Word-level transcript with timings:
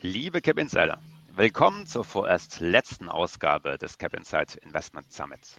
Liebe 0.00 0.40
Cap 0.40 0.60
Insider, 0.60 1.00
willkommen 1.34 1.84
zur 1.84 2.04
vorerst 2.04 2.60
letzten 2.60 3.08
Ausgabe 3.08 3.78
des 3.78 3.98
Cap 3.98 4.14
Insight 4.14 4.54
Investment 4.54 5.12
Summits. 5.12 5.56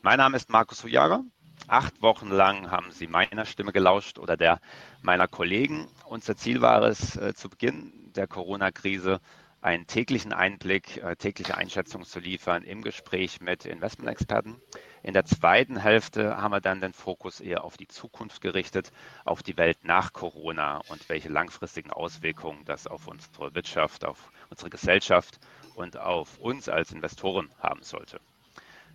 Mein 0.00 0.16
Name 0.16 0.38
ist 0.38 0.48
Markus 0.48 0.82
Hujager. 0.84 1.22
Acht 1.66 2.00
Wochen 2.00 2.30
lang 2.30 2.70
haben 2.70 2.90
Sie 2.92 3.06
meiner 3.06 3.44
Stimme 3.44 3.72
gelauscht 3.72 4.18
oder 4.18 4.38
der 4.38 4.62
meiner 5.02 5.28
Kollegen. 5.28 5.86
Unser 6.06 6.34
Ziel 6.34 6.62
war 6.62 6.80
es, 6.84 7.16
äh, 7.16 7.34
zu 7.34 7.50
Beginn 7.50 7.92
der 8.16 8.26
Corona-Krise 8.26 9.20
einen 9.60 9.86
täglichen 9.86 10.32
Einblick, 10.32 10.96
äh, 10.96 11.16
tägliche 11.16 11.58
Einschätzung 11.58 12.06
zu 12.06 12.20
liefern 12.20 12.62
im 12.62 12.80
Gespräch 12.80 13.42
mit 13.42 13.66
Investmentexperten. 13.66 14.62
In 15.02 15.14
der 15.14 15.24
zweiten 15.24 15.76
Hälfte 15.76 16.36
haben 16.38 16.52
wir 16.52 16.60
dann 16.60 16.80
den 16.80 16.92
Fokus 16.92 17.40
eher 17.40 17.64
auf 17.64 17.76
die 17.76 17.88
Zukunft 17.88 18.40
gerichtet, 18.40 18.92
auf 19.24 19.42
die 19.42 19.56
Welt 19.56 19.78
nach 19.84 20.12
Corona 20.12 20.80
und 20.88 21.08
welche 21.08 21.28
langfristigen 21.28 21.90
Auswirkungen 21.90 22.64
das 22.64 22.86
auf 22.86 23.06
unsere 23.06 23.54
Wirtschaft, 23.54 24.04
auf 24.04 24.30
unsere 24.50 24.70
Gesellschaft 24.70 25.38
und 25.74 25.96
auf 25.96 26.38
uns 26.38 26.68
als 26.68 26.92
Investoren 26.92 27.50
haben 27.60 27.82
sollte. 27.82 28.20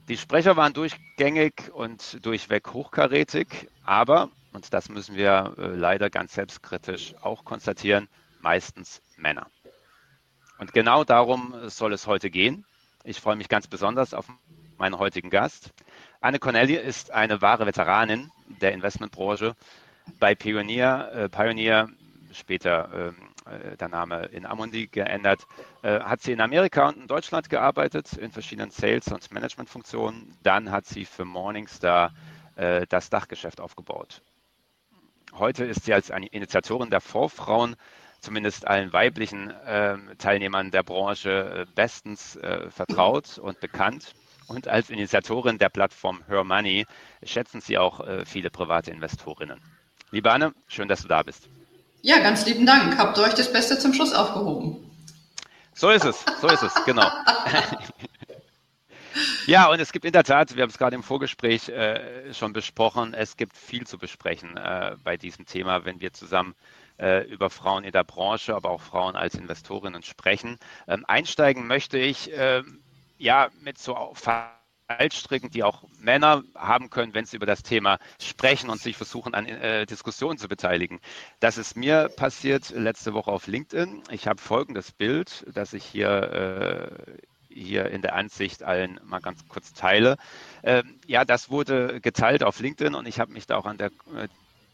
Die 0.10 0.18
Sprecher 0.18 0.58
waren 0.58 0.74
durchgängig 0.74 1.72
und 1.74 2.26
durchweg 2.26 2.74
hochkarätig, 2.74 3.70
aber, 3.86 4.30
und 4.52 4.74
das 4.74 4.90
müssen 4.90 5.16
wir 5.16 5.56
äh, 5.58 5.68
leider 5.68 6.10
ganz 6.10 6.34
selbstkritisch 6.34 7.16
auch 7.22 7.46
konstatieren, 7.46 8.10
meistens 8.42 9.02
Männer. 9.16 9.48
Und 10.60 10.74
genau 10.74 11.06
darum 11.06 11.70
soll 11.70 11.94
es 11.94 12.06
heute 12.06 12.30
gehen. 12.30 12.66
Ich 13.06 13.22
freue 13.22 13.38
mich 13.38 13.48
ganz 13.48 13.68
besonders 13.68 14.14
auf 14.14 14.28
meinen 14.78 15.00
heutigen 15.00 15.30
Gast. 15.30 15.72
Anne 16.24 16.40
Cornelli 16.40 16.76
ist 16.76 17.12
eine 17.12 17.42
wahre 17.42 17.66
Veteranin 17.66 18.32
der 18.62 18.72
Investmentbranche. 18.72 19.58
Bei 20.20 20.36
Pioneer, 20.36 21.12
äh, 21.14 21.28
Pioneer 21.28 21.90
später 22.32 22.90
ähm, 22.96 23.16
äh, 23.46 23.76
der 23.76 23.90
Name 23.90 24.28
in 24.28 24.46
Amundi 24.46 24.88
geändert, 24.88 25.46
äh, 25.82 26.00
hat 26.00 26.22
sie 26.22 26.32
in 26.32 26.40
Amerika 26.40 26.88
und 26.88 26.96
in 26.96 27.08
Deutschland 27.08 27.50
gearbeitet, 27.50 28.14
in 28.14 28.32
verschiedenen 28.32 28.72
Sales- 28.72 29.12
und 29.12 29.34
Managementfunktionen. 29.34 30.34
Dann 30.44 30.72
hat 30.72 30.86
sie 30.86 31.04
für 31.04 31.26
Morningstar 31.26 32.14
äh, 32.56 32.88
das 32.88 33.10
Dachgeschäft 33.10 33.60
aufgebaut. 33.60 34.22
Heute 35.34 35.66
ist 35.66 35.84
sie 35.84 35.94
als 35.94 36.10
Initiatorin 36.10 36.90
der 36.90 37.02
Vorfrauen 37.02 37.76
zumindest 38.22 38.66
allen 38.66 38.94
weiblichen 38.94 39.52
äh, 39.52 39.98
Teilnehmern 40.20 40.72
der 40.72 40.84
Branche 40.84 41.66
äh, 41.68 41.76
bestens 41.76 42.38
äh, 42.38 42.70
vertraut 42.72 43.38
und 43.40 43.60
bekannt. 43.60 44.14
Und 44.48 44.68
als 44.68 44.90
Initiatorin 44.90 45.58
der 45.58 45.70
Plattform 45.70 46.24
Her 46.28 46.44
Money 46.44 46.86
schätzen 47.24 47.62
Sie 47.62 47.78
auch 47.78 48.00
äh, 48.02 48.26
viele 48.26 48.50
private 48.50 48.92
Investorinnen. 48.92 49.60
Liebe 50.12 50.32
Anne, 50.32 50.54
schön, 50.68 50.88
dass 50.88 51.02
du 51.02 51.08
da 51.08 51.24
bist. 51.24 51.48
Ja, 52.02 52.20
ganz 52.20 52.46
lieben 52.46 52.66
Dank. 52.66 52.98
Habt 52.98 53.18
ihr 53.18 53.24
euch 53.24 53.34
das 53.34 53.52
Beste 53.52 53.80
zum 53.80 53.94
Schluss 53.94 54.14
aufgehoben? 54.14 54.78
So 55.74 55.90
ist 55.90 56.06
es, 56.06 56.24
so 56.42 56.48
ist 56.48 56.62
es, 56.62 56.74
genau. 56.86 57.10
Ja, 59.46 59.70
und 59.70 59.80
es 59.80 59.92
gibt 59.92 60.06
in 60.06 60.12
der 60.12 60.24
Tat, 60.24 60.56
wir 60.56 60.64
haben 60.64 60.70
es 60.70 60.78
gerade 60.78 60.96
im 60.96 61.04
Vorgespräch 61.04 61.70
äh, 61.70 62.34
schon 62.34 62.54
besprochen, 62.54 63.14
es 63.14 63.38
gibt 63.38 63.58
viel 63.58 63.86
zu 63.86 63.98
besprechen 63.98 64.58
äh, 64.58 64.96
bei 65.04 65.18
diesem 65.18 65.46
Thema, 65.46 65.86
wenn 65.86 66.00
wir 66.00 66.14
zusammen 66.14 66.56
äh, 66.98 67.28
über 67.28 67.50
Frauen 67.50 67.84
in 67.84 67.92
der 67.92 68.04
Branche, 68.04 68.56
aber 68.56 68.70
auch 68.70 68.82
Frauen 68.82 69.16
als 69.16 69.36
Investorinnen 69.36 70.02
sprechen. 70.02 70.58
Ähm, 70.88 71.04
einsteigen 71.08 71.68
möchte 71.68 71.98
ich 71.98 72.32
ähm, 72.34 72.80
ja 73.18 73.50
mit 73.62 73.78
so 73.78 74.14
Fallstricken, 74.14 75.50
die 75.50 75.64
auch 75.64 75.84
Männer 76.00 76.44
haben 76.56 76.90
können, 76.90 77.14
wenn 77.14 77.26
sie 77.26 77.38
über 77.38 77.46
das 77.46 77.64
Thema 77.64 78.00
sprechen 78.20 78.70
und 78.70 78.82
sich 78.82 78.98
versuchen, 78.98 79.34
an 79.34 79.46
äh, 79.46 79.86
Diskussionen 79.86 80.38
zu 80.38 80.48
beteiligen. 80.48 81.00
Das 81.40 81.58
ist 81.58 81.76
mir 81.76 82.10
passiert 82.10 82.70
letzte 82.72 83.14
Woche 83.14 83.32
auf 83.32 83.48
LinkedIn. 83.48 84.04
Ich 84.12 84.28
habe 84.28 84.42
folgendes 84.42 84.92
Bild, 84.92 85.46
das 85.54 85.74
ich 85.74 85.86
hier 85.86 86.90
äh, 87.08 87.18
hier 87.54 87.90
in 87.90 88.02
der 88.02 88.16
Ansicht 88.16 88.64
allen 88.64 89.00
mal 89.04 89.20
ganz 89.20 89.48
kurz 89.48 89.74
teile. 89.74 90.18
Ähm, 90.64 91.00
ja, 91.06 91.24
das 91.26 91.50
wurde 91.50 92.02
geteilt 92.02 92.44
auf 92.44 92.60
LinkedIn 92.60 92.96
und 92.96 93.08
ich 93.08 93.20
habe 93.20 93.32
mich 93.32 93.46
da 93.46 93.58
auch 93.58 93.66
an 93.66 93.78
der 93.78 93.92
äh, 94.16 94.28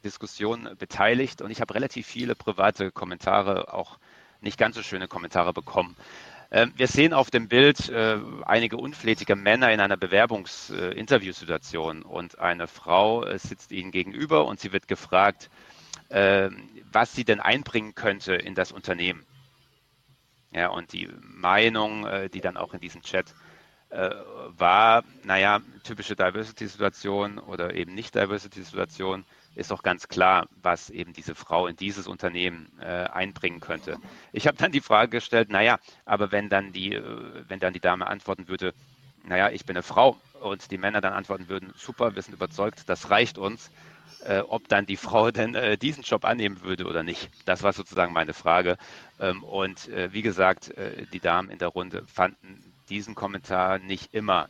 Diskussion 0.04 0.70
beteiligt 0.78 1.42
und 1.42 1.52
ich 1.52 1.62
habe 1.62 1.74
relativ 1.76 2.08
viele 2.08 2.36
private 2.36 2.92
Kommentare, 2.92 3.74
auch 3.74 4.00
nicht 4.42 4.58
ganz 4.58 4.76
so 4.76 4.84
schöne 4.84 5.08
Kommentare 5.08 5.52
bekommen. 5.54 5.98
Ähm, 6.52 6.74
wir 6.76 6.88
sehen 6.88 7.14
auf 7.14 7.30
dem 7.30 7.48
Bild 7.48 7.90
äh, 7.90 8.18
einige 8.46 8.78
unflätige 8.78 9.36
Männer 9.36 9.72
in 9.72 9.80
einer 9.80 9.98
Bewerbungsinterviewsituation 9.98 12.02
und 12.02 12.40
eine 12.40 12.68
Frau 12.68 13.24
äh, 13.24 13.38
sitzt 13.38 13.72
ihnen 13.72 13.92
gegenüber 13.92 14.46
und 14.46 14.60
sie 14.60 14.72
wird 14.72 14.88
gefragt, 14.88 15.52
ähm, 16.10 16.70
was 16.92 17.14
sie 17.14 17.24
denn 17.24 17.40
einbringen 17.40 17.94
könnte 17.94 18.34
in 18.34 18.56
das 18.56 18.72
Unternehmen. 18.72 19.26
Ja, 20.52 20.70
und 20.70 20.94
die 20.94 21.08
Meinung, 21.22 22.08
äh, 22.08 22.30
die 22.30 22.42
dann 22.42 22.58
auch 22.58 22.74
in 22.74 22.80
diesem 22.80 23.02
Chat 23.02 23.34
war, 23.92 25.04
naja, 25.24 25.62
typische 25.84 26.16
Diversity-Situation 26.16 27.40
oder 27.40 27.74
eben 27.74 27.96
nicht 27.96 28.14
Diversity-Situation, 28.14 29.26
ist 29.60 29.72
doch 29.72 29.84
ganz 29.84 30.08
klar, 30.08 30.48
was 30.62 30.90
eben 30.90 31.14
diese 31.14 31.36
Frau 31.36 31.68
in 31.68 31.76
dieses 31.76 32.08
Unternehmen 32.08 32.72
äh, 32.80 32.86
einbringen 32.86 33.60
könnte. 33.60 33.98
Ich 34.32 34.48
habe 34.48 34.58
dann 34.58 34.72
die 34.72 34.82
Frage 34.82 35.12
gestellt, 35.12 35.50
naja, 35.50 35.80
aber 36.06 36.32
wenn 36.32 36.50
dann 36.50 36.72
die, 36.74 36.94
äh, 36.94 37.44
wenn 37.48 37.60
dann 37.60 37.74
die 37.74 37.80
Dame 37.80 38.08
antworten 38.08 38.48
würde, 38.48 38.74
naja, 39.26 39.50
ich 39.50 39.66
bin 39.66 39.76
eine 39.76 39.84
Frau 39.84 40.18
und 40.42 40.72
die 40.72 40.78
Männer 40.78 41.02
dann 41.02 41.14
antworten 41.14 41.50
würden, 41.50 41.74
super, 41.76 42.16
wir 42.16 42.22
sind 42.22 42.34
überzeugt, 42.34 42.88
das 42.88 43.10
reicht 43.10 43.38
uns, 43.38 43.70
äh, 44.26 44.40
ob 44.40 44.68
dann 44.68 44.86
die 44.86 44.98
Frau 44.98 45.32
denn 45.32 45.56
äh, 45.56 45.78
diesen 45.78 46.04
Job 46.04 46.26
annehmen 46.26 46.62
würde 46.62 46.86
oder 46.86 47.04
nicht. 47.04 47.30
Das 47.46 47.64
war 47.64 47.74
sozusagen 47.74 48.14
meine 48.14 48.34
Frage. 48.34 48.78
Ähm, 49.20 49.44
und 49.44 49.88
äh, 49.90 50.14
wie 50.14 50.22
gesagt, 50.22 50.70
äh, 50.78 51.06
die 51.14 51.20
Damen 51.20 51.50
in 51.50 51.60
der 51.60 51.70
Runde 51.70 52.04
fanden 52.08 52.64
diesen 52.90 53.14
Kommentar 53.14 53.78
nicht 53.78 54.16
immer 54.16 54.50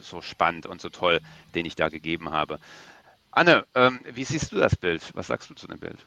so 0.00 0.22
spannend 0.22 0.64
und 0.64 0.80
so 0.80 0.88
toll, 0.88 1.20
den 1.54 1.66
ich 1.66 1.76
da 1.76 1.90
gegeben 1.90 2.32
habe. 2.32 2.58
Anne, 3.34 3.64
ähm, 3.74 4.00
wie 4.12 4.24
siehst 4.24 4.52
du 4.52 4.56
das 4.56 4.76
Bild? 4.76 5.02
Was 5.14 5.26
sagst 5.26 5.50
du 5.50 5.54
zu 5.54 5.66
dem 5.66 5.80
Bild? 5.80 5.98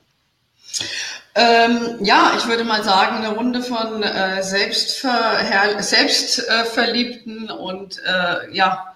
Ähm, 1.35 1.97
ja, 2.01 2.33
ich 2.37 2.47
würde 2.47 2.63
mal 2.63 2.83
sagen, 2.83 3.17
eine 3.17 3.29
Runde 3.29 3.61
von 3.61 4.01
äh, 4.01 4.41
Selbstver 4.41 5.39
Selbstverliebten 5.81 7.51
und 7.51 8.01
äh, 8.05 8.51
ja, 8.53 8.93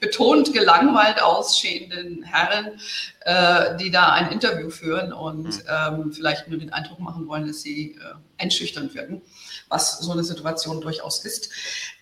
betont 0.00 0.52
gelangweilt 0.52 1.22
ausstehenden 1.22 2.24
Herren, 2.24 2.80
äh, 3.20 3.76
die 3.76 3.90
da 3.90 4.12
ein 4.12 4.32
Interview 4.32 4.70
führen 4.70 5.12
und 5.12 5.46
hm. 5.46 5.62
ähm, 5.68 6.12
vielleicht 6.12 6.48
nur 6.48 6.58
den 6.58 6.72
Eindruck 6.72 6.98
machen 6.98 7.26
wollen, 7.28 7.46
dass 7.46 7.62
sie 7.62 7.92
äh, 7.92 8.42
einschüchternd 8.42 8.94
wirken, 8.94 9.22
was 9.68 10.00
so 10.00 10.12
eine 10.12 10.24
Situation 10.24 10.80
durchaus 10.80 11.24
ist. 11.24 11.50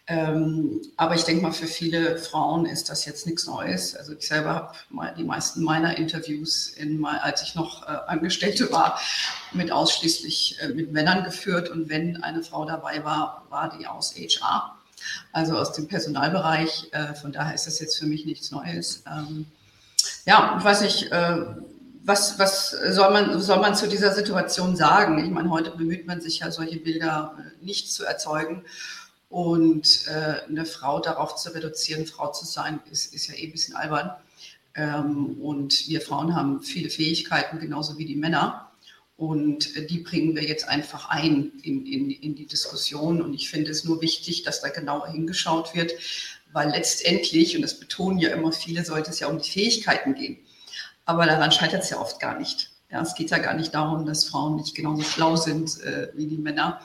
Ähm, 0.08 0.82
aber 0.96 1.14
ich 1.14 1.22
denke 1.22 1.42
mal, 1.42 1.52
für 1.52 1.68
viele 1.68 2.18
Frauen 2.18 2.66
ist 2.66 2.90
das 2.90 3.04
jetzt 3.04 3.24
nichts 3.24 3.46
Neues. 3.46 3.94
Also 3.94 4.14
ich 4.14 4.26
selber 4.26 4.74
habe 4.90 5.14
die 5.16 5.22
meisten 5.22 5.62
meiner 5.62 5.96
Interviews, 5.96 6.68
in, 6.68 7.04
als 7.04 7.42
ich 7.42 7.54
noch 7.54 7.84
äh, 7.84 7.96
Angestellte 8.08 8.72
war, 8.72 9.00
mit 9.52 9.70
ausschließlich 9.70 10.58
äh, 10.60 10.68
mit 10.68 10.92
Männern 10.92 11.22
geführt. 11.22 11.68
Und 11.68 11.88
wenn 11.88 12.22
eine 12.22 12.42
Frau 12.42 12.64
dabei 12.64 13.04
war, 13.04 13.46
war 13.48 13.76
die 13.78 13.86
aus 13.86 14.16
HR, 14.16 14.76
also 15.32 15.56
aus 15.56 15.72
dem 15.72 15.88
Personalbereich. 15.88 16.88
Äh, 16.92 17.14
von 17.14 17.32
daher 17.32 17.54
ist 17.54 17.66
das 17.66 17.80
jetzt 17.80 17.98
für 17.98 18.06
mich 18.06 18.26
nichts 18.26 18.50
Neues. 18.50 19.02
Ähm, 19.06 19.46
ja, 20.26 20.62
ich 20.82 21.10
äh, 21.10 21.46
was, 22.04 22.38
was 22.38 22.70
soll, 22.70 23.12
man, 23.12 23.40
soll 23.40 23.60
man 23.60 23.74
zu 23.74 23.88
dieser 23.88 24.12
Situation 24.12 24.76
sagen? 24.76 25.24
Ich 25.24 25.30
meine, 25.30 25.50
heute 25.50 25.70
bemüht 25.70 26.06
man 26.06 26.20
sich 26.20 26.40
ja, 26.40 26.50
solche 26.50 26.78
Bilder 26.78 27.36
äh, 27.38 27.64
nicht 27.64 27.92
zu 27.92 28.04
erzeugen. 28.04 28.64
Und 29.28 30.06
äh, 30.08 30.46
eine 30.48 30.66
Frau 30.66 31.00
darauf 31.00 31.36
zu 31.36 31.54
reduzieren, 31.54 32.06
Frau 32.06 32.32
zu 32.32 32.44
sein, 32.44 32.80
ist, 32.90 33.14
ist 33.14 33.28
ja 33.28 33.34
eh 33.34 33.46
ein 33.46 33.52
bisschen 33.52 33.76
albern. 33.76 34.10
Ähm, 34.74 35.40
und 35.40 35.88
wir 35.88 36.00
Frauen 36.00 36.34
haben 36.34 36.62
viele 36.62 36.90
Fähigkeiten, 36.90 37.58
genauso 37.58 37.98
wie 37.98 38.04
die 38.04 38.16
Männer. 38.16 38.71
Und 39.16 39.76
äh, 39.76 39.86
die 39.86 39.98
bringen 39.98 40.34
wir 40.34 40.42
jetzt 40.42 40.68
einfach 40.68 41.08
ein 41.10 41.52
in, 41.62 41.86
in, 41.86 42.10
in 42.10 42.34
die 42.34 42.46
Diskussion. 42.46 43.22
Und 43.22 43.34
ich 43.34 43.50
finde 43.50 43.70
es 43.70 43.84
nur 43.84 44.00
wichtig, 44.00 44.42
dass 44.42 44.60
da 44.60 44.68
genauer 44.68 45.08
hingeschaut 45.08 45.74
wird, 45.74 45.92
weil 46.52 46.70
letztendlich, 46.70 47.56
und 47.56 47.62
das 47.62 47.78
betonen 47.78 48.18
ja 48.18 48.30
immer 48.30 48.52
viele, 48.52 48.84
sollte 48.84 49.10
es 49.10 49.20
ja 49.20 49.28
um 49.28 49.38
die 49.38 49.50
Fähigkeiten 49.50 50.14
gehen. 50.14 50.38
Aber 51.04 51.26
daran 51.26 51.52
scheitert 51.52 51.82
es 51.82 51.90
ja 51.90 52.00
oft 52.00 52.20
gar 52.20 52.38
nicht. 52.38 52.70
Ja, 52.90 53.00
es 53.00 53.14
geht 53.14 53.30
ja 53.30 53.38
gar 53.38 53.54
nicht 53.54 53.74
darum, 53.74 54.04
dass 54.04 54.26
Frauen 54.26 54.56
nicht 54.56 54.74
genauso 54.74 55.02
schlau 55.02 55.36
sind 55.36 55.80
äh, 55.80 56.10
wie 56.14 56.26
die 56.26 56.36
Männer, 56.36 56.80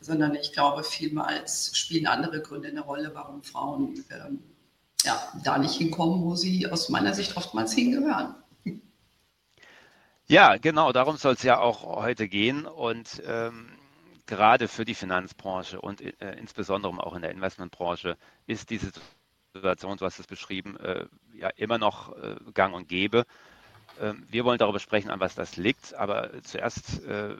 sondern 0.00 0.34
ich 0.34 0.52
glaube, 0.52 0.82
vielmals 0.82 1.70
spielen 1.76 2.08
andere 2.08 2.42
Gründe 2.42 2.68
eine 2.68 2.80
Rolle, 2.80 3.12
warum 3.14 3.44
Frauen 3.44 4.04
ähm, 4.10 4.40
ja, 5.04 5.20
da 5.44 5.58
nicht 5.58 5.74
hinkommen, 5.74 6.24
wo 6.24 6.34
sie 6.34 6.66
aus 6.66 6.88
meiner 6.88 7.14
Sicht 7.14 7.36
oftmals 7.36 7.72
hingehören. 7.72 8.34
Ja, 10.32 10.56
genau, 10.56 10.92
darum 10.92 11.18
soll 11.18 11.34
es 11.34 11.42
ja 11.42 11.58
auch 11.58 11.82
heute 11.82 12.26
gehen. 12.26 12.64
Und 12.64 13.22
ähm, 13.26 13.68
gerade 14.24 14.66
für 14.66 14.86
die 14.86 14.94
Finanzbranche 14.94 15.78
und 15.78 16.00
äh, 16.00 16.36
insbesondere 16.38 17.06
auch 17.06 17.14
in 17.14 17.20
der 17.20 17.32
Investmentbranche 17.32 18.16
ist 18.46 18.70
diese 18.70 18.92
Situation, 19.52 19.98
du 19.98 20.06
hast 20.06 20.18
es 20.20 20.26
beschrieben, 20.26 20.78
äh, 20.78 21.04
ja 21.34 21.50
immer 21.56 21.76
noch 21.76 22.16
äh, 22.16 22.36
gang 22.54 22.74
und 22.74 22.88
gäbe. 22.88 23.26
Ähm, 24.00 24.26
wir 24.30 24.46
wollen 24.46 24.56
darüber 24.56 24.80
sprechen, 24.80 25.10
an 25.10 25.20
was 25.20 25.34
das 25.34 25.58
liegt, 25.58 25.92
aber 25.92 26.30
zuerst 26.44 27.04
äh, 27.04 27.36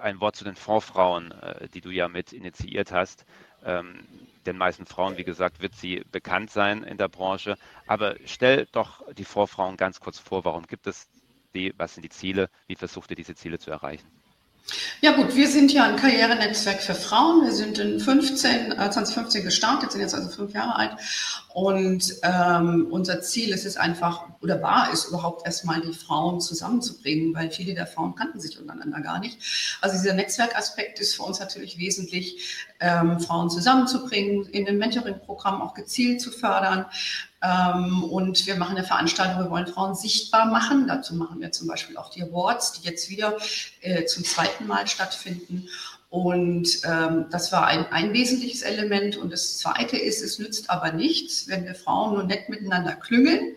ein 0.00 0.20
Wort 0.20 0.34
zu 0.34 0.42
den 0.42 0.56
Fondsfrauen, 0.56 1.30
äh, 1.30 1.68
die 1.68 1.80
du 1.80 1.90
ja 1.90 2.08
mit 2.08 2.32
initiiert 2.32 2.90
hast. 2.90 3.24
Ähm, 3.64 4.00
den 4.46 4.58
meisten 4.58 4.86
Frauen, 4.86 5.16
wie 5.16 5.22
gesagt, 5.22 5.62
wird 5.62 5.76
sie 5.76 6.02
bekannt 6.10 6.50
sein 6.50 6.82
in 6.82 6.98
der 6.98 7.06
Branche. 7.06 7.56
Aber 7.86 8.16
stell 8.24 8.66
doch 8.72 9.00
die 9.12 9.24
Vorfrauen 9.24 9.76
ganz 9.76 10.00
kurz 10.00 10.18
vor. 10.18 10.44
Warum 10.44 10.66
gibt 10.66 10.88
es 10.88 11.08
die? 11.54 11.74
Was 11.76 11.94
sind 11.94 12.02
die 12.04 12.10
Ziele? 12.10 12.48
Wie 12.66 12.76
versucht 12.76 13.10
ihr 13.10 13.16
diese 13.16 13.34
Ziele 13.34 13.58
zu 13.58 13.70
erreichen? 13.70 14.06
Ja 15.00 15.12
gut, 15.12 15.34
wir 15.34 15.48
sind 15.48 15.72
ja 15.72 15.84
ein 15.84 15.96
Karrierenetzwerk 15.96 16.80
für 16.80 16.94
Frauen. 16.94 17.44
Wir 17.44 17.52
sind 17.52 17.78
in 17.78 17.98
15, 17.98 18.70
äh, 18.72 18.90
2015 18.90 19.42
gestartet, 19.42 19.90
sind 19.90 20.00
jetzt 20.00 20.14
also 20.14 20.28
fünf 20.28 20.54
Jahre 20.54 20.76
alt. 20.76 20.92
Und 21.52 22.14
ähm, 22.22 22.86
unser 22.88 23.20
Ziel 23.20 23.52
ist 23.52 23.66
es 23.66 23.76
einfach, 23.76 24.28
oder 24.40 24.62
war 24.62 24.92
es 24.92 25.06
überhaupt 25.06 25.44
erstmal, 25.44 25.80
die 25.80 25.92
Frauen 25.92 26.40
zusammenzubringen, 26.40 27.34
weil 27.34 27.50
viele 27.50 27.74
der 27.74 27.88
Frauen 27.88 28.14
kannten 28.14 28.40
sich 28.40 28.58
untereinander 28.60 29.00
gar 29.00 29.18
nicht. 29.18 29.38
Also 29.80 30.00
dieser 30.00 30.14
Netzwerkaspekt 30.14 31.00
ist 31.00 31.16
für 31.16 31.24
uns 31.24 31.40
natürlich 31.40 31.78
wesentlich, 31.78 32.66
ähm, 32.78 33.18
Frauen 33.20 33.50
zusammenzubringen, 33.50 34.46
in 34.46 34.64
dem 34.64 34.78
Mentoring-Programm 34.78 35.60
auch 35.60 35.74
gezielt 35.74 36.20
zu 36.20 36.30
fördern, 36.30 36.86
und 37.42 38.46
wir 38.46 38.54
machen 38.56 38.76
eine 38.76 38.86
Veranstaltung, 38.86 39.42
wir 39.42 39.50
wollen 39.50 39.66
Frauen 39.66 39.96
sichtbar 39.96 40.46
machen. 40.46 40.86
Dazu 40.86 41.14
machen 41.16 41.40
wir 41.40 41.50
zum 41.50 41.66
Beispiel 41.66 41.96
auch 41.96 42.08
die 42.08 42.22
Awards, 42.22 42.72
die 42.72 42.88
jetzt 42.88 43.10
wieder 43.10 43.36
äh, 43.80 44.04
zum 44.04 44.24
zweiten 44.24 44.68
Mal 44.68 44.86
stattfinden. 44.86 45.68
Und 46.12 46.82
ähm, 46.84 47.24
das 47.30 47.52
war 47.52 47.66
ein, 47.66 47.86
ein 47.90 48.12
wesentliches 48.12 48.60
Element. 48.60 49.16
Und 49.16 49.32
das 49.32 49.56
Zweite 49.56 49.96
ist, 49.96 50.20
es 50.20 50.38
nützt 50.38 50.68
aber 50.68 50.92
nichts, 50.92 51.48
wenn 51.48 51.64
wir 51.64 51.74
Frauen 51.74 52.12
nur 52.12 52.24
nett 52.24 52.50
miteinander 52.50 52.92
klüngeln, 52.92 53.56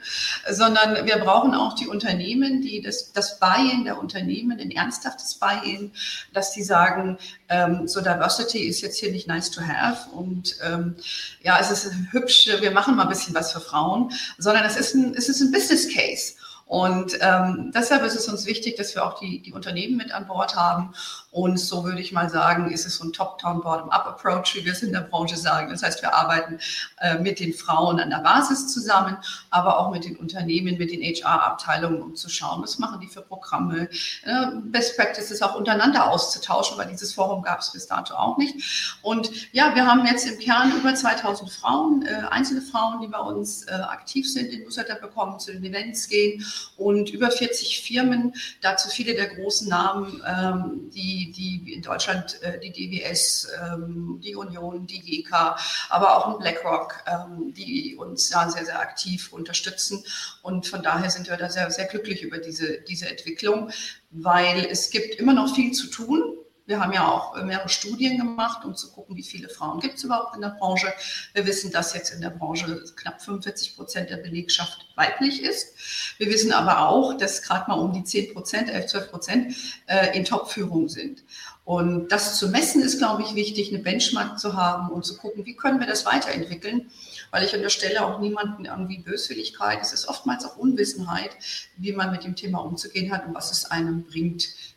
sondern 0.49 1.05
wir 1.05 1.17
brauchen 1.17 1.53
auch 1.53 1.75
die 1.75 1.87
Unternehmen, 1.87 2.61
die 2.61 2.81
das, 2.81 3.11
das 3.11 3.41
Buy-in 3.41 3.83
der 3.83 3.99
Unternehmen, 3.99 4.57
ein 4.57 4.71
ernsthaftes 4.71 5.35
Buy-in, 5.35 5.91
dass 6.31 6.53
die 6.53 6.63
sagen, 6.63 7.17
ähm, 7.49 7.89
so 7.89 7.99
Diversity 7.99 8.59
ist 8.59 8.79
jetzt 8.79 8.99
hier 8.99 9.11
nicht 9.11 9.27
nice 9.27 9.51
to 9.51 9.59
have 9.59 10.09
und 10.11 10.55
ähm, 10.63 10.95
ja, 11.43 11.59
es 11.59 11.71
ist 11.71 11.91
hübsch, 12.11 12.47
wir 12.61 12.71
machen 12.71 12.95
mal 12.95 13.03
ein 13.03 13.09
bisschen 13.09 13.35
was 13.35 13.51
für 13.51 13.59
Frauen, 13.59 14.13
sondern 14.37 14.63
es 14.63 14.77
ist 14.77 14.95
ein, 14.95 15.13
es 15.13 15.27
ist 15.27 15.41
ein 15.41 15.51
Business 15.51 15.93
Case. 15.93 16.35
Und 16.67 17.19
ähm, 17.21 17.71
deshalb 17.75 18.03
ist 18.03 18.15
es 18.15 18.27
uns 18.27 18.47
wichtig, 18.47 18.75
dass 18.75 18.95
wir 18.95 19.05
auch 19.05 19.19
die, 19.19 19.39
die 19.39 19.53
Unternehmen 19.53 19.97
mit 19.97 20.11
an 20.11 20.25
Bord 20.25 20.55
haben. 20.55 20.95
Und 21.29 21.59
so 21.59 21.83
würde 21.83 22.01
ich 22.01 22.11
mal 22.11 22.27
sagen, 22.29 22.71
ist 22.71 22.87
es 22.87 22.95
so 22.95 23.03
ein 23.03 23.13
Top-Down, 23.13 23.61
Bottom-Up-Approach, 23.61 24.55
wie 24.55 24.65
wir 24.65 24.71
es 24.71 24.81
in 24.81 24.91
der 24.91 25.01
Branche 25.01 25.37
sagen. 25.37 25.69
Das 25.69 25.83
heißt, 25.83 26.01
wir 26.01 26.15
arbeiten 26.15 26.57
äh, 27.01 27.19
mit 27.19 27.39
den 27.39 27.53
Frauen 27.53 27.99
an 27.99 28.09
der 28.09 28.17
Basis 28.17 28.73
zusammen, 28.73 29.17
aber 29.51 29.77
auch 29.77 29.91
mit 29.91 30.05
den 30.05 30.15
Unternehmen, 30.15 30.79
mit 30.79 30.91
den 30.91 31.01
HR-Abteilungen, 31.01 32.01
um 32.01 32.15
zu 32.15 32.29
schauen, 32.29 32.63
was 32.63 32.79
machen 32.79 32.99
die 32.99 33.07
für 33.07 33.21
Programme, 33.21 33.87
äh, 34.23 34.45
Best 34.63 34.97
Practices 34.97 35.43
auch 35.43 35.53
untereinander 35.53 36.09
auszutauschen, 36.09 36.79
weil 36.79 36.87
dieses 36.87 37.13
Forum 37.13 37.43
gab 37.43 37.59
es 37.59 37.73
bis 37.73 37.85
dato 37.85 38.15
auch 38.15 38.37
nicht. 38.37 38.97
Und 39.03 39.53
ja, 39.53 39.75
wir 39.75 39.85
haben 39.85 40.03
jetzt 40.07 40.25
im 40.25 40.39
Kern 40.39 40.75
über 40.75 40.95
2000 40.95 41.51
Frauen, 41.51 42.07
äh, 42.07 42.23
einzelne 42.31 42.61
Frauen, 42.61 43.01
die 43.01 43.07
bei 43.07 43.19
uns 43.19 43.67
äh, 43.67 43.71
aktiv 43.71 44.31
sind, 44.31 44.47
in 44.47 44.63
Newsletter 44.63 44.95
bekommen, 44.95 45.39
zu 45.39 45.51
den 45.51 45.63
Events 45.63 46.07
gehen 46.07 46.43
und 46.77 47.09
über 47.09 47.31
40 47.31 47.81
Firmen, 47.81 48.33
dazu 48.61 48.89
viele 48.89 49.15
der 49.15 49.27
großen 49.27 49.67
Namen, 49.67 50.21
ähm, 50.27 50.89
die, 50.91 51.31
die 51.31 51.73
in 51.73 51.81
Deutschland 51.81 52.41
äh, 52.41 52.59
die 52.59 52.71
DWS, 52.71 53.47
ähm, 53.63 54.19
die 54.23 54.35
Union, 54.35 54.85
die 54.87 54.99
GK, 54.99 55.57
aber 55.89 56.17
auch 56.17 56.27
ein 56.27 56.39
BlackRock, 56.39 57.03
ähm, 57.07 57.53
die 57.53 57.95
uns 57.95 58.29
ja 58.29 58.49
sehr, 58.49 58.65
sehr 58.65 58.79
aktiv 58.79 59.31
unterstützen. 59.31 60.03
Und 60.41 60.67
von 60.67 60.83
daher 60.83 61.09
sind 61.09 61.29
wir 61.29 61.37
da 61.37 61.49
sehr, 61.49 61.69
sehr 61.71 61.85
glücklich 61.85 62.23
über 62.23 62.37
diese, 62.37 62.81
diese 62.81 63.09
Entwicklung, 63.09 63.71
weil 64.11 64.65
es 64.69 64.89
gibt 64.89 65.15
immer 65.15 65.33
noch 65.33 65.53
viel 65.53 65.71
zu 65.71 65.87
tun. 65.87 66.35
Wir 66.67 66.79
haben 66.79 66.93
ja 66.93 67.07
auch 67.07 67.39
mehrere 67.43 67.69
Studien 67.69 68.17
gemacht, 68.17 68.65
um 68.65 68.75
zu 68.75 68.91
gucken, 68.91 69.15
wie 69.15 69.23
viele 69.23 69.49
Frauen 69.49 69.79
gibt 69.79 69.97
es 69.97 70.03
überhaupt 70.03 70.35
in 70.35 70.41
der 70.41 70.55
Branche. 70.59 70.91
Wir 71.33 71.45
wissen, 71.45 71.71
dass 71.71 71.93
jetzt 71.93 72.11
in 72.11 72.21
der 72.21 72.31
Branche 72.31 72.83
knapp 72.95 73.21
45 73.21 73.75
Prozent 73.75 74.09
der 74.09 74.17
Belegschaft 74.17 74.87
weiblich 74.95 75.43
ist. 75.43 75.75
Wir 76.17 76.27
wissen 76.27 76.51
aber 76.51 76.89
auch, 76.89 77.15
dass 77.17 77.43
gerade 77.43 77.69
mal 77.69 77.75
um 77.75 77.93
die 77.93 78.03
10 78.03 78.33
Prozent, 78.33 78.69
11, 78.69 78.87
12 78.87 79.11
Prozent 79.11 79.55
äh, 79.85 80.17
in 80.17 80.25
Top-Führung 80.25 80.89
sind. 80.89 81.23
Und 81.65 82.09
das 82.09 82.37
zu 82.37 82.49
messen 82.49 82.81
ist, 82.81 82.97
glaube 82.97 83.23
ich, 83.23 83.35
wichtig, 83.35 83.69
eine 83.69 83.79
Benchmark 83.79 84.39
zu 84.39 84.55
haben 84.55 84.89
und 84.89 85.05
zu 85.05 85.17
gucken, 85.17 85.45
wie 85.45 85.55
können 85.55 85.79
wir 85.79 85.87
das 85.87 86.05
weiterentwickeln. 86.05 86.89
Weil 87.29 87.43
ich 87.43 87.55
unterstelle 87.55 88.05
auch 88.05 88.19
niemanden 88.19 88.65
irgendwie 88.65 88.99
Böswilligkeit. 88.99 89.79
Es 89.81 89.93
ist 89.93 90.07
oftmals 90.07 90.45
auch 90.45 90.57
Unwissenheit, 90.57 91.31
wie 91.77 91.91
man 91.91 92.11
mit 92.11 92.23
dem 92.23 92.35
Thema 92.35 92.59
umzugehen 92.59 93.11
hat 93.11 93.27
und 93.27 93.35
was 93.35 93.51
es 93.51 93.65
einem 93.65 94.03
bringt 94.03 94.45
äh, 94.45 94.74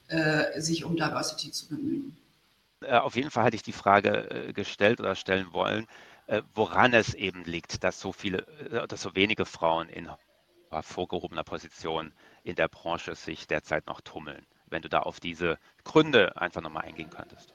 sich 0.56 0.84
um 0.84 0.96
Diversity 0.96 1.50
zu 1.50 1.68
bemühen. 1.68 2.16
Äh, 2.80 2.98
auf 2.98 3.16
jeden 3.16 3.30
Fall 3.30 3.44
hatte 3.44 3.56
ich 3.56 3.62
die 3.62 3.72
Frage 3.72 4.30
äh, 4.30 4.52
gestellt 4.52 5.00
oder 5.00 5.14
stellen 5.14 5.52
wollen, 5.52 5.86
woran 6.54 6.92
es 6.92 7.14
eben 7.14 7.44
liegt, 7.44 7.82
dass 7.84 8.00
so 8.00 8.12
viele, 8.12 8.42
dass 8.86 9.00
so 9.00 9.14
wenige 9.14 9.46
Frauen 9.46 9.88
in 9.88 10.10
vorgehobener 10.82 11.42
Position 11.42 12.12
in 12.42 12.54
der 12.54 12.68
Branche 12.68 13.14
sich 13.14 13.46
derzeit 13.46 13.86
noch 13.86 14.02
tummeln. 14.02 14.44
Wenn 14.66 14.82
du 14.82 14.90
da 14.90 15.00
auf 15.00 15.20
diese 15.20 15.58
Gründe 15.84 16.36
einfach 16.36 16.60
nochmal 16.60 16.84
eingehen 16.84 17.08
könntest. 17.08 17.54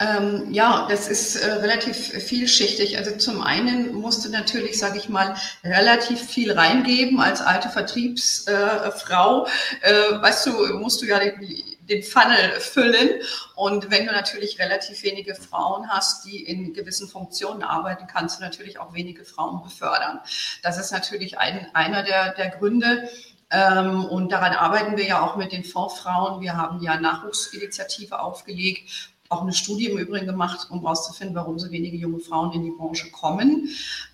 Ähm, 0.00 0.50
ja, 0.50 0.86
das 0.88 1.08
ist 1.08 1.36
äh, 1.36 1.52
relativ 1.52 1.96
vielschichtig. 1.96 2.96
Also 2.96 3.16
zum 3.18 3.42
einen 3.42 3.92
musst 3.92 4.24
du 4.24 4.30
natürlich, 4.30 4.78
sage 4.78 4.96
ich 4.96 5.10
mal, 5.10 5.36
relativ 5.62 6.22
viel 6.22 6.52
reingeben 6.52 7.20
als 7.20 7.42
alte 7.42 7.68
Vertriebsfrau. 7.68 9.46
Äh, 9.82 9.92
äh, 9.92 10.22
weißt 10.22 10.46
du, 10.46 10.78
musst 10.78 11.02
du 11.02 11.06
ja 11.06 11.18
den, 11.18 11.38
den 11.82 12.02
Funnel 12.02 12.60
füllen. 12.60 13.20
Und 13.56 13.90
wenn 13.90 14.06
du 14.06 14.12
natürlich 14.12 14.58
relativ 14.58 15.02
wenige 15.02 15.34
Frauen 15.34 15.90
hast, 15.90 16.24
die 16.24 16.44
in 16.44 16.72
gewissen 16.72 17.06
Funktionen 17.06 17.62
arbeiten, 17.62 18.06
kannst 18.06 18.38
du 18.38 18.42
natürlich 18.42 18.78
auch 18.78 18.94
wenige 18.94 19.26
Frauen 19.26 19.62
befördern. 19.62 20.20
Das 20.62 20.78
ist 20.78 20.92
natürlich 20.92 21.36
ein, 21.36 21.66
einer 21.74 22.02
der, 22.02 22.32
der 22.32 22.48
Gründe. 22.48 23.10
Ähm, 23.50 24.06
und 24.06 24.32
daran 24.32 24.54
arbeiten 24.54 24.96
wir 24.96 25.04
ja 25.04 25.20
auch 25.20 25.36
mit 25.36 25.52
den 25.52 25.64
Fondsfrauen. 25.64 26.40
Wir 26.40 26.56
haben 26.56 26.82
ja 26.82 26.98
Nachwuchsinitiative 26.98 28.18
aufgelegt, 28.18 29.10
auch 29.30 29.42
eine 29.42 29.52
Studie 29.52 29.86
im 29.86 29.96
Übrigen 29.96 30.26
gemacht, 30.26 30.66
um 30.70 30.80
herauszufinden, 30.80 31.36
warum 31.36 31.58
so 31.58 31.70
wenige 31.70 31.96
junge 31.96 32.18
Frauen 32.18 32.52
in 32.52 32.64
die 32.64 32.72
Branche 32.72 33.10
kommen. 33.12 33.68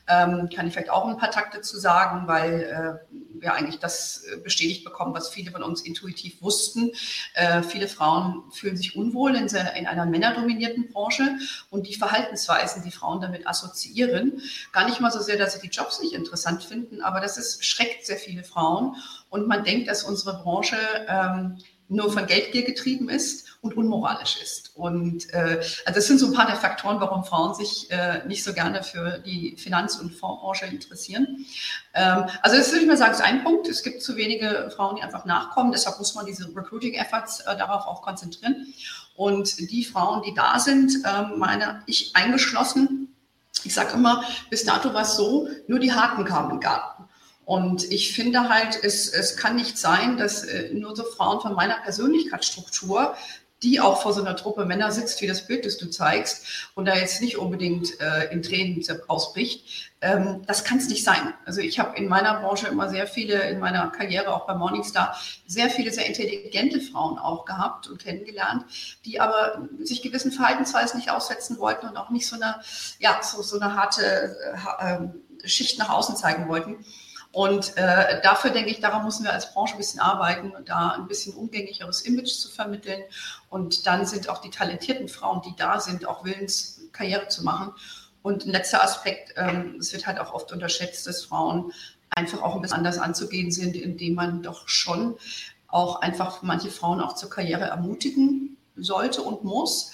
Ähm, 0.09 0.51
kann 0.55 0.67
ich 0.67 0.75
vielleicht 0.75 0.91
auch 0.91 1.09
ein 1.09 1.17
paar 1.17 1.31
Takte 1.31 1.63
zu 1.63 1.81
sagen, 1.81 2.29
weil 2.29 2.63
äh, 2.63 3.41
wir 3.41 3.55
eigentlich 3.55 3.81
das 3.81 4.25
äh, 4.25 4.37
bestätigt 4.37 4.85
bekommen, 4.85 5.15
was 5.15 5.31
viele 5.31 5.51
von 5.51 5.63
uns 5.63 5.81
intuitiv 5.81 6.43
wussten. 6.43 6.93
Äh, 7.35 7.63
viele 7.63 7.89
Frauen 7.89 8.45
fühlen 8.53 8.77
sich 8.77 8.95
unwohl 8.95 9.35
in, 9.35 9.47
in, 9.47 9.87
einer 9.87 10.05
männerdominierten 10.05 10.93
Branche 10.93 11.39
und 11.71 11.87
die 11.87 11.95
Verhaltensweisen, 11.95 12.85
die 12.85 12.93
Frauen 12.93 13.23
damit 13.23 13.49
assoziieren, 13.49 14.43
gar 14.73 14.85
nicht 14.85 15.01
mal 15.01 15.11
so 15.11 15.21
sehr, 15.21 15.39
dass 15.39 15.55
sie 15.55 15.61
die 15.67 15.75
Jobs 15.75 16.01
nicht 16.01 16.13
interessant 16.13 16.63
finden, 16.63 17.01
aber 17.01 17.21
das 17.21 17.39
ist, 17.39 17.65
schreckt 17.65 18.05
sehr 18.05 18.19
viele 18.19 18.45
Frauen 18.45 18.97
und 19.31 19.49
man 19.49 19.65
denkt, 19.65 19.89
dass 19.89 20.05
unsere 20.05 20.43
Branche 20.43 20.77
ähm, 21.09 21.59
nur 21.89 22.13
von 22.13 22.27
Geldgier 22.27 22.65
getrieben 22.65 23.09
ist 23.09 23.46
und 23.61 23.77
unmoralisch 23.77 24.41
ist. 24.43 24.73
Und 24.77 25.33
äh, 25.33 25.61
also 25.85 25.95
das 25.95 26.07
sind 26.07 26.19
so 26.19 26.27
ein 26.27 26.33
paar 26.33 26.47
der 26.47 26.57
Faktoren, 26.57 27.01
warum 27.01 27.25
Frauen 27.25 27.55
sich 27.55 27.91
äh, 27.91 28.25
nicht 28.27 28.45
so 28.45 28.53
gerne 28.53 28.83
für 28.83 29.19
die 29.19 29.57
Finanz- 29.57 29.97
und 29.97 30.15
Fondsbranche 30.15 30.67
interessieren. 30.67 31.47
Ähm, 31.95 32.27
also 32.43 32.57
das 32.57 32.71
würde 32.71 32.83
ich 32.83 32.89
mal 32.89 32.97
sagen, 32.97 33.13
ist 33.13 33.21
ein 33.21 33.43
Punkt. 33.45 33.69
Es 33.69 33.83
gibt 33.83 34.03
zu 34.03 34.17
wenige 34.17 34.71
Frauen, 34.75 34.97
die 34.97 35.03
einfach 35.03 35.25
nachkommen. 35.25 35.73
Deshalb 35.73 35.99
muss 35.99 36.15
man 36.15 36.27
diese 36.27 36.47
Recruiting-Efforts 36.55 37.41
äh, 37.41 37.57
darauf 37.57 37.87
auch 37.87 38.03
konzentrieren. 38.03 38.73
Und 39.17 39.71
die 39.71 39.85
Frauen, 39.85 40.23
die 40.23 40.35
da 40.35 40.59
sind, 40.59 40.93
äh, 41.05 41.23
meine 41.37 41.83
ich 41.87 42.15
eingeschlossen, 42.15 43.15
ich 43.65 43.75
sage 43.75 43.95
immer, 43.95 44.23
bis 44.51 44.65
dato 44.65 44.93
war 44.95 45.03
es 45.03 45.17
so, 45.17 45.49
nur 45.67 45.79
die 45.79 45.93
Haken 45.93 46.25
kamen 46.25 46.51
den 46.51 46.61
Garten. 46.61 47.05
Und 47.47 47.91
ich 47.93 48.13
finde 48.13 48.49
halt, 48.49 48.83
es, 48.83 49.09
es 49.09 49.37
kann 49.37 49.55
nicht 49.55 49.79
sein, 49.79 50.17
dass 50.17 50.43
äh, 50.45 50.75
nur 50.75 50.97
so 50.97 51.05
Frauen 51.05 51.41
von 51.41 51.55
meiner 51.55 51.77
Persönlichkeitsstruktur, 51.77 53.15
die 53.63 53.81
auch 53.81 54.03
vor 54.03 54.13
so 54.13 54.21
einer 54.21 54.37
Truppe 54.37 54.67
Männer 54.67 54.93
sitzt, 54.93 55.23
wie 55.23 55.27
das 55.27 55.47
Bild, 55.47 55.65
das 55.65 55.79
du 55.79 55.87
zeigst, 55.87 56.71
und 56.75 56.85
da 56.87 56.95
jetzt 56.95 57.23
nicht 57.23 57.39
unbedingt 57.39 58.01
äh, 58.01 58.31
in 58.31 58.43
Tränen 58.43 58.85
ausbricht, 59.09 59.91
ähm, 60.03 60.43
das 60.47 60.65
kann 60.65 60.79
es 60.79 60.89
nicht 60.89 61.05
sein. 61.05 61.33
Also 61.47 61.61
ich 61.61 61.79
habe 61.79 61.97
in 61.97 62.07
meiner 62.07 62.41
Branche 62.41 62.69
immer 62.69 62.91
sehr 62.91 63.07
viele, 63.07 63.49
in 63.49 63.59
meiner 63.59 63.89
Karriere 63.89 64.35
auch 64.35 64.47
bei 64.47 64.55
Morningstar, 64.55 65.19
sehr 65.47 65.71
viele 65.71 65.91
sehr 65.91 66.07
intelligente 66.07 66.81
Frauen 66.81 67.19
auch 67.19 67.47
gehabt 67.47 67.89
und 67.89 68.03
kennengelernt, 68.03 68.65
die 69.05 69.21
aber 69.21 69.67
sich 69.81 70.03
gewissen 70.03 70.33
Verhaltensweisen 70.33 70.99
nicht 70.99 71.11
aussetzen 71.11 71.59
wollten 71.59 71.89
und 71.89 71.97
auch 71.97 72.11
nicht 72.11 72.27
so 72.27 72.37
eine, 72.37 72.57
ja, 72.99 73.21
so, 73.23 73.41
so 73.43 73.59
eine 73.59 73.75
harte 73.75 74.37
äh, 74.79 75.49
Schicht 75.49 75.79
nach 75.79 75.89
außen 75.89 76.17
zeigen 76.17 76.49
wollten. 76.49 76.85
Und 77.37 77.77
äh, 77.77 78.23
dafür 78.23 78.51
denke 78.51 78.71
ich, 78.71 78.81
daran 78.81 79.05
müssen 79.05 79.25
wir 79.25 79.31
als 79.35 79.53
Branche 79.53 79.75
ein 79.75 79.77
bisschen 79.77 80.01
arbeiten, 80.01 80.55
da 80.65 80.93
ein 80.93 81.07
bisschen 81.07 81.35
umgänglicheres 81.35 82.01
Image 82.01 82.31
zu 82.31 82.49
vermitteln. 82.49 83.03
Und 83.51 83.87
dann 83.87 84.07
sind 84.07 84.31
auch 84.31 84.41
die 84.41 84.49
talentierten 84.49 85.07
Frauen, 85.07 85.43
die 85.43 85.55
da 85.55 85.79
sind, 85.79 86.09
auch 86.09 86.25
willens, 86.25 86.81
Karriere 86.93 87.29
zu 87.29 87.45
machen. 87.45 87.75
Und 88.23 88.47
ein 88.47 88.53
letzter 88.53 88.83
Aspekt, 88.83 89.35
ähm, 89.37 89.77
es 89.79 89.93
wird 89.93 90.07
halt 90.07 90.19
auch 90.19 90.33
oft 90.33 90.51
unterschätzt, 90.51 91.07
dass 91.07 91.27
Frauen 91.27 91.73
einfach 92.09 92.41
auch 92.41 92.55
ein 92.55 92.63
bisschen 92.63 92.79
anders 92.79 92.97
anzugehen 92.97 93.51
sind, 93.51 93.77
indem 93.77 94.15
man 94.15 94.43
doch 94.43 94.67
schon 94.67 95.19
auch 95.69 96.01
einfach 96.01 96.41
manche 96.41 96.71
Frauen 96.71 97.03
auch 97.03 97.17
zur 97.17 97.29
Karriere 97.29 97.65
ermutigen 97.65 98.57
sollte 98.77 99.21
und 99.21 99.45
muss, 99.45 99.93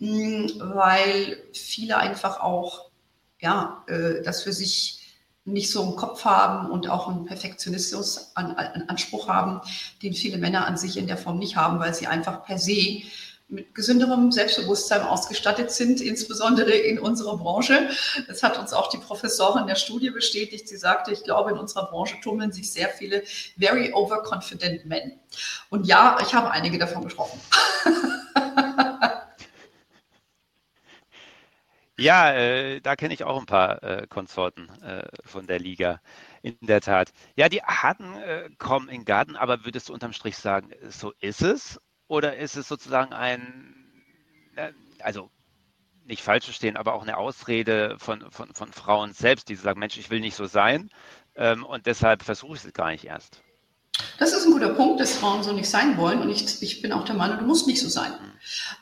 hm, 0.00 0.50
weil 0.58 1.40
viele 1.52 1.98
einfach 1.98 2.40
auch 2.40 2.90
ja, 3.38 3.84
äh, 3.86 4.22
das 4.22 4.42
für 4.42 4.52
sich 4.52 4.99
nicht 5.44 5.70
so 5.70 5.82
im 5.82 5.96
Kopf 5.96 6.24
haben 6.24 6.70
und 6.70 6.88
auch 6.88 7.08
einen 7.08 7.24
Perfektionismus 7.24 8.32
an, 8.34 8.54
an 8.54 8.84
Anspruch 8.88 9.28
haben, 9.28 9.60
den 10.02 10.12
viele 10.12 10.38
Männer 10.38 10.66
an 10.66 10.76
sich 10.76 10.96
in 10.96 11.06
der 11.06 11.16
Form 11.16 11.38
nicht 11.38 11.56
haben, 11.56 11.78
weil 11.80 11.94
sie 11.94 12.06
einfach 12.06 12.44
per 12.44 12.58
se 12.58 13.02
mit 13.50 13.74
gesünderem 13.74 14.30
Selbstbewusstsein 14.30 15.02
ausgestattet 15.02 15.72
sind, 15.72 16.00
insbesondere 16.00 16.70
in 16.70 16.98
unserer 16.98 17.36
Branche. 17.36 17.90
Das 18.28 18.42
hat 18.42 18.58
uns 18.58 18.72
auch 18.72 18.88
die 18.90 18.98
Professorin 18.98 19.66
der 19.66 19.74
Studie 19.74 20.10
bestätigt. 20.10 20.68
Sie 20.68 20.76
sagte, 20.76 21.12
ich 21.12 21.24
glaube, 21.24 21.50
in 21.50 21.58
unserer 21.58 21.90
Branche 21.90 22.16
tummeln 22.22 22.52
sich 22.52 22.72
sehr 22.72 22.88
viele 22.88 23.24
very 23.58 23.92
overconfident 23.92 24.86
men. 24.86 25.18
Und 25.68 25.86
ja, 25.86 26.18
ich 26.22 26.32
habe 26.32 26.50
einige 26.52 26.78
davon 26.78 27.02
getroffen. 27.02 27.40
Ja, 32.00 32.32
äh, 32.32 32.80
da 32.80 32.96
kenne 32.96 33.12
ich 33.12 33.24
auch 33.24 33.38
ein 33.38 33.46
paar 33.46 33.82
äh, 33.82 34.06
Konsorten 34.08 34.70
äh, 34.82 35.06
von 35.24 35.46
der 35.46 35.58
Liga. 35.58 36.00
In 36.42 36.56
der 36.62 36.80
Tat. 36.80 37.12
Ja, 37.36 37.50
die 37.50 37.62
Harten 37.62 38.16
äh, 38.16 38.48
kommen 38.56 38.88
in 38.88 39.00
den 39.00 39.04
Garten, 39.04 39.36
aber 39.36 39.66
würdest 39.66 39.90
du 39.90 39.92
unterm 39.92 40.14
Strich 40.14 40.38
sagen, 40.38 40.70
so 40.88 41.12
ist 41.20 41.42
es? 41.42 41.78
Oder 42.08 42.38
ist 42.38 42.56
es 42.56 42.66
sozusagen 42.66 43.12
ein, 43.12 43.74
also 45.00 45.30
nicht 46.04 46.22
falsch 46.22 46.46
verstehen, 46.46 46.78
aber 46.78 46.94
auch 46.94 47.02
eine 47.02 47.18
Ausrede 47.18 47.96
von, 47.98 48.30
von, 48.30 48.54
von 48.54 48.72
Frauen 48.72 49.12
selbst, 49.12 49.50
die 49.50 49.54
sagen, 49.54 49.78
Mensch, 49.78 49.98
ich 49.98 50.08
will 50.08 50.20
nicht 50.20 50.34
so 50.34 50.46
sein 50.46 50.88
ähm, 51.36 51.64
und 51.64 51.84
deshalb 51.86 52.22
versuche 52.22 52.56
ich 52.56 52.64
es 52.64 52.72
gar 52.72 52.90
nicht 52.90 53.04
erst. 53.04 53.42
Das 54.18 54.32
ist 54.32 54.44
ein 54.44 54.52
guter 54.52 54.70
Punkt, 54.70 55.00
dass 55.00 55.14
Frauen 55.14 55.42
so 55.42 55.52
nicht 55.52 55.68
sein 55.68 55.96
wollen. 55.96 56.20
Und 56.20 56.28
ich, 56.28 56.62
ich 56.62 56.82
bin 56.82 56.92
auch 56.92 57.04
der 57.04 57.14
Meinung, 57.14 57.38
du 57.38 57.44
musst 57.44 57.66
nicht 57.66 57.80
so 57.80 57.88
sein. 57.88 58.12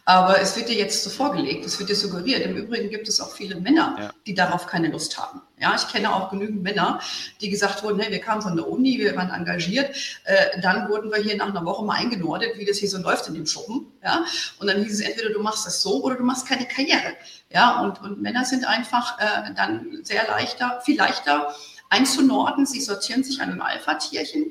Aber 0.05 0.41
es 0.41 0.57
wird 0.57 0.69
dir 0.69 0.77
jetzt 0.77 1.03
so 1.03 1.11
vorgelegt, 1.11 1.65
es 1.65 1.79
wird 1.79 1.91
dir 1.91 1.97
suggeriert. 1.97 2.45
Im 2.45 2.57
Übrigen 2.57 2.91
gibt 2.91 3.09
es 3.09 3.21
auch 3.21 3.33
viele 3.33 3.61
Männer, 3.61 3.97
ja. 3.99 4.11
die 4.27 4.35
darauf 4.35 4.67
keine 4.67 4.89
Lust 4.89 5.19
haben. 5.19 5.43
Ja, 5.61 5.75
ich 5.75 5.89
kenne 5.89 6.15
auch 6.15 6.31
genügend 6.31 6.63
Männer, 6.63 7.01
die 7.41 7.51
gesagt 7.51 7.83
wurden, 7.83 7.99
hey, 7.99 8.13
wir 8.13 8.21
kamen 8.21 8.41
von 8.41 8.57
der 8.57 8.69
Uni, 8.69 8.99
wir 8.99 9.17
waren 9.17 9.31
engagiert. 9.31 9.95
Äh, 10.25 10.61
dann 10.61 10.89
wurden 10.89 11.11
wir 11.11 11.19
hier 11.19 11.37
nach 11.37 11.49
einer 11.49 11.65
Woche 11.65 11.85
mal 11.85 11.97
eingenordet, 11.97 12.57
wie 12.57 12.65
das 12.65 12.79
hier 12.79 12.89
so 12.89 12.99
läuft 12.99 13.27
in 13.29 13.35
dem 13.35 13.47
Schuppen. 13.47 13.87
Ja, 14.03 14.25
und 14.61 14.69
dann 14.69 14.83
hieß 14.83 14.93
es 14.93 15.01
entweder 15.01 15.31
du 15.31 15.43
machst 15.43 15.67
das 15.67 15.83
so 15.83 16.03
oder 16.03 16.15
du 16.15 16.25
machst 16.25 16.47
keine 16.47 16.67
Karriere. 16.67 17.17
Ja, 17.51 17.81
und, 17.81 18.01
und 18.03 18.23
Männer 18.23 18.45
sind 18.45 18.67
einfach 18.67 19.19
äh, 19.19 19.53
dann 19.55 20.01
sehr 20.05 20.27
leichter, 20.29 20.81
viel 20.85 20.97
leichter 20.97 21.55
einzunorden. 21.91 22.67
Sie 22.67 22.81
sortieren 22.81 23.25
sich 23.25 23.41
an 23.41 23.51
einem 23.51 23.63
Alpha-Tierchen 23.63 24.47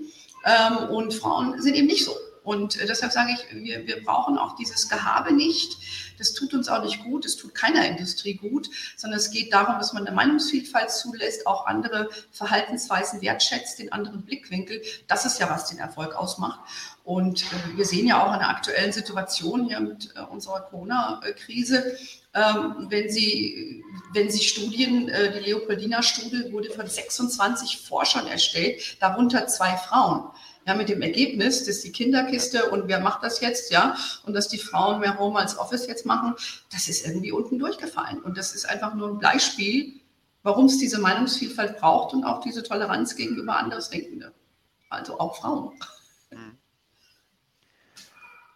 ähm, 0.48 0.89
und 0.89 1.13
Frauen 1.13 1.62
sind 1.62 1.75
eben 1.75 1.88
nicht 1.88 2.06
so. 2.06 2.16
Und 2.48 2.80
äh, 2.80 2.88
deshalb 2.88 3.12
sage 3.12 3.32
ich, 3.34 3.62
wir, 3.62 3.86
wir 3.86 4.01
brauchen 4.06 4.38
auch 4.38 4.56
dieses 4.56 4.88
Gehabe 4.88 5.34
nicht. 5.34 5.80
Das 6.18 6.34
tut 6.34 6.54
uns 6.54 6.70
auch 6.70 6.82
nicht 6.82 7.04
gut, 7.04 7.25
es 7.25 7.36
tut 7.36 7.54
keiner 7.54 7.86
Industrie 7.86 8.36
gut, 8.36 8.70
sondern 8.96 9.20
es 9.20 9.32
geht 9.32 9.51
darum, 9.51 9.77
dass 9.80 9.92
man 9.92 10.08
eine 10.08 10.16
Meinungsvielfalt 10.16 10.89
zulässt, 10.89 11.46
auch 11.46 11.66
andere 11.66 12.10
Verhaltensweisen 12.32 13.22
wertschätzt, 13.22 13.80
den 13.80 13.92
anderen 13.92 14.22
Blickwinkel. 14.22 14.82
Das 15.10 15.25
ist 15.25 15.42
ja, 15.42 15.50
was 15.50 15.66
den 15.66 15.80
Erfolg 15.80 16.16
ausmacht. 16.16 16.62
Und 17.04 17.44
äh, 17.44 17.75
wir 17.75 17.84
sehen 17.84 18.08
ja 18.08 18.25
auch 18.25 18.32
in 18.32 18.39
der 18.39 18.48
aktuellen 18.48 18.94
Situation 18.94 19.66
hier 19.66 19.82
mit 19.82 20.13
äh, 20.16 20.22
unserer 20.22 20.62
Corona-Krise, 20.62 21.98
ähm, 22.34 22.88
wenn 22.88 23.10
Sie, 23.10 23.84
wenn 24.13 24.32
Sie 24.32 24.42
Studien, 24.42 25.08
die 25.08 25.39
Leopoldina-Studie 25.39 26.54
wurde 26.54 26.70
von 26.70 26.88
26 26.88 27.80
Forschern 27.80 28.25
erstellt, 28.27 29.01
darunter 29.01 29.48
zwei 29.48 29.75
Frauen. 29.75 30.30
Ja, 30.68 30.76
mit 30.76 30.90
dem 30.90 31.02
Ergebnis, 31.02 31.64
dass 31.64 31.80
die 31.80 31.94
Kinderkiste 31.94 32.70
und 32.72 32.90
wer 32.90 33.00
macht 33.00 33.24
das 33.24 33.40
jetzt, 33.40 33.72
ja, 33.72 33.96
und 34.26 34.34
dass 34.34 34.50
die 34.50 34.58
Frauen 34.58 35.00
mehr 35.00 35.18
Home 35.18 35.40
als 35.40 35.58
Office 35.58 35.88
jetzt 35.88 36.06
machen, 36.06 36.36
das 36.74 36.90
ist 36.90 37.08
irgendwie 37.08 37.32
unten 37.32 37.58
durchgefallen. 37.58 38.22
Und 38.22 38.38
das 38.38 38.54
ist 38.54 38.70
einfach 38.70 38.94
nur 38.94 39.08
ein 39.08 39.20
Beispiel, 39.20 40.02
warum 40.44 40.66
es 40.66 40.78
diese 40.78 41.00
Meinungsvielfalt 41.00 41.78
braucht 41.78 42.14
und 42.14 42.26
auch 42.26 42.42
diese 42.42 42.64
Toleranz 42.64 43.16
gegenüber 43.16 43.58
Andersdenkenden. 43.58 44.34
Also 44.90 45.18
auch 45.22 45.38
Frauen. 45.38 45.80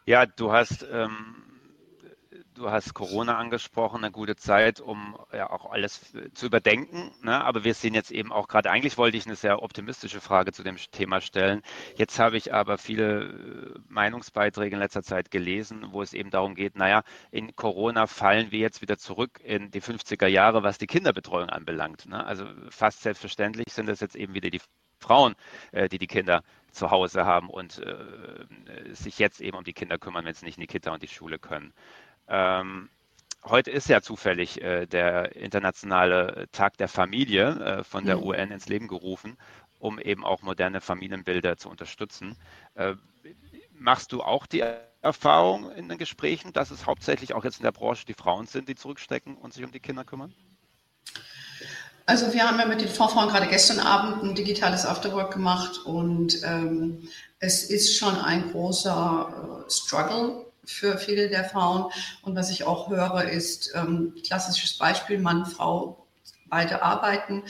Ja, 0.05 0.25
du 0.25 0.51
hast 0.51 0.85
ähm, 0.91 1.41
Du 2.61 2.69
hast 2.69 2.93
Corona 2.93 3.39
angesprochen, 3.39 4.03
eine 4.03 4.11
gute 4.11 4.35
Zeit, 4.35 4.79
um 4.79 5.17
ja 5.33 5.49
auch 5.49 5.71
alles 5.71 6.13
zu 6.35 6.45
überdenken. 6.45 7.09
Ne? 7.23 7.43
Aber 7.43 7.63
wir 7.63 7.73
sehen 7.73 7.95
jetzt 7.95 8.11
eben 8.11 8.31
auch 8.31 8.47
gerade, 8.47 8.69
eigentlich 8.69 8.99
wollte 8.99 9.17
ich 9.17 9.25
eine 9.25 9.35
sehr 9.35 9.63
optimistische 9.63 10.21
Frage 10.21 10.51
zu 10.51 10.61
dem 10.61 10.77
Thema 10.77 11.21
stellen. 11.21 11.63
Jetzt 11.95 12.19
habe 12.19 12.37
ich 12.37 12.53
aber 12.53 12.77
viele 12.77 13.23
äh, 13.23 13.79
Meinungsbeiträge 13.87 14.75
in 14.75 14.79
letzter 14.79 15.01
Zeit 15.01 15.31
gelesen, 15.31 15.87
wo 15.89 16.03
es 16.03 16.13
eben 16.13 16.29
darum 16.29 16.53
geht, 16.53 16.75
naja, 16.75 17.01
in 17.31 17.55
Corona 17.55 18.05
fallen 18.05 18.51
wir 18.51 18.59
jetzt 18.59 18.83
wieder 18.83 18.99
zurück 18.99 19.39
in 19.43 19.71
die 19.71 19.81
50er 19.81 20.27
Jahre, 20.27 20.61
was 20.61 20.77
die 20.77 20.85
Kinderbetreuung 20.85 21.49
anbelangt. 21.49 22.05
Ne? 22.05 22.23
Also 22.23 22.45
fast 22.69 23.01
selbstverständlich 23.01 23.73
sind 23.73 23.87
das 23.87 24.01
jetzt 24.01 24.15
eben 24.15 24.35
wieder 24.35 24.51
die 24.51 24.61
Frauen, 24.99 25.33
äh, 25.71 25.89
die 25.89 25.97
die 25.97 26.05
Kinder 26.05 26.43
zu 26.71 26.91
Hause 26.91 27.25
haben 27.25 27.49
und 27.49 27.79
äh, 27.79 28.93
sich 28.93 29.19
jetzt 29.19 29.41
eben 29.41 29.57
um 29.57 29.63
die 29.63 29.73
Kinder 29.73 29.97
kümmern, 29.97 30.25
wenn 30.25 30.33
sie 30.33 30.45
nicht 30.45 30.57
in 30.57 30.61
die 30.61 30.67
Kita 30.67 30.93
und 30.93 31.01
die 31.01 31.07
Schule 31.07 31.39
können. 31.39 31.73
Ähm, 32.33 32.89
heute 33.43 33.71
ist 33.71 33.89
ja 33.89 34.01
zufällig 34.01 34.61
äh, 34.61 34.85
der 34.85 35.35
internationale 35.35 36.47
Tag 36.53 36.77
der 36.77 36.87
Familie 36.87 37.49
äh, 37.59 37.83
von 37.83 38.05
der 38.05 38.17
mhm. 38.17 38.23
UN 38.23 38.51
ins 38.51 38.69
Leben 38.69 38.87
gerufen, 38.87 39.37
um 39.79 39.99
eben 39.99 40.23
auch 40.23 40.41
moderne 40.41 40.79
Familienbilder 40.79 41.57
zu 41.57 41.69
unterstützen. 41.69 42.37
Äh, 42.75 42.93
machst 43.73 44.13
du 44.13 44.23
auch 44.23 44.45
die 44.45 44.63
Erfahrung 45.01 45.71
in 45.73 45.89
den 45.89 45.97
Gesprächen, 45.97 46.53
dass 46.53 46.71
es 46.71 46.85
hauptsächlich 46.85 47.33
auch 47.33 47.43
jetzt 47.43 47.57
in 47.57 47.63
der 47.63 47.73
Branche 47.73 48.05
die 48.05 48.13
Frauen 48.13 48.47
sind, 48.47 48.69
die 48.69 48.75
zurückstecken 48.75 49.35
und 49.35 49.53
sich 49.53 49.65
um 49.65 49.73
die 49.73 49.81
Kinder 49.81 50.05
kümmern? 50.05 50.33
Also 52.05 52.33
wir 52.33 52.47
haben 52.47 52.59
ja 52.59 52.65
mit 52.65 52.79
den 52.79 52.87
Fondsfrauen 52.87 53.27
gerade 53.27 53.47
gestern 53.47 53.79
Abend 53.79 54.23
ein 54.23 54.35
digitales 54.35 54.85
Afterwork 54.85 55.33
gemacht 55.33 55.79
und 55.85 56.41
ähm, 56.45 57.09
es 57.39 57.69
ist 57.69 57.97
schon 57.97 58.15
ein 58.15 58.51
großer 58.51 59.65
äh, 59.67 59.69
Struggle 59.69 60.50
für 60.71 60.97
viele 60.97 61.29
der 61.29 61.45
Frauen. 61.45 61.91
Und 62.21 62.35
was 62.35 62.49
ich 62.49 62.63
auch 62.63 62.89
höre, 62.89 63.23
ist 63.29 63.71
ähm, 63.75 64.13
klassisches 64.25 64.77
Beispiel, 64.77 65.19
Mann, 65.19 65.45
Frau, 65.45 66.01
beide 66.51 66.83
arbeiten, 66.83 67.43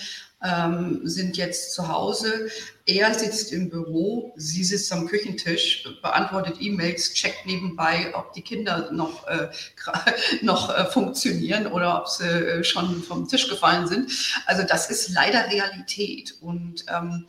ähm, 0.43 1.01
sind 1.03 1.37
jetzt 1.37 1.73
zu 1.73 1.87
Hause. 1.87 2.49
Er 2.85 3.13
sitzt 3.13 3.51
im 3.51 3.69
Büro, 3.69 4.33
sie 4.37 4.63
sitzt 4.63 4.91
am 4.93 5.07
Küchentisch, 5.07 5.87
beantwortet 6.01 6.57
E-Mails, 6.59 7.13
checkt 7.13 7.45
nebenbei, 7.45 8.11
ob 8.15 8.33
die 8.33 8.41
Kinder 8.41 8.91
noch, 8.91 9.27
äh, 9.27 9.49
noch 10.41 10.69
äh, 10.69 10.85
funktionieren 10.85 11.67
oder 11.67 12.01
ob 12.01 12.07
sie 12.07 12.27
äh, 12.27 12.63
schon 12.63 13.03
vom 13.03 13.27
Tisch 13.27 13.49
gefallen 13.49 13.87
sind. 13.87 14.11
Also 14.45 14.63
das 14.63 14.89
ist 14.89 15.09
leider 15.09 15.49
Realität. 15.51 16.35
Und 16.41 16.85
ähm, 16.87 17.25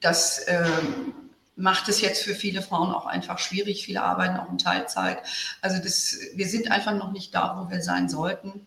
das 0.00 0.42
ähm, 0.48 1.14
macht 1.60 1.88
es 1.88 2.00
jetzt 2.00 2.22
für 2.22 2.34
viele 2.34 2.62
Frauen 2.62 2.92
auch 2.92 3.06
einfach 3.06 3.38
schwierig. 3.38 3.84
Viele 3.84 4.02
arbeiten 4.02 4.38
auch 4.38 4.50
in 4.50 4.58
Teilzeit. 4.58 5.18
Also 5.60 5.82
das, 5.82 6.16
wir 6.34 6.48
sind 6.48 6.70
einfach 6.70 6.94
noch 6.94 7.12
nicht 7.12 7.34
da, 7.34 7.60
wo 7.60 7.70
wir 7.70 7.82
sein 7.82 8.08
sollten. 8.08 8.66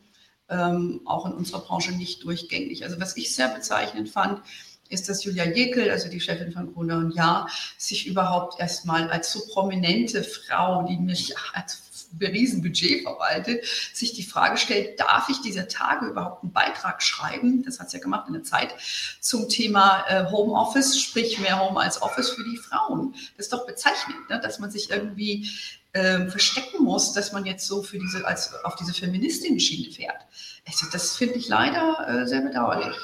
Ähm, 0.50 1.02
auch 1.06 1.26
in 1.26 1.34
unserer 1.34 1.62
Branche 1.62 1.92
nicht 1.94 2.24
durchgängig. 2.24 2.84
Also 2.84 3.00
was 3.00 3.18
ich 3.18 3.34
sehr 3.34 3.48
bezeichnend 3.48 4.10
fand, 4.10 4.42
ist, 4.90 5.10
dass 5.10 5.24
Julia 5.24 5.46
Jekyll, 5.46 5.90
also 5.90 6.10
die 6.10 6.20
Chefin 6.20 6.52
von 6.52 6.74
Gruner 6.74 6.98
und 6.98 7.16
Jahr, 7.16 7.50
sich 7.78 8.06
überhaupt 8.06 8.60
erstmal 8.60 9.10
als 9.10 9.32
so 9.32 9.42
prominente 9.48 10.24
Frau, 10.24 10.84
die 10.84 10.98
mich 10.98 11.34
als 11.54 11.82
Riesenbudget 12.20 13.04
verwaltet, 13.04 13.66
sich 13.94 14.14
die 14.14 14.24
Frage 14.24 14.58
stellt, 14.58 15.00
darf 15.00 15.30
ich 15.30 15.42
dieser 15.42 15.68
Tage 15.68 16.08
überhaupt 16.08 16.44
einen 16.44 16.54
Beitrag 16.54 17.02
schreiben? 17.02 17.64
Das 17.64 17.80
hat 17.80 17.90
sie 17.90 17.98
ja 17.98 18.04
gemacht 18.04 18.28
in 18.28 18.34
der 18.34 18.44
Zeit 18.44 18.74
zum 19.20 19.50
Thema 19.50 20.06
äh, 20.08 20.30
Homeoffice, 20.30 21.00
sprich 21.00 21.40
mehr 21.40 21.60
Home 21.60 21.80
als 21.80 22.02
Office 22.02 22.32
für 22.32 22.44
die 22.44 22.58
Frauen. 22.58 23.14
Das 23.38 23.48
ist 23.48 23.54
doch 23.54 23.66
bezeichnend, 23.66 24.30
ne? 24.30 24.40
dass 24.40 24.60
man 24.60 24.72
sich 24.72 24.90
irgendwie 24.90 25.50
äh, 25.94 26.28
verstecken 26.28 26.84
muss, 26.84 27.14
dass 27.14 27.32
man 27.32 27.46
jetzt 27.46 27.68
so 27.68 27.84
für 27.84 28.00
diese, 28.00 28.26
als 28.26 28.54
auf 28.64 28.76
diese 28.76 28.94
Feministinnen-Schiene 28.94 29.92
fährt. 29.92 30.22
Also 30.68 30.88
das 30.92 31.16
finde 31.16 31.36
ich 31.36 31.48
leider 31.48 32.08
äh, 32.08 32.28
sehr 32.28 32.42
bedauerlich. 32.42 32.96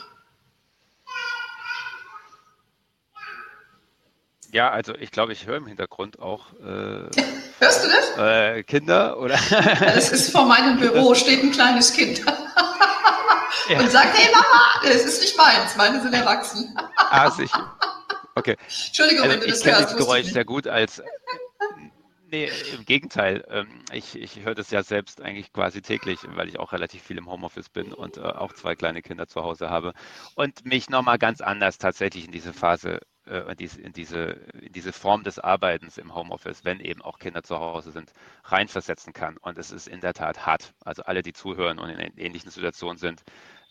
Ja, 4.51 4.70
also 4.72 4.96
ich 4.96 5.12
glaube, 5.12 5.34
ich 5.34 5.46
höre 5.46 5.58
im 5.58 5.68
Hintergrund 5.68 6.20
auch. 6.20 6.53
Äh, 6.53 6.63
Hörst 7.60 7.86
du 7.86 7.89
das? 7.89 8.18
Äh, 8.18 8.63
Kinder 8.63 9.20
oder? 9.20 9.38
das 9.79 10.12
ist 10.12 10.32
vor 10.32 10.46
meinem 10.46 10.79
Büro, 10.79 11.13
steht 11.13 11.44
ein 11.44 11.51
kleines 11.51 11.94
Kind. 11.94 12.20
ja. 13.70 13.79
Und 13.79 13.91
sagt, 13.91 14.18
hey 14.18 14.32
Mama, 14.32 14.82
das 14.84 15.03
ist 15.06 15.22
nicht 15.22 15.38
meins, 15.38 15.75
meine 15.75 16.01
sind 16.01 16.13
erwachsen. 16.13 16.75
ah, 16.96 17.29
sicher. 17.29 17.75
Okay. 18.36 18.56
Entschuldigung, 18.88 19.24
also 19.24 19.34
wenn 19.34 19.41
du 19.41 19.48
das 19.48 19.65
hörst. 19.65 19.68
Ich 19.68 19.74
kenne 19.74 19.86
das 19.86 19.98
Geräusch 19.98 20.25
sehr 20.27 20.46
gut 20.46 20.68
als 20.68 21.01
Nee, 22.32 22.50
im 22.75 22.86
Gegenteil. 22.86 23.44
Ähm, 23.50 23.68
ich, 23.91 24.15
ich 24.15 24.41
höre 24.41 24.53
das 24.53 24.70
ja 24.70 24.84
selbst 24.84 25.20
eigentlich 25.20 25.51
quasi 25.51 25.82
täglich, 25.82 26.20
weil 26.36 26.48
ich 26.48 26.60
auch 26.60 26.74
relativ 26.74 27.01
viel 27.01 27.18
im 27.18 27.29
Homeoffice 27.29 27.70
bin 27.70 27.91
und 27.91 28.18
äh, 28.18 28.22
auch 28.22 28.53
zwei 28.53 28.75
kleine 28.75 29.01
Kinder 29.01 29.27
zu 29.27 29.41
Hause 29.41 29.70
habe 29.72 29.94
und 30.36 30.63
mich 30.63 30.89
nochmal 30.89 31.18
ganz 31.18 31.41
anders 31.41 31.79
tatsächlich 31.79 32.25
in 32.25 32.32
diese 32.32 32.53
Phase, 32.53 33.00
äh, 33.29 33.51
in, 33.51 33.57
diese, 33.93 34.21
in, 34.62 34.71
diese, 34.71 34.93
Form 34.93 35.24
des 35.24 35.39
Arbeitens 35.39 35.98
im 35.98 36.15
Homeoffice, 36.15 36.65
wenn 36.65 36.79
eben 36.79 37.01
auch 37.01 37.19
Kinder 37.19 37.43
zu 37.43 37.59
Hause 37.59 37.91
sind, 37.91 38.12
reinversetzen 38.43 39.13
kann. 39.13 39.38
Und 39.38 39.57
es 39.57 39.71
ist 39.71 39.88
in 39.88 40.01
der 40.01 40.13
Tat 40.13 40.45
hart. 40.45 40.74
Also 40.83 41.03
alle, 41.03 41.21
die 41.21 41.33
zuhören 41.33 41.79
und 41.79 41.89
in 41.89 42.17
ähnlichen 42.17 42.51
Situationen 42.51 42.98
sind, 42.98 43.24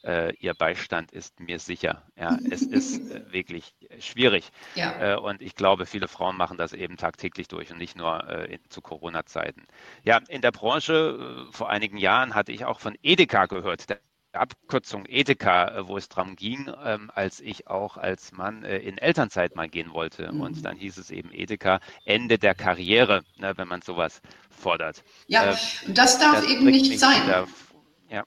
äh, 0.05 0.35
Ihr 0.37 0.55
Beistand 0.55 1.13
ist 1.13 1.41
mir 1.41 1.59
sicher. 1.59 2.03
Ja, 2.17 2.39
es 2.51 2.63
ist 2.63 3.11
äh, 3.11 3.33
wirklich 3.33 3.75
schwierig. 3.99 4.51
Ja. 4.75 5.15
Äh, 5.15 5.17
und 5.17 5.43
ich 5.43 5.55
glaube, 5.55 5.87
viele 5.87 6.09
Frauen 6.09 6.37
machen 6.37 6.57
das 6.57 6.73
eben 6.73 6.97
tagtäglich 6.97 7.49
durch 7.49 7.73
und 7.73 7.79
nicht 7.79 7.97
nur 7.97 8.29
äh, 8.29 8.55
in, 8.55 8.61
zu 8.69 8.81
Corona-Zeiten. 8.81 9.67
Ja, 10.05 10.21
in 10.29 10.41
der 10.41 10.53
Branche 10.53 11.47
äh, 11.49 11.53
vor 11.53 11.69
einigen 11.69 11.97
Jahren 11.97 12.35
hatte 12.35 12.53
ich 12.53 12.65
auch 12.65 12.81
von 12.81 12.97
Edeka 13.03 13.47
gehört. 13.47 13.91
Der 13.91 13.99
Abkürzung 14.33 15.07
Edeka, 15.07 15.69
äh, 15.69 15.89
wo 15.89 15.97
es 15.97 16.09
darum 16.09 16.37
ging, 16.37 16.71
ähm, 16.85 17.11
als 17.15 17.41
ich 17.41 17.67
auch 17.69 17.97
als 17.97 18.33
Mann 18.33 18.63
in 18.63 18.99
Elternzeit 18.99 19.57
mal 19.57 19.69
gehen 19.69 19.93
wollte. 19.93 20.33
Mhm. 20.33 20.41
Und 20.41 20.65
dann 20.65 20.77
hieß 20.77 20.99
es 20.99 21.11
eben 21.11 21.33
Edeka, 21.33 21.81
Ende 22.05 22.39
der 22.39 22.55
Karriere, 22.55 23.23
ne, 23.37 23.53
wenn 23.57 23.69
man 23.69 23.83
sowas 23.83 24.21
fordert. 24.51 25.03
Ja, 25.27 25.57
das 25.89 26.19
darf 26.19 26.41
das 26.41 26.51
eben 26.51 26.67
nicht 26.67 26.99
sein. 26.99 27.27
Der, 27.27 27.47
ja. 28.11 28.25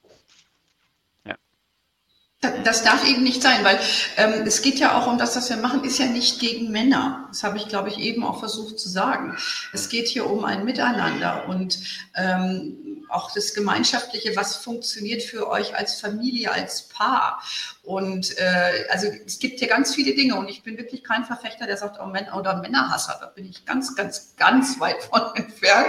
Das 2.64 2.84
darf 2.84 3.08
eben 3.08 3.22
nicht 3.22 3.44
sein, 3.44 3.64
weil 3.64 3.80
ähm, 4.18 4.48
es 4.48 4.64
geht 4.64 4.80
ja 4.80 5.00
auch 5.00 5.06
um 5.06 5.20
das, 5.20 5.36
was 5.36 5.52
wir 5.52 5.58
machen, 5.58 5.84
ist 5.84 6.00
ja 6.00 6.08
nicht 6.08 6.40
gegen 6.40 6.72
Männer. 6.72 7.28
Das 7.28 7.44
habe 7.44 7.58
ich, 7.58 7.68
glaube 7.68 7.90
ich, 7.90 8.00
eben 8.00 8.24
auch 8.24 8.40
versucht 8.40 8.80
zu 8.80 8.90
sagen. 8.90 9.38
Es 9.74 9.90
geht 9.90 10.08
hier 10.08 10.28
um 10.28 10.44
ein 10.44 10.66
Miteinander 10.66 11.48
und 11.48 11.78
ähm, 12.16 13.06
auch 13.10 13.32
das 13.32 13.54
Gemeinschaftliche, 13.54 14.36
was 14.36 14.56
funktioniert 14.56 15.22
für 15.22 15.50
euch 15.50 15.76
als 15.76 16.00
Familie, 16.00 16.52
als 16.52 16.88
Paar. 16.88 17.44
Und 17.84 18.38
äh, 18.38 18.86
also 18.92 19.08
es 19.26 19.40
gibt 19.40 19.58
hier 19.58 19.68
ganz 19.68 19.96
viele 19.96 20.14
Dinge 20.14 20.36
und 20.36 20.48
ich 20.50 20.62
bin 20.62 20.78
wirklich 20.78 21.04
kein 21.04 21.26
Verfechter, 21.26 21.66
der 21.66 21.78
sagt, 21.78 21.98
oh 22.00 22.06
Männer 22.06 22.38
oder 22.38 22.58
Männerhasser, 22.58 23.18
da 23.20 23.26
bin 23.26 23.50
ich 23.50 23.66
ganz, 23.66 23.96
ganz, 23.96 24.36
ganz 24.38 24.80
weit 24.80 25.02
von 25.04 25.22
entfernt, 25.36 25.88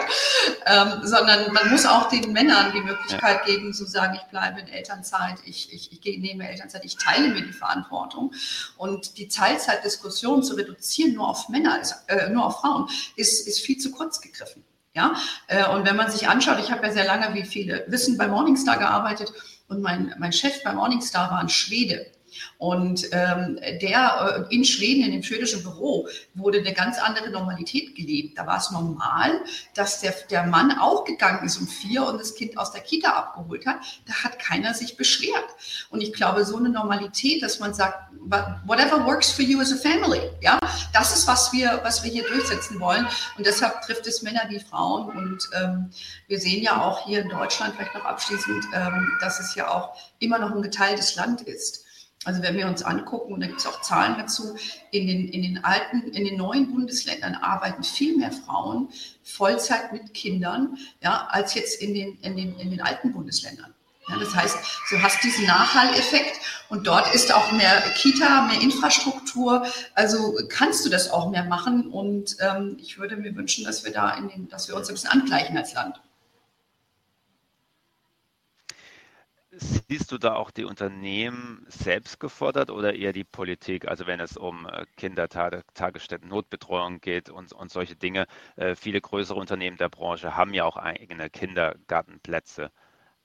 ähm, 0.65 1.01
sondern 1.03 1.53
man 1.53 1.71
muss 1.71 1.85
auch 1.85 2.09
den 2.09 2.33
Männern 2.33 2.73
die 2.73 2.81
Möglichkeit 2.81 3.45
geben, 3.45 3.75
zu 3.75 3.85
sagen, 3.85 4.15
ich 4.15 4.23
bleibe 4.31 4.61
in 4.61 4.69
Elternzeit, 4.69 5.37
ich, 5.45 5.71
ich, 5.75 5.93
ich 5.93 6.19
nehme 6.19 6.49
Elternzeit, 6.49 6.83
ich 6.87 6.97
teile 6.97 7.29
mir 7.29 7.43
die 7.43 7.53
Verantwortung. 7.53 8.33
Und 8.79 9.19
die 9.19 9.29
Teilzeitdiskussion 9.29 10.43
zu 10.43 10.55
reduzieren 10.55 11.13
nur 11.13 11.29
auf 11.29 11.51
Männer, 11.51 11.83
äh, 12.07 12.31
nur 12.31 12.47
auf 12.47 12.61
Frauen, 12.61 12.89
ist, 13.17 13.47
ist 13.47 13.61
viel 13.61 13.77
zu 13.77 13.91
kurz 13.91 14.23
gegriffen. 14.23 14.65
Ja, 14.95 15.15
äh, 15.47 15.67
und 15.69 15.87
wenn 15.87 15.97
man 15.97 16.11
sich 16.11 16.29
anschaut, 16.29 16.59
ich 16.59 16.71
habe 16.71 16.87
ja 16.87 16.93
sehr 16.93 17.07
lange, 17.07 17.35
wie 17.35 17.45
viele 17.45 17.85
wissen, 17.89 18.19
bei 18.19 18.29
Morningstar 18.29 18.79
gearbeitet 18.79 19.33
und 19.73 19.83
mein, 19.83 20.15
mein 20.19 20.33
Chef 20.33 20.63
bei 20.63 20.73
Morningstar 20.73 21.31
war 21.31 21.39
ein 21.39 21.49
Schwede. 21.49 22.07
Und 22.59 23.09
ähm, 23.13 23.59
der 23.81 24.47
äh, 24.51 24.55
in 24.55 24.65
Schweden, 24.65 25.05
in 25.05 25.13
dem 25.13 25.23
schwedischen 25.23 25.63
Büro, 25.63 26.09
wurde 26.35 26.59
eine 26.59 26.73
ganz 26.73 26.99
andere 26.99 27.31
Normalität 27.31 27.95
gelebt. 27.95 28.39
Da 28.39 28.47
war 28.47 28.59
es 28.59 28.71
normal, 28.71 29.41
dass 29.75 30.01
der, 30.01 30.15
der 30.31 30.45
Mann 30.45 30.79
auch 30.79 31.05
gegangen 31.05 31.45
ist 31.45 31.59
um 31.59 31.67
vier 31.67 32.05
und 32.07 32.21
das 32.21 32.35
Kind 32.35 32.59
aus 32.59 32.73
der 32.73 32.83
Kita 32.83 33.11
abgeholt 33.11 33.67
hat. 33.67 33.77
Da 34.07 34.15
hat 34.25 34.39
keiner 34.39 34.75
sich 34.75 34.97
beschwert. 34.97 35.45
Und 35.91 36.01
ich 36.01 36.13
glaube, 36.13 36.45
so 36.45 36.57
eine 36.57 36.69
Normalität, 36.69 37.43
dass 37.43 37.61
man 37.61 37.75
sagt, 37.75 38.13
whatever 38.67 39.05
works 39.05 39.31
for 39.31 39.45
you 39.45 39.61
as 39.61 39.73
a 39.73 39.77
family, 39.77 40.31
ja, 40.41 40.59
das 40.93 41.17
ist, 41.17 41.27
was 41.27 41.53
wir, 41.53 41.81
was 41.83 42.03
wir 42.03 42.11
hier 42.11 42.27
durchsetzen 42.29 42.79
wollen. 42.81 43.07
Und 43.37 43.47
deshalb 43.47 43.83
trifft 43.83 44.07
es 44.07 44.23
Männer 44.23 44.43
wie 44.49 44.61
Frauen. 44.61 45.09
Und 45.11 45.49
ähm, 45.61 45.91
wir 46.29 46.39
sehen 46.39 46.63
ja 46.63 46.81
auch 46.81 47.05
hier 47.07 47.23
in 47.23 47.29
Deutschland, 47.29 47.75
vielleicht 47.75 47.95
noch 47.95 48.05
abschließend, 48.05 48.65
ähm, 48.75 49.13
dass 49.21 49.41
es 49.41 49.55
ja 49.55 49.69
auch 49.69 49.97
immer 50.19 50.39
noch 50.39 50.55
ein 50.55 50.63
geteiltes 50.63 51.17
Land 51.17 51.43
ist. 51.43 51.82
Also 52.25 52.43
wenn 52.43 52.57
wir 52.57 52.67
uns 52.67 52.83
angucken, 52.83 53.33
und 53.35 53.41
da 53.41 53.47
gibt 53.47 53.61
es 53.61 53.67
auch 53.67 53.81
Zahlen 53.83 54.17
dazu, 54.17 54.57
in 54.91 55.07
den, 55.07 55.29
in 55.29 55.43
den 55.43 55.65
alten, 55.65 56.03
in 56.13 56.25
den 56.25 56.37
neuen 56.37 56.73
Bundesländern 56.73 57.35
arbeiten 57.35 57.83
viel 57.83 58.17
mehr 58.17 58.33
Frauen 58.33 58.89
Vollzeit 59.25 59.93
mit 59.93 60.15
Kindern, 60.15 60.79
ja, 61.03 61.27
als 61.31 61.55
jetzt 61.55 61.83
in 61.83 61.95
den, 61.95 62.19
in 62.21 62.37
den, 62.37 62.59
in 62.59 62.71
den 62.71 62.81
alten 62.81 63.13
Bundesländern. 63.13 63.75
Ja, 64.09 64.19
das 64.19 64.35
heißt, 64.35 64.57
du 64.91 65.01
hast 65.01 65.23
diesen 65.23 65.47
Nachhalleffekt 65.47 66.41
und 66.69 66.87
dort 66.87 67.15
ist 67.15 67.33
auch 67.33 67.53
mehr 67.53 67.81
Kita, 67.95 68.47
mehr 68.47 68.61
Infrastruktur. 68.61 69.65
Also 69.95 70.37
kannst 70.49 70.85
du 70.85 70.91
das 70.91 71.11
auch 71.11 71.31
mehr 71.31 71.45
machen. 71.45 71.89
Und 71.91 72.37
ähm, 72.41 72.77
ich 72.81 72.99
würde 72.99 73.17
mir 73.17 73.35
wünschen, 73.37 73.65
dass 73.65 73.85
wir 73.85 73.93
da 73.93 74.17
in 74.17 74.29
den, 74.29 74.49
dass 74.49 74.67
wir 74.67 74.75
uns 74.75 74.89
ein 74.89 74.95
bisschen 74.95 75.11
angleichen 75.11 75.57
als 75.57 75.73
Land. 75.75 76.01
Siehst 79.55 80.11
du 80.11 80.17
da 80.17 80.35
auch 80.35 80.51
die 80.51 80.65
Unternehmen 80.65 81.67
selbst 81.69 82.19
gefordert 82.19 82.71
oder 82.71 82.95
eher 82.95 83.13
die 83.13 83.25
Politik? 83.25 83.87
Also 83.87 84.07
wenn 84.07 84.19
es 84.19 84.39
um 84.39 84.67
äh, 84.67 84.87
Kindertagesstätten, 84.97 86.29
Notbetreuung 86.29 87.01
geht 87.03 87.29
und, 87.29 87.53
und 87.53 87.71
solche 87.71 87.95
Dinge. 87.95 88.27
Äh, 88.57 88.75
viele 88.77 89.03
größere 89.03 89.39
Unternehmen 89.39 89.77
der 89.77 89.91
Branche 89.91 90.37
haben 90.37 90.55
ja 90.55 90.65
auch 90.65 90.79
eigene 90.79 91.29
Kindergartenplätze. 91.29 92.71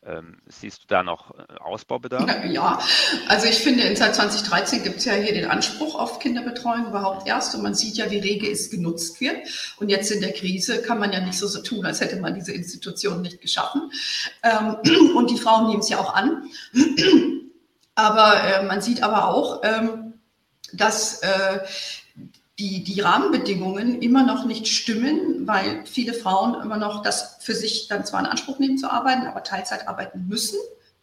Ähm, 0.07 0.37
siehst 0.47 0.83
du 0.83 0.87
da 0.87 1.03
noch 1.03 1.31
äh, 1.31 1.43
Ausbaubedarf? 1.59 2.45
Ja, 2.45 2.79
also 3.27 3.45
ich 3.45 3.57
finde, 3.57 3.93
seit 3.97 4.15
2013 4.15 4.83
gibt 4.83 4.97
es 4.97 5.05
ja 5.05 5.13
hier 5.13 5.33
den 5.33 5.45
Anspruch 5.45 5.95
auf 5.95 6.19
Kinderbetreuung 6.19 6.87
überhaupt 6.87 7.27
erst 7.27 7.53
und 7.55 7.61
man 7.61 7.75
sieht 7.75 7.97
ja, 7.97 8.09
wie 8.09 8.19
rege 8.19 8.49
es 8.49 8.69
genutzt 8.69 9.19
wird. 9.19 9.35
Und 9.79 9.89
jetzt 9.89 10.09
in 10.09 10.21
der 10.21 10.31
Krise 10.31 10.81
kann 10.81 10.99
man 10.99 11.11
ja 11.11 11.19
nicht 11.19 11.37
so, 11.37 11.45
so 11.47 11.61
tun, 11.61 11.85
als 11.85 11.99
hätte 11.99 12.21
man 12.21 12.35
diese 12.35 12.53
Institution 12.53 13.21
nicht 13.21 13.41
geschaffen. 13.41 13.91
Ähm, 14.43 14.77
und 15.15 15.29
die 15.29 15.37
Frauen 15.37 15.67
nehmen 15.67 15.81
es 15.81 15.89
ja 15.89 15.99
auch 15.99 16.13
an. 16.13 16.49
Aber 17.95 18.43
äh, 18.43 18.63
man 18.63 18.79
sieht 18.79 19.01
aber 19.01 19.27
auch, 19.27 19.61
ähm, 19.63 20.13
dass 20.71 21.19
äh, 21.23 21.59
die, 22.59 22.83
die 22.83 23.01
Rahmenbedingungen 23.01 24.01
immer 24.01 24.23
noch 24.23 24.45
nicht 24.45 24.67
stimmen, 24.67 25.45
weil 25.45 25.85
viele 25.85 26.13
Frauen 26.13 26.59
immer 26.61 26.77
noch 26.77 27.03
das 27.03 27.37
für 27.39 27.53
sich 27.53 27.87
dann 27.87 28.05
zwar 28.05 28.21
in 28.21 28.25
Anspruch 28.25 28.57
nehmen 28.57 28.77
zu 28.77 28.91
arbeiten, 28.91 29.27
aber 29.27 29.43
Teilzeit 29.43 29.87
arbeiten 29.87 30.27
müssen, 30.27 30.57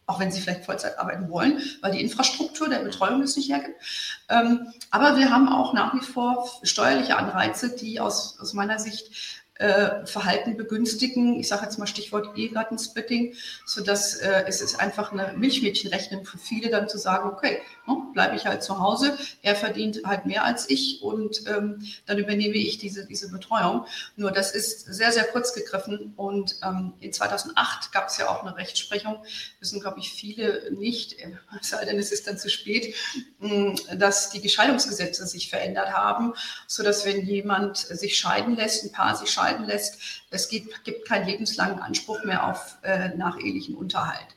auch 0.05 0.19
wenn 0.19 0.31
sie 0.31 0.41
vielleicht 0.41 0.65
Vollzeit 0.65 0.99
arbeiten 0.99 1.29
wollen, 1.29 1.61
weil 1.81 1.93
die 1.93 2.01
Infrastruktur 2.01 2.67
der 2.67 2.79
Betreuung 2.79 3.21
es 3.21 3.37
nicht 3.37 3.49
hergibt. 3.49 3.79
Ähm, 4.27 4.67
aber 4.91 5.15
wir 5.15 5.31
haben 5.31 5.47
auch 5.47 5.73
nach 5.73 5.93
wie 5.93 6.05
vor 6.05 6.49
steuerliche 6.63 7.17
Anreize, 7.17 7.73
die 7.73 8.01
aus, 8.01 8.37
aus 8.39 8.53
meiner 8.53 8.77
Sicht 8.77 9.44
äh, 9.55 10.05
Verhalten 10.05 10.57
begünstigen. 10.57 11.39
Ich 11.39 11.47
sage 11.47 11.63
jetzt 11.63 11.79
mal 11.79 11.87
Stichwort 11.87 12.37
Ehegattensplitting, 12.37 13.35
sodass 13.65 14.15
äh, 14.15 14.43
es 14.47 14.61
ist 14.61 14.79
einfach 14.81 15.13
eine 15.13 15.33
Milchmädchenrechnung 15.37 16.25
für 16.25 16.37
viele 16.37 16.69
dann 16.69 16.89
zu 16.89 16.97
sagen, 16.97 17.29
okay, 17.29 17.61
ne, 17.87 17.95
bleibe 18.13 18.35
ich 18.35 18.45
halt 18.45 18.63
zu 18.63 18.79
Hause, 18.79 19.17
er 19.41 19.55
verdient 19.55 20.01
halt 20.05 20.25
mehr 20.25 20.43
als 20.43 20.69
ich 20.69 21.01
und 21.01 21.47
ähm, 21.47 21.87
dann 22.05 22.17
übernehme 22.17 22.55
ich 22.55 22.79
diese, 22.79 23.05
diese 23.05 23.31
Betreuung. 23.31 23.85
Nur 24.17 24.31
das 24.31 24.51
ist 24.51 24.93
sehr, 24.93 25.13
sehr 25.13 25.23
kurz 25.23 25.53
gegriffen 25.53 26.13
und 26.17 26.57
ähm, 26.61 26.93
in 26.99 27.13
2008 27.13 27.93
gab 27.93 28.09
es 28.09 28.17
ja 28.17 28.29
auch 28.29 28.43
eine 28.43 28.57
Rechtsprechung, 28.57 29.23
wissen 29.61 29.79
glaube 29.79 29.99
ich 29.99 30.11
viele 30.11 30.69
nicht, 30.73 31.15
es 31.61 31.69
sei 31.69 31.85
denn 31.85 31.97
es 31.97 32.11
ist 32.11 32.27
dann 32.27 32.37
zu 32.37 32.49
spät, 32.49 32.93
mh, 33.39 33.75
dass 33.95 34.31
die 34.31 34.49
Scheidungsgesetze 34.49 35.25
sich 35.25 35.49
verändert 35.49 35.93
haben, 35.93 36.33
sodass 36.67 37.05
wenn 37.05 37.25
jemand 37.25 37.77
sich 37.77 38.17
scheiden 38.17 38.57
lässt, 38.57 38.83
ein 38.83 38.91
Paar 38.91 39.15
sich 39.15 39.31
scheiden 39.31 39.44
scheiden 39.45 39.65
lässt. 39.65 39.97
Es 40.29 40.49
gibt, 40.49 40.83
gibt 40.83 41.07
keinen 41.07 41.27
lebenslangen 41.27 41.79
Anspruch 41.79 42.23
mehr 42.23 42.47
auf 42.47 42.77
äh, 42.83 43.09
nachehelichen 43.15 43.75
Unterhalt. 43.75 44.27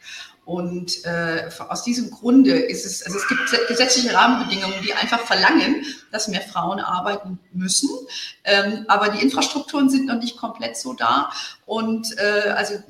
Und 0.45 1.05
äh, 1.05 1.51
aus 1.69 1.83
diesem 1.83 2.11
Grunde 2.11 2.53
ist 2.53 2.87
es, 2.87 3.05
also 3.05 3.19
es 3.19 3.29
gibt 3.29 3.69
gesetzliche 3.69 4.15
Rahmenbedingungen, 4.15 4.81
die 4.83 4.95
einfach 4.95 5.21
verlangen, 5.21 5.85
dass 6.11 6.29
mehr 6.29 6.41
Frauen 6.41 6.81
arbeiten 6.81 7.39
müssen. 7.53 7.91
Ähm, 8.45 8.87
aber 8.89 9.11
die 9.11 9.23
Infrastrukturen 9.23 9.91
sind 9.91 10.07
noch 10.07 10.19
nicht 10.19 10.39
komplett 10.39 10.79
so 10.79 10.95
da. 10.95 11.31
Und 11.67 12.17
äh, 12.19 12.51
also 12.51 12.83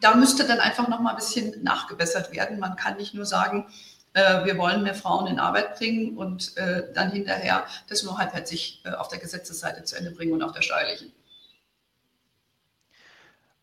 da 0.00 0.14
müsste 0.14 0.46
dann 0.46 0.60
einfach 0.60 0.86
noch 0.86 1.00
mal 1.00 1.10
ein 1.10 1.16
bisschen 1.16 1.60
nachgebessert 1.64 2.32
werden. 2.32 2.60
Man 2.60 2.76
kann 2.76 2.96
nicht 2.96 3.12
nur 3.12 3.26
sagen, 3.26 3.66
äh, 4.12 4.44
wir 4.44 4.56
wollen 4.56 4.82
mehr 4.82 4.94
Frauen 4.94 5.26
in 5.26 5.40
Arbeit 5.40 5.76
bringen 5.78 6.16
und 6.16 6.56
äh, 6.56 6.92
dann 6.94 7.10
hinterher 7.10 7.64
das 7.88 8.04
nur 8.04 8.18
halbherzig 8.18 8.82
äh, 8.84 8.90
auf 8.90 9.08
der 9.08 9.18
Gesetzesseite 9.18 9.84
zu 9.84 9.96
Ende 9.96 10.12
bringen 10.12 10.32
und 10.32 10.42
auf 10.42 10.52
der 10.52 10.62
steuerlichen. 10.62 11.12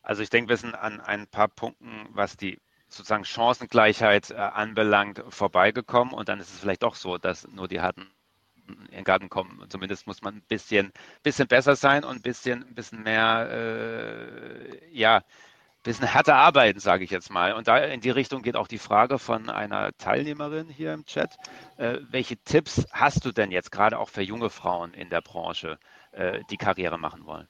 Also 0.07 0.23
ich 0.23 0.29
denke, 0.29 0.47
wir 0.47 0.55
sind 0.55 0.73
an 0.73 1.01
ein 1.01 1.27
paar 1.27 1.49
Punkten, 1.49 2.07
was 2.11 2.37
die 2.37 2.61
sozusagen 2.87 3.25
Chancengleichheit 3.25 4.31
äh, 4.31 4.35
anbelangt, 4.35 5.21
vorbeigekommen. 5.27 6.13
Und 6.13 6.29
dann 6.29 6.39
ist 6.39 6.49
es 6.49 6.61
vielleicht 6.61 6.83
doch 6.83 6.95
so, 6.95 7.17
dass 7.17 7.45
nur 7.49 7.67
die 7.67 7.81
Harten 7.81 8.09
in 8.67 8.87
den 8.91 9.03
Garten 9.03 9.27
kommen. 9.27 9.65
Zumindest 9.67 10.07
muss 10.07 10.21
man 10.21 10.35
ein 10.35 10.43
bisschen, 10.47 10.93
bisschen 11.23 11.49
besser 11.49 11.75
sein 11.75 12.05
und 12.05 12.15
ein 12.15 12.21
bisschen, 12.21 12.63
ein 12.63 12.73
bisschen 12.73 13.03
mehr, 13.03 13.49
äh, 13.51 14.97
ja, 14.97 15.17
ein 15.17 15.23
bisschen 15.83 16.07
härter 16.07 16.35
arbeiten, 16.35 16.79
sage 16.79 17.03
ich 17.03 17.11
jetzt 17.11 17.29
mal. 17.29 17.51
Und 17.51 17.67
da 17.67 17.77
in 17.77 17.99
die 17.99 18.09
Richtung 18.09 18.43
geht 18.43 18.55
auch 18.55 18.69
die 18.69 18.77
Frage 18.77 19.19
von 19.19 19.49
einer 19.49 19.91
Teilnehmerin 19.97 20.69
hier 20.69 20.93
im 20.93 21.05
Chat. 21.05 21.35
Äh, 21.75 21.97
welche 22.09 22.37
Tipps 22.37 22.87
hast 22.93 23.25
du 23.25 23.33
denn 23.33 23.51
jetzt 23.51 23.73
gerade 23.73 23.99
auch 23.99 24.07
für 24.07 24.21
junge 24.21 24.49
Frauen 24.49 24.93
in 24.93 25.09
der 25.09 25.19
Branche, 25.19 25.77
äh, 26.13 26.39
die 26.49 26.57
Karriere 26.57 26.97
machen 26.97 27.25
wollen? 27.25 27.49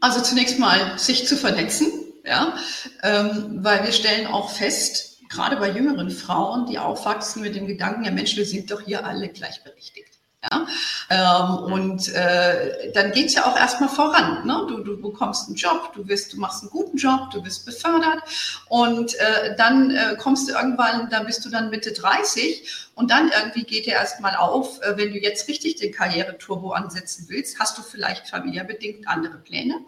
Also 0.00 0.20
zunächst 0.20 0.58
mal 0.58 0.98
sich 0.98 1.26
zu 1.26 1.36
vernetzen, 1.36 1.90
ja, 2.24 2.56
ähm, 3.02 3.58
weil 3.62 3.84
wir 3.84 3.92
stellen 3.92 4.26
auch 4.26 4.50
fest, 4.50 5.20
gerade 5.28 5.56
bei 5.56 5.70
jüngeren 5.70 6.10
Frauen, 6.10 6.66
die 6.66 6.78
aufwachsen 6.78 7.42
mit 7.42 7.54
dem 7.54 7.66
Gedanken, 7.66 8.04
ja 8.04 8.10
Mensch, 8.10 8.36
wir 8.36 8.46
sind 8.46 8.70
doch 8.70 8.82
hier 8.82 9.04
alle 9.04 9.28
gleichberechtigt. 9.28 10.18
Ja? 10.50 10.66
Ähm, 11.08 11.72
und 11.72 12.08
äh, 12.08 12.92
dann 12.92 13.12
geht 13.12 13.26
es 13.26 13.34
ja 13.34 13.46
auch 13.46 13.56
erstmal 13.56 13.88
voran. 13.88 14.46
Ne? 14.46 14.66
Du, 14.68 14.78
du 14.78 15.00
bekommst 15.00 15.48
einen 15.48 15.56
Job, 15.56 15.92
du, 15.94 16.06
wirst, 16.08 16.32
du 16.32 16.38
machst 16.38 16.62
einen 16.62 16.70
guten 16.70 16.96
Job, 16.96 17.30
du 17.32 17.44
wirst 17.44 17.66
befördert 17.66 18.22
und 18.68 19.14
äh, 19.14 19.54
dann 19.56 19.90
äh, 19.90 20.16
kommst 20.18 20.48
du 20.48 20.52
irgendwann, 20.52 21.08
da 21.10 21.22
bist 21.22 21.44
du 21.44 21.50
dann 21.50 21.70
Mitte 21.70 21.92
30 21.92 22.90
und 22.94 23.10
dann 23.10 23.30
irgendwie 23.30 23.64
geht 23.64 23.86
dir 23.86 23.94
erstmal 23.94 24.36
auf, 24.36 24.80
äh, 24.82 24.96
wenn 24.96 25.12
du 25.12 25.18
jetzt 25.18 25.48
richtig 25.48 25.76
den 25.76 25.92
Karriereturbo 25.92 26.72
ansetzen 26.72 27.26
willst, 27.28 27.58
hast 27.58 27.78
du 27.78 27.82
vielleicht 27.82 28.28
familienbedingt 28.28 29.08
andere 29.08 29.38
Pläne 29.38 29.80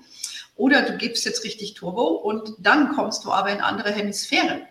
oder 0.58 0.82
du 0.82 0.96
gibst 0.96 1.24
jetzt 1.24 1.44
richtig 1.44 1.74
Turbo 1.74 2.02
und 2.08 2.54
dann 2.58 2.94
kommst 2.94 3.24
du 3.24 3.32
aber 3.32 3.50
in 3.50 3.60
andere 3.60 3.92
Hemisphären. 3.92 4.62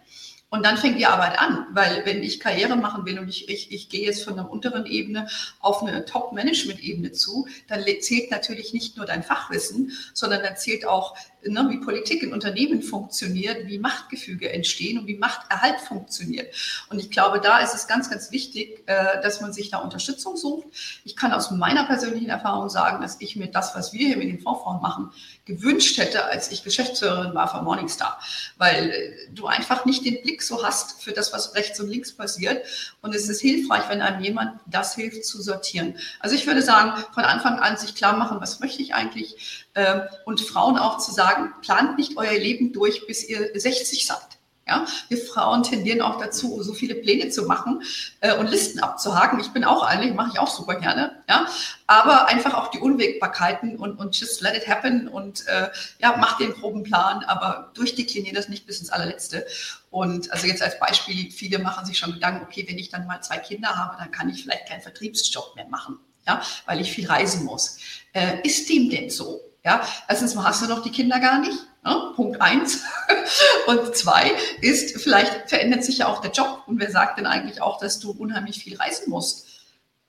Und 0.50 0.66
dann 0.66 0.78
fängt 0.78 0.98
die 0.98 1.06
Arbeit 1.06 1.38
an, 1.40 1.68
weil 1.72 2.06
wenn 2.06 2.24
ich 2.24 2.40
Karriere 2.40 2.78
machen 2.78 3.06
will 3.06 3.20
und 3.20 3.28
ich, 3.28 3.50
ich, 3.50 3.70
ich 3.74 3.90
gehe 3.90 4.06
jetzt 4.06 4.24
von 4.24 4.34
einer 4.34 4.50
unteren 4.50 4.86
Ebene 4.86 5.28
auf 5.60 5.84
eine 5.84 6.06
Top-Management-Ebene 6.06 7.12
zu, 7.12 7.48
dann 7.68 7.84
zählt 8.00 8.32
natürlich 8.32 8.74
nicht 8.74 8.96
nur 8.96 9.06
dein 9.06 9.24
Fachwissen, 9.24 9.92
sondern 10.14 10.44
dann 10.44 10.56
zählt 10.56 10.86
auch 10.86 11.18
ne, 11.46 11.68
wie 11.70 11.78
Politik 11.78 12.24
in 12.24 12.32
Unternehmen 12.32 12.82
funktioniert, 12.82 13.68
wie 13.68 13.78
Machtgefüge 13.78 14.52
entstehen 14.52 15.00
und 15.00 15.08
wie 15.08 15.18
Machterhalt 15.18 15.82
funktioniert. 15.82 16.54
Und 16.90 17.00
ich 17.00 17.12
glaube, 17.12 17.42
da 17.42 17.60
ist 17.60 17.76
es 17.76 17.88
ganz, 17.88 18.10
ganz 18.10 18.32
wichtig, 18.32 18.84
äh, 18.86 19.22
dass 19.22 19.42
man 19.42 19.52
sich 19.52 19.70
da 19.70 19.80
Unterstützung 19.80 20.38
sucht. 20.38 20.68
Ich 21.04 21.18
kann 21.18 21.34
aus 21.34 21.52
meiner 21.52 21.86
persönlichen 21.86 22.30
Erfahrung 22.30 22.70
sagen, 22.70 23.02
dass 23.02 23.20
ich 23.20 23.36
mir 23.36 23.48
das, 23.48 23.76
was 23.76 23.92
wir 23.92 24.08
hier 24.08 24.18
mit 24.18 24.30
den 24.30 24.40
Fondsfrauen 24.40 24.82
machen, 24.82 25.12
gewünscht 25.48 25.98
hätte, 25.98 26.26
als 26.26 26.52
ich 26.52 26.64
Geschäftsführerin 26.64 27.34
war 27.34 27.48
von 27.48 27.64
Morningstar, 27.64 28.20
weil 28.58 28.90
äh, 28.90 29.34
du 29.34 29.48
einfach 29.48 29.86
nicht 29.86 30.06
den 30.06 30.22
Blick 30.22 30.44
so 30.44 30.64
hast 30.64 31.02
für 31.02 31.14
das, 31.14 31.34
was 31.34 31.56
rechts 31.56 31.80
und 31.80 31.88
links 31.88 32.14
passiert. 32.14 32.64
Und 33.02 33.16
es 33.16 33.28
ist 33.30 33.42
hilfreich, 33.42 33.90
wenn 33.90 34.02
einem 34.02 34.24
jemand 34.24 34.60
das 34.68 34.94
hilft 34.96 35.26
zu 35.26 35.42
sortieren. 35.42 35.98
Also 36.20 36.36
ich 36.36 36.46
würde 36.46 36.62
sagen, 36.62 37.02
von 37.14 37.24
Anfang 37.24 37.60
an 37.60 37.78
sich 37.78 37.96
klar 37.96 38.16
machen, 38.16 38.40
was 38.42 38.60
möchte 38.60 38.82
ich 38.82 38.94
eigentlich, 38.94 39.66
ähm, 39.74 40.02
und 40.26 40.42
Frauen 40.42 40.78
auch 40.78 41.00
zu 41.00 41.12
sagen, 41.12 41.54
plant 41.62 41.98
nicht 41.98 42.18
euer 42.18 42.38
Leben 42.38 42.74
durch, 42.74 43.08
bis 43.08 43.28
ihr 43.28 43.50
60 43.54 44.06
seid. 44.06 44.37
Ja, 44.68 44.86
wir 45.08 45.18
Frauen 45.18 45.64
tendieren 45.64 46.02
auch 46.02 46.20
dazu, 46.20 46.62
so 46.62 46.74
viele 46.74 46.96
Pläne 46.96 47.30
zu 47.30 47.44
machen 47.44 47.84
äh, 48.20 48.36
und 48.36 48.50
Listen 48.50 48.80
abzuhaken. 48.80 49.40
Ich 49.40 49.50
bin 49.50 49.64
auch 49.64 49.82
eine, 49.82 50.12
mache 50.14 50.32
ich 50.34 50.40
auch 50.40 50.50
super 50.50 50.76
gerne. 50.76 51.24
Ja, 51.30 51.46
aber 51.88 52.28
einfach 52.28 52.54
auch 52.54 52.70
die 52.70 52.80
Unwägbarkeiten 52.80 53.78
und, 53.78 53.98
und 53.98 54.20
just 54.20 54.42
let 54.42 54.56
it 54.56 54.68
happen 54.68 55.08
und 55.08 55.48
äh, 55.48 55.70
ja, 56.00 56.18
mach 56.18 56.38
den 56.38 56.52
groben 56.52 56.84
Plan, 56.84 57.24
aber 57.24 57.72
durchdeklinier 57.76 58.34
das 58.34 58.50
nicht 58.50 58.66
bis 58.68 58.80
ins 58.80 58.90
allerletzte. 58.90 59.46
Und 59.90 60.32
also 60.32 60.48
jetzt 60.48 60.62
als 60.62 60.78
Beispiel, 60.80 61.32
viele 61.32 61.60
machen 61.60 61.86
sich 61.86 61.98
schon 61.98 62.14
Gedanken, 62.14 62.46
okay, 62.46 62.66
wenn 62.68 62.78
ich 62.78 62.90
dann 62.90 63.08
mal 63.08 63.22
zwei 63.22 63.38
Kinder 63.38 63.70
habe, 63.70 63.96
dann 63.98 64.12
kann 64.12 64.30
ich 64.30 64.44
vielleicht 64.44 64.68
keinen 64.68 64.82
Vertriebsjob 64.82 65.56
mehr 65.56 65.68
machen, 65.70 65.98
ja, 66.28 66.42
weil 66.66 66.82
ich 66.82 66.92
viel 66.92 67.08
reisen 67.08 67.46
muss. 67.46 67.78
Äh, 68.12 68.42
ist 68.44 68.70
dem 68.70 68.90
denn 68.90 69.10
so? 69.10 69.42
Ja, 69.64 69.82
erstens 70.08 70.36
mal 70.36 70.46
hast 70.46 70.62
du 70.62 70.68
noch 70.68 70.82
die 70.82 70.92
Kinder 70.92 71.20
gar 71.20 71.40
nicht. 71.40 71.58
Ne? 71.88 72.12
Punkt 72.18 72.42
eins. 72.42 72.84
Und 73.68 73.96
zwei 73.96 74.34
ist, 74.60 75.02
vielleicht 75.02 75.50
verändert 75.50 75.86
sich 75.86 76.00
ja 76.00 76.08
auch 76.08 76.20
der 76.20 76.32
Job. 76.32 76.64
Und 76.68 76.82
wer 76.82 76.92
sagt 76.92 77.18
denn 77.18 77.26
eigentlich 77.26 77.62
auch, 77.62 77.80
dass 77.80 78.00
du 78.00 78.12
unheimlich 78.12 78.60
viel 78.60 78.76
reisen 78.76 79.10
musst? 79.10 79.48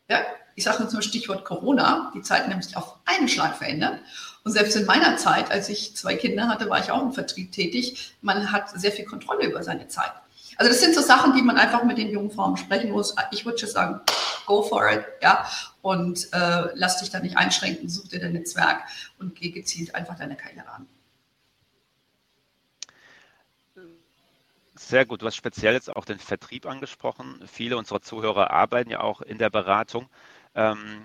Ja, 0.08 0.22
ich 0.56 0.64
sage 0.64 0.80
nur 0.82 0.88
zum 0.88 1.02
Stichwort 1.02 1.44
Corona. 1.44 2.10
Die 2.16 2.22
Zeiten 2.22 2.52
haben 2.52 2.62
sich 2.62 2.76
auf 2.76 2.96
einen 3.04 3.28
Schlag 3.28 3.56
verändert. 3.56 4.00
Und 4.42 4.50
selbst 4.50 4.74
in 4.74 4.86
meiner 4.86 5.16
Zeit, 5.18 5.52
als 5.52 5.68
ich 5.68 5.94
zwei 5.94 6.16
Kinder 6.16 6.48
hatte, 6.48 6.68
war 6.68 6.80
ich 6.80 6.90
auch 6.90 7.02
im 7.02 7.12
Vertrieb 7.12 7.52
tätig. 7.52 8.14
Man 8.22 8.50
hat 8.50 8.70
sehr 8.70 8.90
viel 8.90 9.04
Kontrolle 9.04 9.46
über 9.46 9.62
seine 9.62 9.86
Zeit. 9.86 10.10
Also 10.56 10.72
das 10.72 10.80
sind 10.80 10.96
so 10.96 11.00
Sachen, 11.00 11.34
die 11.34 11.42
man 11.42 11.58
einfach 11.58 11.84
mit 11.84 11.98
den 11.98 12.10
jungen 12.10 12.32
Frauen 12.32 12.56
sprechen 12.56 12.90
muss. 12.90 13.14
Ich 13.30 13.46
würde 13.46 13.58
schon 13.58 13.68
sagen, 13.68 14.00
go 14.46 14.62
for 14.62 14.90
it, 14.90 15.04
ja, 15.22 15.46
und 15.82 16.26
äh, 16.32 16.70
lass 16.74 16.98
dich 16.98 17.10
da 17.10 17.20
nicht 17.20 17.36
einschränken, 17.36 17.88
such 17.88 18.08
dir 18.08 18.18
dein 18.18 18.32
Netzwerk 18.32 18.80
und 19.20 19.36
geh 19.36 19.50
gezielt 19.50 19.94
einfach 19.94 20.18
deine 20.18 20.34
Karriere 20.34 20.68
an. 20.72 20.88
Sehr 24.88 25.04
gut. 25.04 25.20
Du 25.20 25.26
hast 25.26 25.36
speziell 25.36 25.74
jetzt 25.74 25.94
auch 25.94 26.06
den 26.06 26.18
Vertrieb 26.18 26.64
angesprochen. 26.64 27.42
Viele 27.46 27.76
unserer 27.76 28.00
Zuhörer 28.00 28.50
arbeiten 28.50 28.88
ja 28.88 29.00
auch 29.00 29.20
in 29.20 29.36
der 29.36 29.50
Beratung. 29.50 30.08
Ähm, 30.54 31.04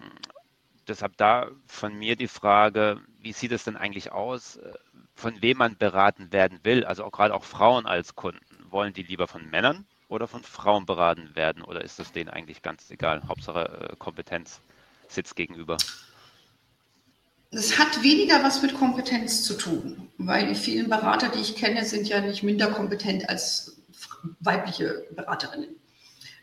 deshalb 0.88 1.18
da 1.18 1.50
von 1.68 1.94
mir 1.94 2.16
die 2.16 2.30
Frage, 2.30 3.02
wie 3.20 3.34
sieht 3.34 3.52
es 3.52 3.66
denn 3.66 3.76
eigentlich 3.76 4.14
aus, 4.14 4.56
äh, 4.56 4.72
von 5.16 5.42
wem 5.42 5.58
man 5.58 5.76
beraten 5.78 6.32
werden 6.32 6.62
will? 6.64 6.86
Also 6.86 7.04
auch 7.04 7.12
gerade 7.12 7.34
auch 7.36 7.44
Frauen 7.44 7.86
als 7.86 8.16
Kunden 8.16 8.40
wollen 8.70 8.94
die 8.94 9.04
lieber 9.04 9.28
von 9.28 9.50
Männern 9.50 9.86
oder 10.08 10.30
von 10.30 10.44
Frauen 10.44 10.86
beraten 10.86 11.36
werden? 11.36 11.62
Oder 11.62 11.82
ist 11.82 12.00
das 12.00 12.14
denen 12.14 12.30
eigentlich 12.30 12.62
ganz 12.62 12.90
egal? 12.90 13.22
Hauptsache 13.28 13.90
äh, 13.92 13.96
Kompetenz 13.98 14.62
sitzt 15.10 15.36
gegenüber. 15.36 15.76
Es 17.56 17.78
hat 17.78 18.02
weniger 18.02 18.44
was 18.44 18.62
mit 18.64 18.74
Kompetenz 18.74 19.44
zu 19.44 19.54
tun, 19.54 20.10
weil 20.18 20.48
die 20.48 20.56
vielen 20.56 20.90
Berater, 20.90 21.30
die 21.30 21.40
ich 21.40 21.56
kenne, 21.56 21.86
sind 21.86 22.08
ja 22.08 22.20
nicht 22.20 22.42
minder 22.42 22.68
kompetent 22.68 23.30
als 23.30 23.78
weibliche 24.40 25.06
Beraterinnen. 25.16 25.76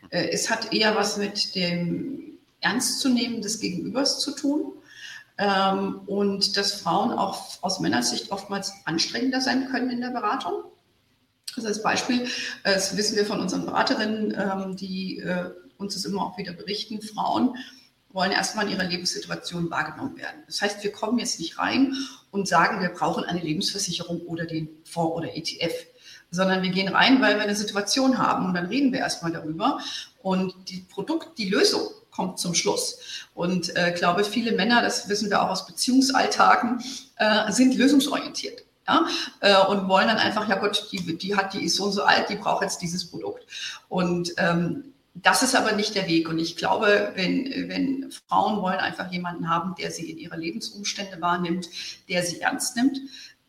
Äh, 0.09 0.29
es 0.29 0.49
hat 0.49 0.73
eher 0.73 0.95
was 0.95 1.17
mit 1.17 1.55
dem 1.55 2.39
Ernstzunehmen 2.61 3.41
des 3.41 3.59
Gegenübers 3.59 4.19
zu 4.19 4.31
tun 4.31 4.73
ähm, 5.37 6.01
und 6.05 6.55
dass 6.55 6.73
Frauen 6.73 7.11
auch 7.11 7.61
aus 7.61 7.79
Männersicht 7.79 8.31
oftmals 8.31 8.73
anstrengender 8.85 9.41
sein 9.41 9.69
können 9.69 9.89
in 9.89 10.01
der 10.01 10.11
Beratung. 10.11 10.63
Also 11.57 11.67
als 11.67 11.83
Beispiel, 11.83 12.23
äh, 12.63 12.73
das 12.73 12.95
wissen 12.95 13.17
wir 13.17 13.25
von 13.25 13.41
unseren 13.41 13.65
Beraterinnen, 13.65 14.33
ähm, 14.37 14.77
die 14.77 15.19
äh, 15.19 15.49
uns 15.77 15.95
das 15.95 16.05
immer 16.05 16.21
auch 16.21 16.37
wieder 16.37 16.53
berichten, 16.53 17.01
Frauen 17.01 17.57
wollen 18.13 18.31
erstmal 18.31 18.65
in 18.65 18.73
ihrer 18.73 18.83
Lebenssituation 18.83 19.69
wahrgenommen 19.69 20.17
werden. 20.17 20.43
Das 20.47 20.61
heißt, 20.61 20.83
wir 20.83 20.91
kommen 20.91 21.19
jetzt 21.19 21.39
nicht 21.39 21.57
rein 21.57 21.95
und 22.31 22.47
sagen, 22.47 22.81
wir 22.81 22.89
brauchen 22.89 23.23
eine 23.23 23.39
Lebensversicherung 23.39 24.21
oder 24.21 24.45
den 24.45 24.69
Fonds 24.83 25.15
oder 25.15 25.35
ETF, 25.35 25.73
sondern 26.29 26.63
wir 26.63 26.69
gehen 26.69 26.87
rein, 26.87 27.21
weil 27.21 27.35
wir 27.35 27.43
eine 27.43 27.55
Situation 27.55 28.17
haben 28.17 28.45
und 28.45 28.53
dann 28.53 28.67
reden 28.67 28.91
wir 28.91 28.99
erstmal 28.99 29.31
darüber 29.31 29.79
und 30.21 30.53
die 30.69 30.85
Produkt, 30.89 31.37
die 31.37 31.49
Lösung 31.49 31.81
kommt 32.11 32.39
zum 32.39 32.53
Schluss. 32.53 33.27
Und 33.33 33.75
äh, 33.75 33.91
glaube, 33.91 34.23
viele 34.23 34.51
Männer, 34.51 34.81
das 34.81 35.07
wissen 35.09 35.29
wir 35.29 35.41
auch 35.41 35.49
aus 35.49 35.65
Beziehungsalltagen, 35.65 36.83
äh, 37.17 37.51
sind 37.51 37.75
lösungsorientiert 37.75 38.65
ja, 38.87 39.07
äh, 39.39 39.65
und 39.67 39.87
wollen 39.87 40.07
dann 40.07 40.17
einfach, 40.17 40.47
ja 40.47 40.57
Gott, 40.57 40.89
die, 40.91 41.17
die 41.17 41.35
hat, 41.35 41.53
die 41.53 41.63
ist 41.63 41.75
so 41.75 41.85
und 41.85 41.93
so 41.93 42.03
alt, 42.03 42.29
die 42.29 42.35
braucht 42.35 42.63
jetzt 42.63 42.81
dieses 42.81 43.09
Produkt. 43.09 43.45
Und 43.87 44.33
ähm, 44.37 44.90
das 45.13 45.43
ist 45.43 45.55
aber 45.55 45.73
nicht 45.73 45.95
der 45.95 46.07
Weg. 46.07 46.29
Und 46.29 46.39
ich 46.39 46.55
glaube, 46.55 47.11
wenn, 47.15 47.69
wenn 47.69 48.11
Frauen 48.27 48.61
wollen 48.61 48.79
einfach 48.79 49.11
jemanden 49.11 49.49
haben, 49.49 49.75
der 49.75 49.91
sie 49.91 50.09
in 50.09 50.17
ihre 50.17 50.37
Lebensumstände 50.37 51.19
wahrnimmt, 51.21 51.69
der 52.07 52.23
sie 52.23 52.39
ernst 52.39 52.75
nimmt, 52.75 52.97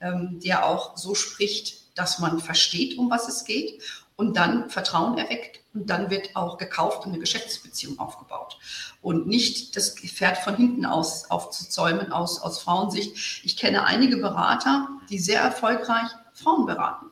ähm, 0.01 0.41
der 0.43 0.67
auch 0.67 0.97
so 0.97 1.15
spricht, 1.15 1.97
dass 1.97 2.19
man 2.19 2.41
versteht, 2.41 2.99
um 2.99 3.11
was 3.11 3.29
es 3.29 3.45
geht 3.45 3.83
und 4.17 4.37
dann 4.37 4.71
Vertrauen 4.71 5.19
erweckt 5.19 5.61
und 5.75 5.89
dann 5.89 6.11
wird 6.11 6.37
auch 6.37 6.59
gekauft 6.59 7.07
und 7.07 7.13
eine 7.13 7.21
Geschäftsbeziehung 7.21 7.99
aufgebaut. 7.99 8.59
Und 9.01 9.27
nicht 9.27 9.77
das 9.77 9.91
Pferd 9.91 10.39
von 10.39 10.57
hinten 10.57 10.85
aus 10.85 11.31
aufzuzäumen 11.31 12.13
aus, 12.13 12.41
aus 12.41 12.61
Frauensicht. 12.61 13.45
Ich 13.45 13.57
kenne 13.57 13.85
einige 13.85 14.17
Berater, 14.17 14.89
die 15.09 15.19
sehr 15.19 15.41
erfolgreich 15.41 16.09
Frauen 16.35 16.67
beraten. 16.67 17.12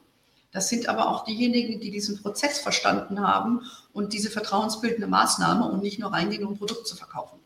Das 0.53 0.69
sind 0.69 0.89
aber 0.89 1.09
auch 1.09 1.25
diejenigen, 1.25 1.81
die 1.81 1.91
diesen 1.91 2.21
Prozess 2.21 2.59
verstanden 2.59 3.21
haben 3.21 3.63
und 3.93 4.13
diese 4.13 4.31
vertrauensbildende 4.31 5.07
Maßnahme 5.07 5.69
und 5.71 5.83
nicht 5.83 5.99
nur 5.99 6.13
reingehen, 6.13 6.45
um 6.45 6.55
ein 6.55 6.59
Produkt 6.59 6.87
zu 6.89 6.97
verkaufen. 6.97 7.39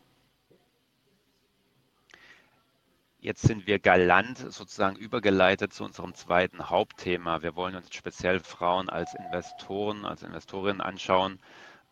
Jetzt 3.19 3.41
sind 3.41 3.65
wir 3.65 3.79
galant 3.79 4.37
sozusagen 4.37 4.95
übergeleitet 4.97 5.73
zu 5.73 5.83
unserem 5.83 6.13
zweiten 6.13 6.69
Hauptthema. 6.69 7.41
Wir 7.41 7.55
wollen 7.55 7.75
uns 7.75 7.87
speziell 7.91 8.39
Frauen 8.39 8.87
als 8.87 9.15
Investoren, 9.15 10.05
als 10.05 10.21
Investorinnen 10.21 10.79
anschauen 10.79 11.39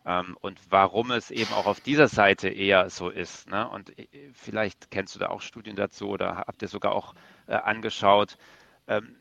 ähm, 0.06 0.36
und 0.40 0.60
warum 0.70 1.10
es 1.10 1.30
eben 1.32 1.52
auch 1.54 1.66
auf 1.66 1.80
dieser 1.80 2.06
Seite 2.06 2.48
eher 2.48 2.88
so 2.90 3.08
ist. 3.08 3.48
Ne? 3.48 3.68
Und 3.68 3.98
äh, 3.98 4.06
vielleicht 4.32 4.90
kennst 4.90 5.14
du 5.14 5.18
da 5.18 5.28
auch 5.28 5.40
Studien 5.40 5.76
dazu 5.76 6.08
oder 6.08 6.36
habt 6.36 6.62
ihr 6.62 6.68
sogar 6.68 6.92
auch 6.92 7.14
äh, 7.46 7.54
angeschaut. 7.54 8.36
Ähm, 8.86 9.16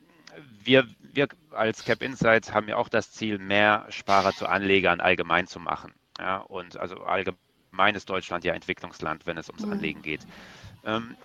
wir, 0.63 0.87
wir 1.01 1.27
als 1.51 1.85
Cap 1.85 2.01
Insights 2.01 2.53
haben 2.53 2.67
ja 2.67 2.77
auch 2.77 2.89
das 2.89 3.11
Ziel, 3.11 3.37
mehr 3.37 3.85
Sparer 3.89 4.33
zu 4.33 4.47
Anlegern 4.47 5.01
allgemein 5.01 5.47
zu 5.47 5.59
machen. 5.59 5.93
Ja? 6.19 6.37
Und 6.37 6.77
also 6.77 7.03
allgemein 7.03 7.95
ist 7.95 8.09
Deutschland 8.09 8.43
ja 8.43 8.53
Entwicklungsland, 8.53 9.25
wenn 9.25 9.37
es 9.37 9.49
ums 9.49 9.65
mhm. 9.65 9.73
Anlegen 9.73 10.01
geht. 10.01 10.21
Ähm, 10.85 11.15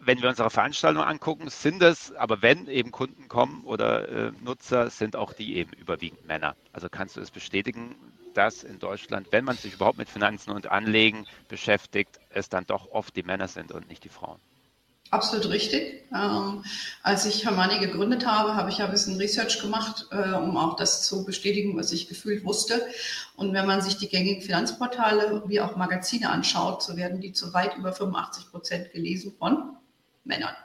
wenn 0.00 0.20
wir 0.20 0.28
unsere 0.28 0.50
Veranstaltung 0.50 1.02
angucken, 1.02 1.48
sind 1.48 1.82
es, 1.82 2.14
aber 2.14 2.42
wenn 2.42 2.66
eben 2.68 2.90
Kunden 2.90 3.28
kommen 3.28 3.64
oder 3.64 4.08
äh, 4.08 4.32
Nutzer, 4.42 4.90
sind 4.90 5.16
auch 5.16 5.32
die 5.32 5.56
eben 5.56 5.72
überwiegend 5.72 6.26
Männer. 6.26 6.56
Also 6.72 6.88
kannst 6.88 7.16
du 7.16 7.20
es 7.20 7.30
bestätigen, 7.30 7.94
dass 8.34 8.64
in 8.64 8.78
Deutschland, 8.78 9.28
wenn 9.30 9.44
man 9.44 9.56
sich 9.56 9.74
überhaupt 9.74 9.98
mit 9.98 10.08
Finanzen 10.08 10.50
und 10.50 10.70
Anlegen 10.70 11.26
beschäftigt, 11.48 12.20
es 12.30 12.48
dann 12.48 12.66
doch 12.66 12.90
oft 12.90 13.16
die 13.16 13.22
Männer 13.22 13.48
sind 13.48 13.72
und 13.72 13.88
nicht 13.88 14.04
die 14.04 14.08
Frauen? 14.08 14.40
Absolut 15.14 15.48
richtig. 15.48 16.02
Ähm, 16.12 16.64
als 17.04 17.24
ich 17.24 17.44
Hermanni 17.44 17.78
gegründet 17.78 18.26
habe, 18.26 18.56
habe 18.56 18.68
ich 18.68 18.78
ja 18.78 18.86
ein 18.86 18.90
bisschen 18.90 19.16
Research 19.16 19.60
gemacht, 19.60 20.08
äh, 20.10 20.32
um 20.32 20.56
auch 20.56 20.74
das 20.74 21.04
zu 21.04 21.24
bestätigen, 21.24 21.76
was 21.76 21.92
ich 21.92 22.08
gefühlt 22.08 22.44
wusste. 22.44 22.84
Und 23.36 23.52
wenn 23.52 23.64
man 23.64 23.80
sich 23.80 23.96
die 23.96 24.08
gängigen 24.08 24.42
Finanzportale 24.42 25.44
wie 25.46 25.60
auch 25.60 25.76
Magazine 25.76 26.30
anschaut, 26.30 26.82
so 26.82 26.96
werden 26.96 27.20
die 27.20 27.32
zu 27.32 27.54
weit 27.54 27.76
über 27.76 27.92
85 27.92 28.50
Prozent 28.50 28.90
gelesen 28.90 29.32
von 29.38 29.76
Männern. 30.24 30.56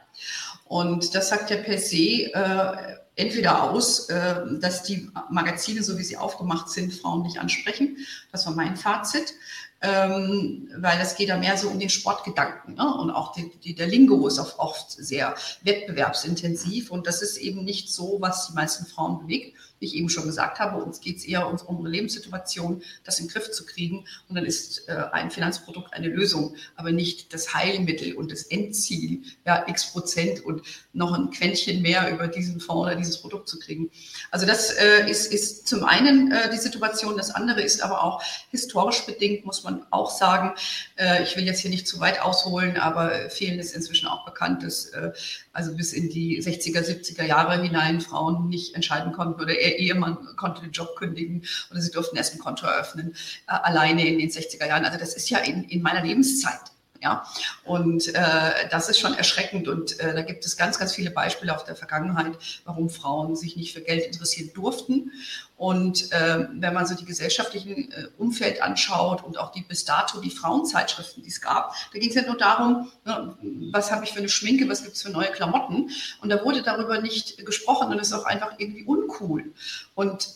Und 0.65 1.13
das 1.13 1.29
sagt 1.29 1.51
ja 1.51 1.57
per 1.57 1.77
se 1.77 2.33
äh, 2.33 2.95
entweder 3.15 3.69
aus, 3.69 4.09
äh, 4.09 4.35
dass 4.59 4.81
die 4.81 5.12
Magazine, 5.29 5.83
so 5.83 5.95
wie 5.99 6.03
sie 6.03 6.17
aufgemacht 6.17 6.69
sind, 6.69 6.91
Frauen 6.91 7.21
nicht 7.21 7.38
ansprechen. 7.38 7.97
Das 8.31 8.47
war 8.47 8.53
mein 8.53 8.77
Fazit 8.77 9.35
ähm, 9.81 10.69
weil 10.77 10.99
es 11.01 11.15
geht 11.15 11.29
da 11.29 11.37
mehr 11.37 11.57
so 11.57 11.69
um 11.69 11.79
den 11.79 11.89
Sportgedanken. 11.89 12.75
Ne? 12.75 12.93
Und 12.95 13.11
auch 13.11 13.31
die, 13.31 13.49
die, 13.63 13.75
der 13.75 13.87
Lingo 13.87 14.27
ist 14.27 14.39
auch 14.39 14.59
oft 14.59 14.91
sehr 14.91 15.35
wettbewerbsintensiv 15.61 16.91
und 16.91 17.07
das 17.07 17.21
ist 17.21 17.37
eben 17.37 17.63
nicht 17.63 17.89
so, 17.89 18.17
was 18.19 18.47
die 18.47 18.53
meisten 18.53 18.85
Frauen 18.85 19.19
bewegt 19.19 19.57
wie 19.79 19.85
ich 19.85 19.95
eben 19.95 20.09
schon 20.09 20.25
gesagt 20.25 20.59
habe, 20.59 20.81
uns 20.83 20.99
geht 20.99 21.17
es 21.17 21.25
eher 21.25 21.47
um 21.47 21.53
unsere 21.53 21.89
Lebenssituation, 21.89 22.83
das 23.03 23.19
in 23.19 23.27
den 23.27 23.33
Griff 23.33 23.51
zu 23.51 23.65
kriegen. 23.65 24.05
Und 24.27 24.35
dann 24.35 24.45
ist 24.45 24.87
äh, 24.87 25.03
ein 25.11 25.31
Finanzprodukt 25.31 25.93
eine 25.93 26.07
Lösung, 26.07 26.55
aber 26.75 26.91
nicht 26.91 27.33
das 27.33 27.53
Heilmittel 27.53 28.15
und 28.15 28.31
das 28.31 28.43
Endziel, 28.43 29.23
ja, 29.45 29.65
x 29.67 29.91
Prozent 29.91 30.43
und 30.43 30.61
noch 30.93 31.13
ein 31.13 31.31
Quäntchen 31.31 31.81
mehr 31.81 32.11
über 32.11 32.27
diesen 32.27 32.59
Fonds 32.59 32.87
oder 32.87 32.95
dieses 32.95 33.21
Produkt 33.21 33.49
zu 33.49 33.59
kriegen. 33.59 33.89
Also 34.31 34.45
das 34.45 34.71
äh, 34.71 35.09
ist, 35.09 35.31
ist 35.31 35.67
zum 35.67 35.83
einen 35.83 36.31
äh, 36.31 36.49
die 36.51 36.57
Situation. 36.57 37.17
Das 37.17 37.31
andere 37.31 37.61
ist 37.61 37.81
aber 37.81 38.03
auch 38.03 38.21
historisch 38.51 39.05
bedingt, 39.05 39.45
muss 39.45 39.63
man 39.63 39.85
auch 39.91 40.11
sagen. 40.11 40.53
Äh, 40.97 41.23
ich 41.23 41.35
will 41.35 41.45
jetzt 41.45 41.59
hier 41.59 41.71
nicht 41.71 41.87
zu 41.87 41.99
weit 41.99 42.21
ausholen, 42.21 42.77
aber 42.77 43.29
vielen 43.29 43.59
ist 43.59 43.75
inzwischen 43.75 44.07
auch 44.07 44.25
bekannt, 44.25 44.63
dass 44.63 44.87
äh, 44.87 45.11
also 45.53 45.75
bis 45.75 45.93
in 45.93 46.09
die 46.09 46.41
60er, 46.41 46.81
70er 46.81 47.25
Jahre 47.25 47.61
hinein 47.61 48.01
Frauen 48.01 48.49
nicht 48.49 48.75
entscheiden 48.75 49.13
konnten 49.13 49.41
oder 49.41 49.53
ihr 49.69 49.77
Ehemann 49.77 50.17
konnte 50.36 50.62
den 50.62 50.71
Job 50.71 50.95
kündigen 50.95 51.43
oder 51.71 51.82
sie 51.82 51.91
durften 51.91 52.17
erst 52.17 52.34
ein 52.34 52.39
Konto 52.39 52.65
eröffnen, 52.65 53.15
äh, 53.47 53.51
alleine 53.51 54.08
in 54.08 54.19
den 54.19 54.29
60er 54.29 54.67
Jahren. 54.67 54.86
Also 54.86 54.97
das 54.97 55.13
ist 55.13 55.29
ja 55.29 55.39
in, 55.39 55.63
in 55.65 55.82
meiner 55.82 56.03
Lebenszeit. 56.03 56.60
Ja, 57.01 57.23
und 57.63 58.13
äh, 58.13 58.67
das 58.69 58.89
ist 58.89 58.99
schon 58.99 59.13
erschreckend 59.13 59.69
und 59.69 59.97
äh, 60.01 60.13
da 60.13 60.21
gibt 60.21 60.45
es 60.45 60.57
ganz, 60.57 60.77
ganz 60.77 60.93
viele 60.93 61.12
Beispiele 61.12 61.55
auf 61.55 61.63
der 61.63 61.77
Vergangenheit, 61.77 62.38
warum 62.65 62.89
Frauen 62.89 63.38
sich 63.38 63.55
nicht 63.55 63.73
für 63.73 63.79
Geld 63.79 64.05
interessieren 64.05 64.51
durften. 64.53 65.12
Und 65.55 66.12
äh, 66.12 66.47
wenn 66.51 66.73
man 66.73 66.85
so 66.85 66.95
die 66.95 67.05
gesellschaftlichen 67.05 67.91
äh, 67.91 68.07
Umfeld 68.17 68.62
anschaut 68.62 69.23
und 69.23 69.38
auch 69.38 69.51
die 69.53 69.62
bis 69.62 69.85
dato 69.85 70.19
die 70.19 70.29
Frauenzeitschriften, 70.29 71.23
die 71.23 71.29
es 71.29 71.39
gab, 71.39 71.73
da 71.93 71.99
ging 71.99 72.09
es 72.09 72.15
ja 72.15 72.25
nur 72.25 72.38
darum, 72.38 72.91
ne, 73.05 73.38
was 73.71 73.91
habe 73.91 74.03
ich 74.03 74.12
für 74.12 74.19
eine 74.19 74.29
Schminke, 74.29 74.67
was 74.67 74.83
gibt 74.83 74.95
es 74.95 75.01
für 75.01 75.09
neue 75.09 75.31
Klamotten. 75.31 75.91
Und 76.21 76.29
da 76.29 76.43
wurde 76.43 76.63
darüber 76.63 76.99
nicht 76.99 77.45
gesprochen 77.45 77.91
und 77.91 77.99
ist 77.99 78.12
auch 78.12 78.25
einfach 78.25 78.53
irgendwie 78.57 78.83
uncool. 78.83 79.53
Und 79.95 80.29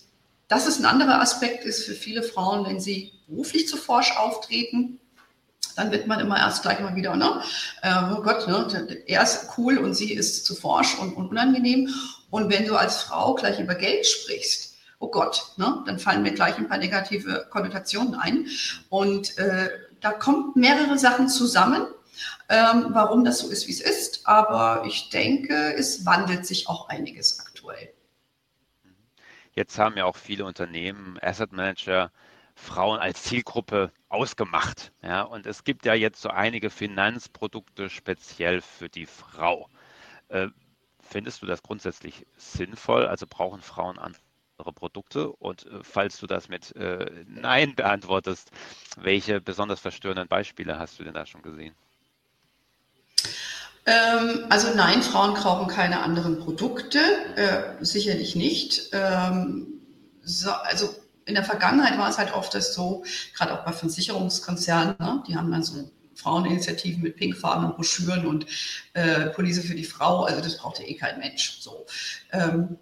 das 0.48 0.68
ist 0.68 0.80
ein 0.80 0.86
anderer 0.86 1.20
Aspekt, 1.20 1.66
ist 1.66 1.86
für 1.86 1.96
viele 1.96 2.24
Frauen, 2.24 2.66
wenn 2.66 2.80
sie 2.80 3.12
beruflich 3.28 3.68
zu 3.68 3.76
forsch 3.76 4.16
auftreten, 4.16 5.00
dann 5.78 5.92
wird 5.92 6.08
man 6.08 6.20
immer 6.20 6.38
erst 6.38 6.64
gleich 6.64 6.80
mal 6.80 6.96
wieder, 6.96 7.16
ne? 7.16 7.42
Äh, 7.82 7.94
oh 8.16 8.22
Gott, 8.22 8.48
ne? 8.48 9.04
er 9.08 9.24
ist 9.24 9.50
cool 9.58 9.78
und 9.78 9.94
sie 9.94 10.14
ist 10.14 10.46
zu 10.46 10.56
forsch 10.56 10.98
und, 11.00 11.16
unangenehm. 11.16 11.90
Und 12.30 12.52
wenn 12.52 12.66
du 12.66 12.76
als 12.76 13.02
Frau 13.04 13.36
gleich 13.36 13.60
über 13.60 13.76
Geld 13.76 14.06
sprichst, 14.06 14.76
oh 15.00 15.10
Gott, 15.10 15.54
ne? 15.58 15.84
dann 15.86 16.00
fallen 16.00 16.24
mir 16.24 16.34
gleich 16.34 16.58
ein 16.58 16.68
paar 16.68 16.78
negative 16.78 17.48
Konnotationen 17.50 18.16
ein. 18.16 18.48
Und 18.90 19.38
äh, 19.38 19.70
da 20.00 20.12
kommen 20.12 20.52
mehrere 20.56 20.98
Sachen 20.98 21.30
zusammen, 21.30 21.88
ähm, 22.50 22.88
warum 22.90 23.24
das 23.24 23.40
so 23.40 23.50
ist, 23.50 23.68
wie 23.68 23.72
es 23.72 23.82
ist. 23.82 24.28
Aber 24.28 24.84
ich 24.86 25.10
denke, 25.10 25.74
es 25.76 26.06
wandelt 26.06 26.46
sich 26.46 26.68
auch 26.68 26.90
einiges 26.90 27.40
aktuell. 27.40 27.90
Jetzt 29.54 29.78
haben 29.78 29.98
ja 29.98 30.06
auch 30.06 30.18
viele 30.18 30.46
Unternehmen, 30.46 31.20
Asset 31.22 31.52
Manager, 31.52 32.12
Frauen 32.56 33.00
als 33.00 33.24
Zielgruppe 33.24 33.92
ausgemacht. 34.10 34.92
Ja, 35.02 35.24
und 35.24 35.46
es 35.46 35.64
gibt 35.64 35.86
ja 35.86 35.94
jetzt 35.94 36.22
so 36.22 36.30
einige 36.30 36.70
Finanzprodukte 36.70 37.90
speziell 37.90 38.62
für 38.62 38.90
die 38.90 39.06
Frau. 39.06 39.70
Äh, 40.30 40.48
findest 41.02 41.42
du 41.42 41.46
das 41.46 41.64
grundsätzlich 41.64 42.26
sinnvoll? 42.38 43.08
Also 43.08 43.26
brauchen 43.28 43.62
Frauen 43.62 44.00
andere 44.00 44.74
Produkte? 44.74 45.32
Und 45.32 45.66
äh, 45.66 45.80
falls 45.82 46.20
du 46.20 46.28
das 46.28 46.48
mit 46.48 46.76
äh, 46.76 47.26
Nein 47.28 47.76
beantwortest, 47.76 48.52
welche 48.98 49.42
besonders 49.42 49.80
verstörenden 49.80 50.28
Beispiele 50.28 50.78
hast 50.78 51.00
du 51.00 51.04
denn 51.04 51.14
da 51.14 51.26
schon 51.26 51.42
gesehen? 51.42 51.76
Ähm, 53.86 54.46
also 54.50 54.74
nein, 54.76 55.02
Frauen 55.02 55.34
brauchen 55.34 55.68
keine 55.68 56.02
anderen 56.02 56.40
Produkte, 56.40 57.00
äh, 57.36 57.84
sicherlich 57.84 58.36
nicht. 58.36 58.90
Ähm, 58.94 59.68
so, 60.24 60.52
also 60.52 60.96
in 61.26 61.36
der 61.36 61.44
Vergangenheit 61.44 61.98
war 61.98 62.10
es 62.10 62.18
halt 62.18 62.34
oft 62.34 62.54
das 62.54 62.74
so, 62.74 63.04
gerade 63.36 63.54
auch 63.54 63.66
bei 63.66 63.72
Versicherungskonzernen, 63.72 64.96
ne, 65.00 65.24
die 65.28 65.36
haben 65.36 65.52
dann 65.52 65.64
so 65.64 65.90
Fraueninitiativen 66.16 67.02
mit 67.02 67.16
pinkfarbenen 67.16 67.76
Broschüren 67.76 68.26
und 68.28 68.46
äh, 68.94 69.28
Police 69.28 69.66
für 69.66 69.76
die 69.76 69.84
Frau, 69.84 70.24
also 70.24 70.42
das 70.42 70.58
braucht 70.58 70.80
ja 70.80 70.86
eh 70.86 70.96
kein 70.96 71.20
Mensch. 71.20 71.60
So. 71.60 71.86
Ähm, 72.32 72.78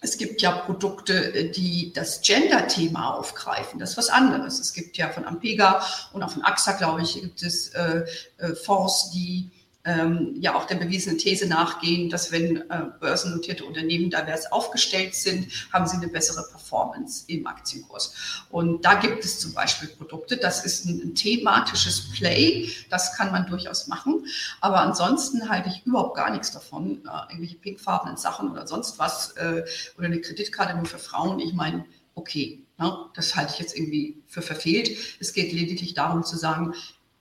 es 0.00 0.18
gibt 0.18 0.42
ja 0.42 0.52
Produkte, 0.52 1.50
die 1.50 1.92
das 1.92 2.20
Gender-Thema 2.20 3.14
aufgreifen. 3.14 3.80
Das 3.80 3.90
ist 3.90 3.96
was 3.96 4.10
anderes. 4.10 4.60
Es 4.60 4.72
gibt 4.72 4.96
ja 4.98 5.08
von 5.08 5.24
Ampega 5.24 5.84
und 6.12 6.22
auch 6.22 6.30
von 6.30 6.44
AXA, 6.44 6.72
glaube 6.72 7.02
ich, 7.02 7.20
gibt 7.20 7.42
es 7.42 7.68
äh, 7.70 8.04
äh, 8.38 8.54
Fonds, 8.54 9.10
die 9.10 9.50
ähm, 9.86 10.34
ja 10.40 10.56
auch 10.56 10.66
der 10.66 10.74
bewiesenen 10.74 11.16
These 11.16 11.46
nachgehen, 11.46 12.10
dass 12.10 12.32
wenn 12.32 12.56
äh, 12.56 12.82
börsennotierte 13.00 13.64
Unternehmen 13.64 14.10
divers 14.10 14.50
aufgestellt 14.50 15.14
sind, 15.14 15.48
haben 15.72 15.86
sie 15.86 15.96
eine 15.96 16.08
bessere 16.08 16.44
Performance 16.50 17.24
im 17.28 17.46
Aktienkurs. 17.46 18.44
Und 18.50 18.84
da 18.84 18.94
gibt 18.94 19.24
es 19.24 19.38
zum 19.38 19.54
Beispiel 19.54 19.88
Produkte, 19.88 20.36
das 20.36 20.64
ist 20.64 20.86
ein, 20.86 21.00
ein 21.00 21.14
thematisches 21.14 22.10
Play, 22.12 22.70
das 22.90 23.16
kann 23.16 23.30
man 23.30 23.46
durchaus 23.46 23.86
machen. 23.86 24.26
Aber 24.60 24.80
ansonsten 24.80 25.48
halte 25.48 25.68
ich 25.68 25.86
überhaupt 25.86 26.16
gar 26.16 26.30
nichts 26.30 26.50
davon, 26.50 27.02
äh, 27.06 27.32
irgendwelche 27.32 27.56
pinkfarbenen 27.56 28.16
Sachen 28.16 28.50
oder 28.50 28.66
sonst 28.66 28.98
was 28.98 29.36
äh, 29.36 29.64
oder 29.96 30.06
eine 30.06 30.20
Kreditkarte 30.20 30.76
nur 30.76 30.86
für 30.86 30.98
Frauen. 30.98 31.38
Ich 31.38 31.54
meine, 31.54 31.84
okay, 32.16 32.64
ne, 32.78 32.96
das 33.14 33.36
halte 33.36 33.52
ich 33.52 33.60
jetzt 33.60 33.76
irgendwie 33.76 34.22
für 34.26 34.42
verfehlt. 34.42 34.90
Es 35.20 35.32
geht 35.32 35.52
lediglich 35.52 35.94
darum 35.94 36.24
zu 36.24 36.36
sagen, 36.36 36.74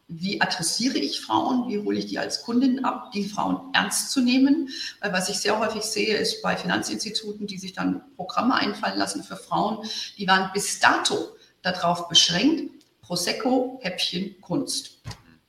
wie 0.08 0.40
adressiere 0.40 0.98
ich 0.98 1.22
Frauen, 1.22 1.68
wie 1.68 1.80
hole 1.80 1.98
ich 1.98 2.06
die 2.08 2.20
als 2.20 2.44
Kundin 2.44 2.86
ab, 2.86 3.12
die 3.12 3.28
Frauen 3.28 3.74
ernst 3.74 4.12
zu 4.12 4.22
nehmen. 4.22 4.70
Weil 5.02 5.14
was 5.14 5.30
ich 5.30 5.38
sehr 5.38 5.60
häufig 5.60 5.82
sehe, 5.82 6.16
ist 6.18 6.42
bei 6.42 6.56
Finanzinstituten, 6.56 7.48
die 7.48 7.58
sich 7.58 7.74
dann 7.74 8.02
Programme 8.16 8.56
einfallen 8.56 8.98
lassen 8.98 9.24
für 9.24 9.36
Frauen, 9.36 9.80
die 10.18 10.28
waren 10.28 10.52
bis 10.54 10.80
dato 10.80 11.36
darauf 11.62 12.08
beschränkt, 12.08 12.86
Prosecco, 13.02 13.80
Häppchen, 13.82 14.40
Kunst. 14.42 15.02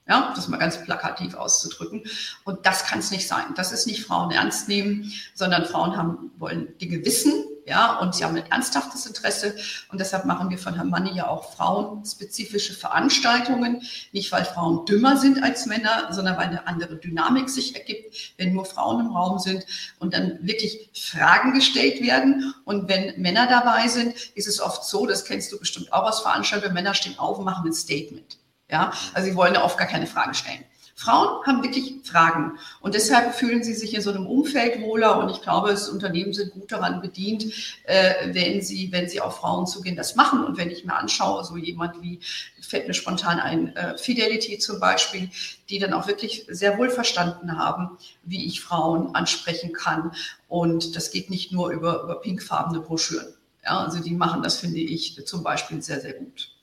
Ja, 0.09 0.33
das 0.37 0.47
mal 0.49 0.59
ganz 0.59 0.83
plakativ 0.85 1.35
auszudrücken. 1.35 2.05
Und 2.45 2.65
das 2.65 2.85
kann 2.85 3.01
es 3.01 3.11
nicht 3.11 3.27
sein. 3.27 3.55
Das 3.57 3.73
ist 3.73 3.87
nicht 3.87 4.05
Frauen 4.05 4.31
ernst 4.31 4.69
nehmen, 4.69 5.13
sondern 5.35 5.65
Frauen 5.65 5.97
haben, 5.97 6.31
wollen 6.39 6.79
Dinge 6.79 7.05
wissen, 7.05 7.33
ja, 7.67 7.99
und 7.99 8.15
sie 8.15 8.25
haben 8.25 8.37
ein 8.37 8.49
ernsthaftes 8.49 9.07
Interesse. 9.07 9.57
Und 9.91 10.01
deshalb 10.01 10.25
machen 10.25 10.51
wir 10.51 10.59
von 10.59 10.77
Herrn 10.77 10.89
Manni 10.89 11.13
ja 11.17 11.27
auch 11.27 11.53
frauenspezifische 11.53 12.75
Veranstaltungen. 12.75 13.83
Nicht, 14.13 14.31
weil 14.31 14.45
Frauen 14.45 14.87
dümmer 14.87 15.17
sind 15.17 15.43
als 15.43 15.67
Männer, 15.67 16.07
sondern 16.13 16.37
weil 16.37 16.47
eine 16.47 16.69
andere 16.69 16.97
Dynamik 16.97 17.49
sich 17.49 17.75
ergibt, 17.75 18.35
wenn 18.39 18.53
nur 18.53 18.67
Frauen 18.67 19.07
im 19.07 19.13
Raum 19.13 19.41
sind 19.41 19.67
und 19.99 20.15
dann 20.15 20.39
wirklich 20.43 20.91
Fragen 20.95 21.55
gestellt 21.55 22.01
werden. 22.01 22.55
Und 22.65 22.89
wenn 22.89 23.21
Männer 23.21 23.49
dabei 23.49 23.89
sind, 23.89 24.15
ist 24.37 24.47
es 24.47 24.61
oft 24.61 24.85
so, 24.85 25.05
das 25.05 25.25
kennst 25.25 25.51
du 25.51 25.59
bestimmt 25.59 25.93
auch 25.93 26.05
aus 26.05 26.21
Veranstaltungen, 26.21 26.73
Männer 26.73 26.95
stehen 26.95 27.19
auf 27.19 27.39
und 27.39 27.45
machen 27.45 27.67
ein 27.67 27.73
Statement. 27.73 28.39
Ja, 28.71 28.93
also 29.13 29.29
sie 29.29 29.37
wollen 29.37 29.55
ja 29.55 29.65
oft 29.65 29.77
gar 29.77 29.89
keine 29.89 30.07
Frage 30.07 30.35
stellen. 30.35 30.65
Frauen 30.99 31.45
haben 31.47 31.63
wirklich 31.63 31.95
Fragen 32.05 32.59
und 32.81 32.95
deshalb 32.95 33.35
fühlen 33.35 33.63
sie 33.63 33.75
sich 33.75 33.93
in 33.95 34.01
so 34.01 34.09
einem 34.09 34.27
Umfeld 34.27 34.81
wohler 34.81 35.19
und 35.19 35.29
ich 35.29 35.43
glaube, 35.43 35.69
das 35.69 35.91
Unternehmen 35.91 36.33
sind 36.33 36.55
gut 36.55 36.73
daran 36.73 37.03
bedient, 37.03 37.53
äh, 37.85 38.33
wenn 38.33 38.63
sie, 38.63 38.91
wenn 38.93 39.07
sie 39.07 39.21
auf 39.21 39.37
Frauen 39.37 39.67
zugehen, 39.67 39.95
das 39.95 40.17
machen. 40.17 40.43
Und 40.43 40.57
wenn 40.57 40.71
ich 40.71 40.87
mir 40.87 40.95
anschaue, 40.95 41.45
so 41.45 41.59
jemand 41.59 42.01
wie, 42.01 42.21
fällt 42.63 42.89
mir 42.89 42.95
spontan 42.95 43.39
ein, 43.39 43.77
äh, 43.77 43.99
Fidelity 43.99 44.59
zum 44.59 44.81
Beispiel, 44.81 45.29
die 45.69 45.79
dann 45.79 45.93
auch 45.93 46.07
wirklich 46.07 46.47
sehr 46.49 46.79
wohl 46.79 46.89
verstanden 46.89 47.59
haben, 47.59 47.99
wie 48.25 48.47
ich 48.47 48.63
Frauen 48.63 49.15
ansprechen 49.15 49.75
kann. 49.75 50.13
Und 50.49 50.97
das 50.97 51.11
geht 51.11 51.29
nicht 51.29 51.53
nur 51.53 51.73
über, 51.73 52.05
über 52.05 52.21
pinkfarbene 52.23 52.81
Broschüren. 52.81 53.35
Ja, 53.63 53.81
also 53.81 54.03
die 54.03 54.15
machen 54.15 54.43
das, 54.43 54.61
finde 54.61 54.79
ich, 54.79 55.27
zum 55.27 55.43
Beispiel 55.43 55.83
sehr, 55.83 56.01
sehr 56.01 56.15
gut 56.15 56.56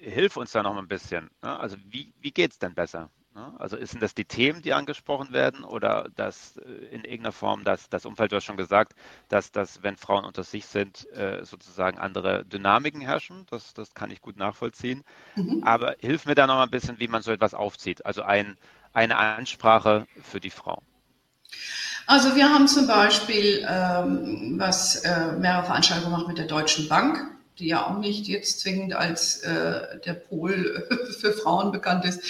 hilf 0.00 0.36
uns 0.36 0.52
da 0.52 0.62
noch 0.62 0.76
ein 0.76 0.88
bisschen. 0.88 1.30
Ne? 1.42 1.58
Also 1.58 1.76
wie, 1.88 2.12
wie 2.20 2.30
geht 2.30 2.52
es 2.52 2.58
denn 2.58 2.74
besser? 2.74 3.10
Ne? 3.34 3.52
Also 3.58 3.76
sind 3.84 4.02
das 4.02 4.14
die 4.14 4.24
Themen, 4.24 4.62
die 4.62 4.72
angesprochen 4.72 5.32
werden 5.32 5.64
oder 5.64 6.08
das 6.16 6.56
äh, 6.56 6.70
in 6.86 7.04
irgendeiner 7.04 7.32
Form 7.32 7.64
das, 7.64 7.88
das 7.88 8.06
Umfeld, 8.06 8.32
du 8.32 8.36
hast 8.36 8.44
schon 8.44 8.56
gesagt, 8.56 8.94
dass, 9.28 9.52
dass 9.52 9.82
wenn 9.82 9.96
Frauen 9.96 10.24
unter 10.24 10.42
sich 10.42 10.66
sind, 10.66 11.10
äh, 11.12 11.44
sozusagen 11.44 11.98
andere 11.98 12.44
Dynamiken 12.44 13.00
herrschen. 13.00 13.46
Das, 13.50 13.72
das 13.74 13.94
kann 13.94 14.10
ich 14.10 14.20
gut 14.20 14.36
nachvollziehen. 14.36 15.04
Mhm. 15.36 15.62
Aber 15.64 15.94
hilf 16.00 16.26
mir 16.26 16.34
da 16.34 16.46
noch 16.46 16.56
mal 16.56 16.64
ein 16.64 16.70
bisschen, 16.70 16.98
wie 16.98 17.08
man 17.08 17.22
so 17.22 17.30
etwas 17.30 17.54
aufzieht. 17.54 18.04
Also 18.04 18.22
ein, 18.22 18.56
eine 18.92 19.16
Ansprache 19.16 20.06
für 20.22 20.40
die 20.40 20.50
Frau. 20.50 20.82
Also 22.06 22.34
wir 22.34 22.48
haben 22.48 22.66
zum 22.66 22.88
Beispiel 22.88 23.64
ähm, 23.68 24.54
was 24.58 24.96
äh, 25.04 25.32
mehrere 25.38 25.64
Veranstaltungen 25.64 26.12
gemacht 26.12 26.28
mit 26.28 26.38
der 26.38 26.46
Deutschen 26.46 26.88
Bank 26.88 27.18
die 27.60 27.68
ja 27.68 27.86
auch 27.86 27.98
nicht 27.98 28.26
jetzt 28.26 28.60
zwingend 28.60 28.94
als 28.94 29.40
äh, 29.42 30.00
der 30.00 30.14
Pol 30.14 30.88
für 31.20 31.32
Frauen 31.32 31.70
bekannt 31.70 32.04
ist. 32.04 32.22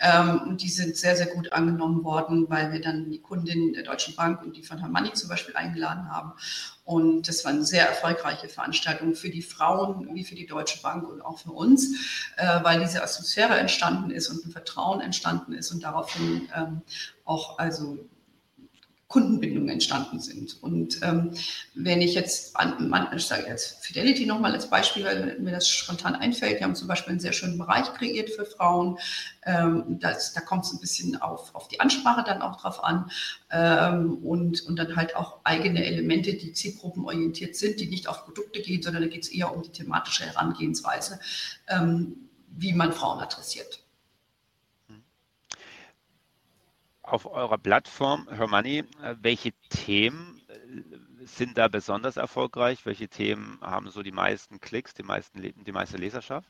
Ähm, 0.00 0.56
die 0.58 0.68
sind 0.68 0.96
sehr, 0.96 1.16
sehr 1.16 1.26
gut 1.26 1.52
angenommen 1.52 2.04
worden, 2.04 2.48
weil 2.48 2.72
wir 2.72 2.80
dann 2.80 3.10
die 3.10 3.20
Kundin 3.20 3.72
der 3.72 3.82
Deutschen 3.82 4.14
Bank 4.14 4.42
und 4.42 4.56
die 4.56 4.62
von 4.62 4.78
Herrn 4.78 4.92
Manni 4.92 5.12
zum 5.12 5.28
Beispiel 5.28 5.56
eingeladen 5.56 6.10
haben. 6.10 6.32
Und 6.84 7.26
das 7.26 7.44
war 7.44 7.50
eine 7.50 7.64
sehr 7.64 7.88
erfolgreiche 7.88 8.48
Veranstaltung 8.48 9.16
für 9.16 9.28
die 9.28 9.42
Frauen 9.42 10.14
wie 10.14 10.24
für 10.24 10.36
die 10.36 10.46
Deutsche 10.46 10.80
Bank 10.82 11.08
und 11.08 11.20
auch 11.20 11.38
für 11.38 11.50
uns, 11.50 12.30
äh, 12.36 12.62
weil 12.62 12.80
diese 12.80 13.02
Atmosphäre 13.02 13.58
entstanden 13.58 14.10
ist 14.10 14.28
und 14.28 14.46
ein 14.46 14.52
Vertrauen 14.52 15.00
entstanden 15.00 15.52
ist 15.52 15.72
und 15.72 15.82
daraufhin 15.82 16.48
ähm, 16.56 16.82
auch 17.24 17.58
also 17.58 17.98
Kundenbindungen 19.08 19.68
entstanden 19.68 20.18
sind. 20.18 20.60
Und 20.62 21.00
ähm, 21.02 21.30
wenn 21.74 22.02
ich 22.02 22.14
jetzt 22.14 22.56
an, 22.56 22.92
an 22.92 23.16
ich 23.16 23.24
sage 23.24 23.46
jetzt 23.46 23.84
Fidelity 23.84 24.26
nochmal 24.26 24.52
als 24.52 24.68
Beispiel, 24.68 25.04
weil 25.04 25.38
mir 25.38 25.52
das 25.52 25.68
spontan 25.68 26.16
einfällt, 26.16 26.58
wir 26.58 26.64
haben 26.64 26.74
zum 26.74 26.88
Beispiel 26.88 27.12
einen 27.12 27.20
sehr 27.20 27.32
schönen 27.32 27.56
Bereich 27.56 27.92
kreiert 27.94 28.30
für 28.30 28.44
Frauen. 28.44 28.98
Ähm, 29.44 29.98
das, 30.00 30.32
da 30.32 30.40
kommt 30.40 30.64
es 30.64 30.72
ein 30.72 30.80
bisschen 30.80 31.20
auf, 31.22 31.54
auf 31.54 31.68
die 31.68 31.78
Ansprache 31.78 32.24
dann 32.24 32.42
auch 32.42 32.60
drauf 32.60 32.82
an 32.82 33.10
ähm, 33.52 34.18
und, 34.24 34.62
und 34.66 34.76
dann 34.76 34.96
halt 34.96 35.14
auch 35.14 35.38
eigene 35.44 35.84
Elemente, 35.84 36.34
die 36.34 36.52
zielgruppenorientiert 36.52 37.54
sind, 37.54 37.78
die 37.78 37.86
nicht 37.86 38.08
auf 38.08 38.24
Produkte 38.24 38.60
gehen, 38.60 38.82
sondern 38.82 39.02
da 39.02 39.08
geht 39.08 39.22
es 39.22 39.28
eher 39.28 39.54
um 39.54 39.62
die 39.62 39.70
thematische 39.70 40.24
Herangehensweise, 40.24 41.20
ähm, 41.68 42.28
wie 42.48 42.72
man 42.72 42.92
Frauen 42.92 43.20
adressiert. 43.20 43.85
Auf 47.06 47.26
eurer 47.26 47.58
Plattform 47.58 48.28
Hermoney, 48.28 48.78
äh, 49.02 49.14
welche 49.20 49.52
Themen 49.70 50.40
äh, 50.48 51.26
sind 51.26 51.56
da 51.56 51.68
besonders 51.68 52.16
erfolgreich? 52.16 52.84
Welche 52.84 53.08
Themen 53.08 53.58
haben 53.62 53.90
so 53.90 54.02
die 54.02 54.12
meisten 54.12 54.60
Klicks, 54.60 54.94
die, 54.94 55.02
meisten, 55.02 55.40
die 55.40 55.72
meiste 55.72 55.96
Leserschaft? 55.96 56.48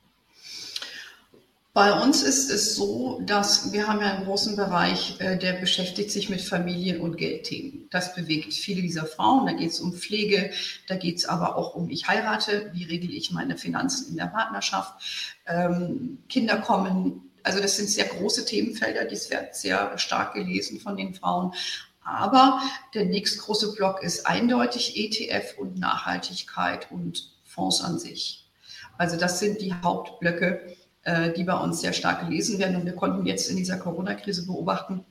Bei 1.77 1.93
uns 1.93 2.23
ist 2.23 2.51
es 2.51 2.75
so, 2.75 3.21
dass 3.27 3.71
wir 3.71 3.87
haben 3.87 4.01
ja 4.01 4.15
einen 4.15 4.25
großen 4.25 4.57
Bereich, 4.57 5.21
äh, 5.21 5.37
der 5.37 5.53
beschäftigt 5.53 6.11
sich 6.11 6.31
mit 6.31 6.41
Familien- 6.41 7.03
und 7.03 7.19
Geldthemen. 7.19 7.87
Das 7.91 8.15
bewegt 8.15 8.55
viele 8.55 8.81
dieser 8.81 9.05
Frauen. 9.05 9.45
Da 9.45 9.53
geht 9.53 9.73
es 9.73 9.81
um 9.81 9.93
Pflege, 9.93 10.53
da 10.89 10.97
geht 10.97 11.19
es 11.19 11.27
aber 11.27 11.57
auch 11.57 11.75
um, 11.75 11.91
ich 11.91 12.09
heirate, 12.09 12.71
wie 12.73 12.85
regle 12.85 13.13
ich 13.13 13.31
meine 13.31 13.59
Finanzen 13.59 14.13
in 14.13 14.17
der 14.17 14.29
Partnerschaft. 14.29 15.37
Ähm, 15.47 16.17
Kinder 16.31 16.57
kommen 16.63 17.26
also 17.47 17.61
das 17.61 17.77
sind 17.77 17.89
sehr 17.89 18.07
große 18.07 18.45
Themenfelder, 18.45 19.05
die 19.05 19.31
werden 19.31 19.49
sehr 19.53 19.97
stark 19.99 20.35
gelesen 20.35 20.81
von 20.81 20.97
den 20.97 21.15
Frauen. 21.15 21.55
Aber 22.03 22.61
der 22.93 23.05
nächste 23.05 23.39
große 23.39 23.73
Block 23.75 24.03
ist 24.03 24.27
eindeutig 24.27 24.97
ETF 24.97 25.57
und 25.57 25.79
Nachhaltigkeit 25.79 26.91
und 26.91 27.31
Fonds 27.45 27.81
an 27.83 28.01
sich. 28.01 28.51
Also 28.99 29.17
das 29.17 29.39
sind 29.39 29.61
die 29.61 29.73
Hauptblöcke, 29.75 30.77
äh, 31.03 31.33
die 31.35 31.45
bei 31.45 31.57
uns 31.57 31.83
sehr 31.83 31.93
stark 31.93 32.29
gelesen 32.29 32.59
werden. 32.59 32.75
Und 32.75 32.85
wir 32.85 32.97
konnten 32.97 33.27
jetzt 33.27 33.49
in 33.49 33.57
dieser 33.57 33.79
Corona-Krise 33.79 34.47
beobachten, 34.47 35.05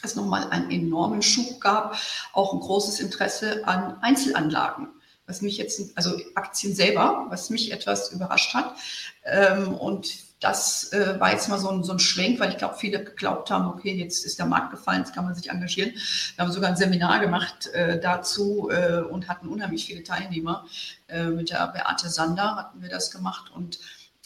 dass 0.00 0.12
es 0.12 0.16
nochmal 0.16 0.48
einen 0.50 0.70
enormen 0.70 1.22
Schub 1.22 1.60
gab, 1.60 1.98
auch 2.32 2.52
ein 2.52 2.60
großes 2.60 3.00
Interesse 3.00 3.66
an 3.66 3.98
Einzelanlagen 4.02 4.88
was 5.26 5.42
mich 5.42 5.56
jetzt, 5.56 5.96
also 5.96 6.20
Aktien 6.34 6.74
selber, 6.74 7.26
was 7.28 7.50
mich 7.50 7.72
etwas 7.72 8.12
überrascht 8.12 8.54
hat. 8.54 8.76
Ähm, 9.24 9.74
und 9.74 10.26
das 10.40 10.92
äh, 10.92 11.18
war 11.18 11.32
jetzt 11.32 11.48
mal 11.48 11.58
so 11.58 11.70
ein, 11.70 11.82
so 11.82 11.92
ein 11.92 11.98
Schwenk, 11.98 12.38
weil 12.40 12.50
ich 12.50 12.58
glaube, 12.58 12.76
viele 12.76 13.02
geglaubt 13.02 13.50
haben, 13.50 13.66
okay, 13.66 13.94
jetzt 13.94 14.24
ist 14.24 14.38
der 14.38 14.46
Markt 14.46 14.70
gefallen, 14.70 15.00
jetzt 15.00 15.14
kann 15.14 15.24
man 15.24 15.34
sich 15.34 15.50
engagieren. 15.50 15.92
Wir 16.34 16.44
haben 16.44 16.52
sogar 16.52 16.70
ein 16.70 16.76
Seminar 16.76 17.20
gemacht 17.20 17.68
äh, 17.68 17.98
dazu 17.98 18.68
äh, 18.70 19.00
und 19.00 19.28
hatten 19.28 19.48
unheimlich 19.48 19.86
viele 19.86 20.02
Teilnehmer. 20.02 20.66
Äh, 21.08 21.24
mit 21.28 21.50
der 21.50 21.66
Beate 21.68 22.10
Sander 22.10 22.56
hatten 22.56 22.82
wir 22.82 22.90
das 22.90 23.10
gemacht. 23.10 23.50
Und, 23.50 23.78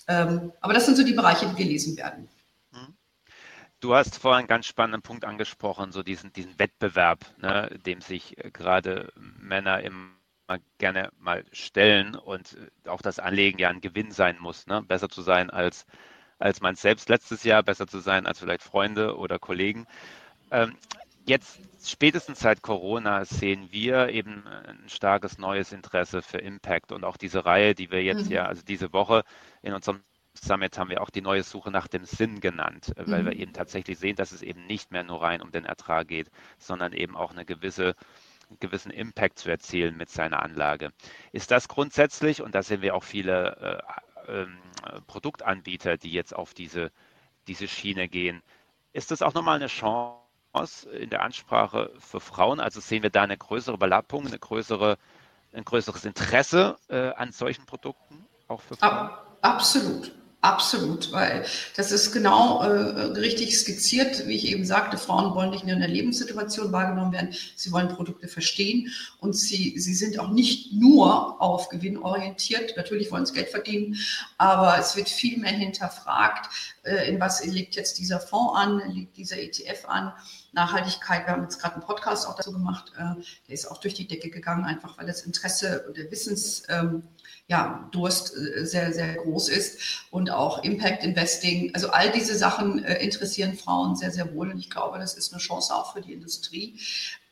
ähm, 0.09 0.53
aber 0.61 0.75
das 0.75 0.87
sind 0.87 0.97
so 0.97 1.05
die 1.05 1.13
Bereiche, 1.13 1.47
die 1.47 1.55
gelesen 1.55 1.97
werden. 1.97 2.29
Mhm. 2.73 2.95
Du 3.79 3.95
hast 3.95 4.19
vorhin 4.19 4.41
einen 4.41 4.49
ganz 4.49 4.67
spannenden 4.67 5.03
Punkt 5.03 5.25
angesprochen, 5.25 5.93
so 5.93 6.03
diesen, 6.03 6.33
diesen 6.33 6.59
Wettbewerb, 6.59 7.25
ne, 7.39 7.71
dem 7.87 8.01
sich 8.01 8.37
äh, 8.45 8.51
gerade 8.51 9.13
Männer 9.17 9.81
im 9.81 10.20
gerne 10.79 11.11
mal 11.19 11.45
stellen 11.53 12.15
und 12.15 12.57
äh, 12.85 12.89
auch 12.89 13.03
das 13.03 13.19
Anlegen 13.19 13.59
ja 13.59 13.69
ein 13.69 13.81
Gewinn 13.81 14.11
sein 14.11 14.37
muss, 14.41 14.67
ne? 14.67 14.83
besser 14.83 15.09
zu 15.09 15.23
sein 15.23 15.51
als, 15.51 15.87
als 16.39 16.61
man 16.61 16.75
selbst 16.77 17.09
letztes 17.09 17.45
Jahr, 17.45 17.63
besser 17.63 17.87
zu 17.87 17.99
sein 17.99 18.27
als 18.27 18.41
vielleicht 18.41 18.63
Freunde 18.63 19.17
oder 19.17 19.39
Kollegen. 19.39 19.87
Ähm, 20.51 20.77
jetzt 21.27 21.61
spätestens 21.85 22.41
seit 22.41 22.63
Corona 22.63 23.25
sehen 23.25 23.69
wir 23.71 24.09
eben 24.09 24.47
ein 24.47 24.89
starkes 24.89 25.39
neues 25.39 25.73
Interesse 25.73 26.23
für 26.23 26.39
Impact 26.39 26.93
und 26.93 27.05
auch 27.05 27.17
diese 27.17 27.45
Reihe, 27.45 27.75
die 27.75 27.91
wir 27.91 28.03
jetzt 28.03 28.27
mhm. 28.27 28.33
ja, 28.33 28.47
also 28.47 28.63
diese 28.63 28.93
Woche 28.93 29.25
in 29.63 29.73
unserem 29.73 30.01
Summit 30.35 30.79
haben 30.79 30.91
wir 30.91 31.03
auch 31.03 31.11
die 31.11 31.23
neue 31.23 31.43
Suche 31.43 31.71
nach 31.71 31.89
dem 31.89 32.05
Sinn 32.05 32.41
genannt, 32.41 32.93
äh, 32.97 33.05
weil 33.07 33.23
mhm. 33.23 33.27
wir 33.27 33.37
eben 33.37 33.53
tatsächlich 33.53 33.99
sehen, 33.99 34.17
dass 34.17 34.33
es 34.33 34.43
eben 34.43 34.67
nicht 34.67 34.91
mehr 34.91 35.03
nur 35.03 35.23
rein 35.23 35.43
um 35.43 35.51
den 35.51 35.65
Ertrag 35.65 36.09
geht, 36.09 36.31
sondern 36.59 36.93
eben 36.93 37.17
auch 37.17 37.33
eine 37.33 37.45
gewisse 37.45 37.95
gewissen 38.59 38.91
Impact 38.91 39.39
zu 39.39 39.51
erzielen 39.51 39.97
mit 39.97 40.11
seiner 40.11 40.43
Anlage. 40.43 40.93
Ist 41.33 41.51
das 41.51 41.69
grundsätzlich, 41.69 42.43
und 42.43 42.55
da 42.55 42.63
sehen 42.63 42.83
wir 42.83 42.95
auch 42.95 43.05
viele 43.05 43.83
äh, 44.27 44.33
äh, 44.33 44.47
Produktanbieter, 45.07 45.97
die 45.97 46.13
jetzt 46.13 46.35
auf 46.35 46.55
diese, 46.55 46.91
diese 47.47 47.69
Schiene 47.69 48.09
gehen, 48.09 48.43
ist 48.93 49.11
das 49.11 49.23
auch 49.23 49.35
nochmal 49.35 49.57
eine 49.57 49.67
Chance 49.67 50.91
in 50.91 51.11
der 51.11 51.23
Ansprache 51.23 51.93
für 51.99 52.21
Frauen? 52.21 52.61
Also 52.61 52.81
sehen 52.81 53.03
wir 53.03 53.11
da 53.11 53.23
eine 53.23 53.37
größere 53.37 53.75
Überlappung, 53.75 54.27
eine 54.27 54.39
größere, 54.39 54.99
ein 55.53 55.65
größeres 55.65 56.05
Interesse 56.05 56.77
äh, 56.89 57.11
an 57.11 57.33
solchen 57.33 57.67
Produkten 57.67 58.27
auch 58.49 58.61
für 58.61 58.77
Frauen? 58.77 59.11
Absolut. 59.43 60.13
Absolut, 60.43 61.13
weil 61.13 61.45
das 61.77 61.93
ist 61.93 62.13
genau 62.13 62.63
äh, 62.63 62.69
richtig 63.19 63.59
skizziert, 63.59 64.27
wie 64.27 64.37
ich 64.37 64.47
eben 64.47 64.65
sagte, 64.65 64.97
Frauen 64.97 65.35
wollen 65.35 65.51
nicht 65.51 65.65
nur 65.65 65.75
in 65.75 65.81
der 65.81 65.89
Lebenssituation 65.89 66.73
wahrgenommen 66.73 67.13
werden, 67.13 67.35
sie 67.57 67.71
wollen 67.73 67.89
Produkte 67.89 68.27
verstehen 68.27 68.91
und 69.19 69.37
sie, 69.37 69.79
sie 69.79 69.93
sind 69.93 70.19
auch 70.19 70.31
nicht 70.31 70.73
nur 70.73 71.43
auf 71.43 71.69
Gewinn 71.69 71.99
orientiert, 71.99 72.75
natürlich 72.79 73.11
wollen 73.11 73.27
sie 73.27 73.35
Geld 73.35 73.51
verdienen, 73.51 73.99
aber 74.39 74.79
es 74.79 74.97
wird 74.97 75.11
viel 75.11 75.39
mehr 75.39 75.53
hinterfragt, 75.53 76.49
äh, 76.85 77.11
in 77.11 77.21
was 77.21 77.45
liegt 77.45 77.75
jetzt 77.75 77.99
dieser 77.99 78.19
Fonds 78.19 78.55
an, 78.57 78.81
liegt 78.95 79.19
dieser 79.19 79.37
ETF 79.37 79.85
an, 79.89 80.15
Nachhaltigkeit, 80.53 81.27
wir 81.27 81.35
haben 81.35 81.43
jetzt 81.43 81.61
gerade 81.61 81.75
einen 81.75 81.85
Podcast 81.85 82.27
auch 82.27 82.37
dazu 82.37 82.53
gemacht, 82.53 82.93
äh, 82.97 83.21
der 83.47 83.55
ist 83.55 83.71
auch 83.71 83.77
durch 83.77 83.93
die 83.93 84.09
Decke 84.09 84.31
gegangen, 84.31 84.65
einfach 84.65 84.97
weil 84.97 85.07
das 85.07 85.21
Interesse 85.21 85.85
und 85.87 85.99
der 85.99 86.11
Wissens... 86.11 86.63
Ähm, 86.71 87.03
ja, 87.51 87.89
Durst 87.91 88.33
äh, 88.37 88.65
sehr, 88.65 88.93
sehr 88.93 89.17
groß 89.17 89.49
ist 89.49 90.05
und 90.11 90.31
auch 90.31 90.63
Impact 90.63 91.03
Investing. 91.03 91.73
Also 91.75 91.91
all 91.91 92.11
diese 92.13 92.37
Sachen 92.37 92.85
äh, 92.85 93.03
interessieren 93.03 93.57
Frauen 93.57 93.97
sehr, 93.97 94.13
sehr 94.13 94.33
wohl 94.35 94.53
und 94.53 94.59
ich 94.59 94.71
glaube, 94.71 94.99
das 94.99 95.15
ist 95.15 95.33
eine 95.33 95.41
Chance 95.41 95.75
auch 95.75 95.93
für 95.93 96.01
die 96.01 96.13
Industrie, 96.13 96.79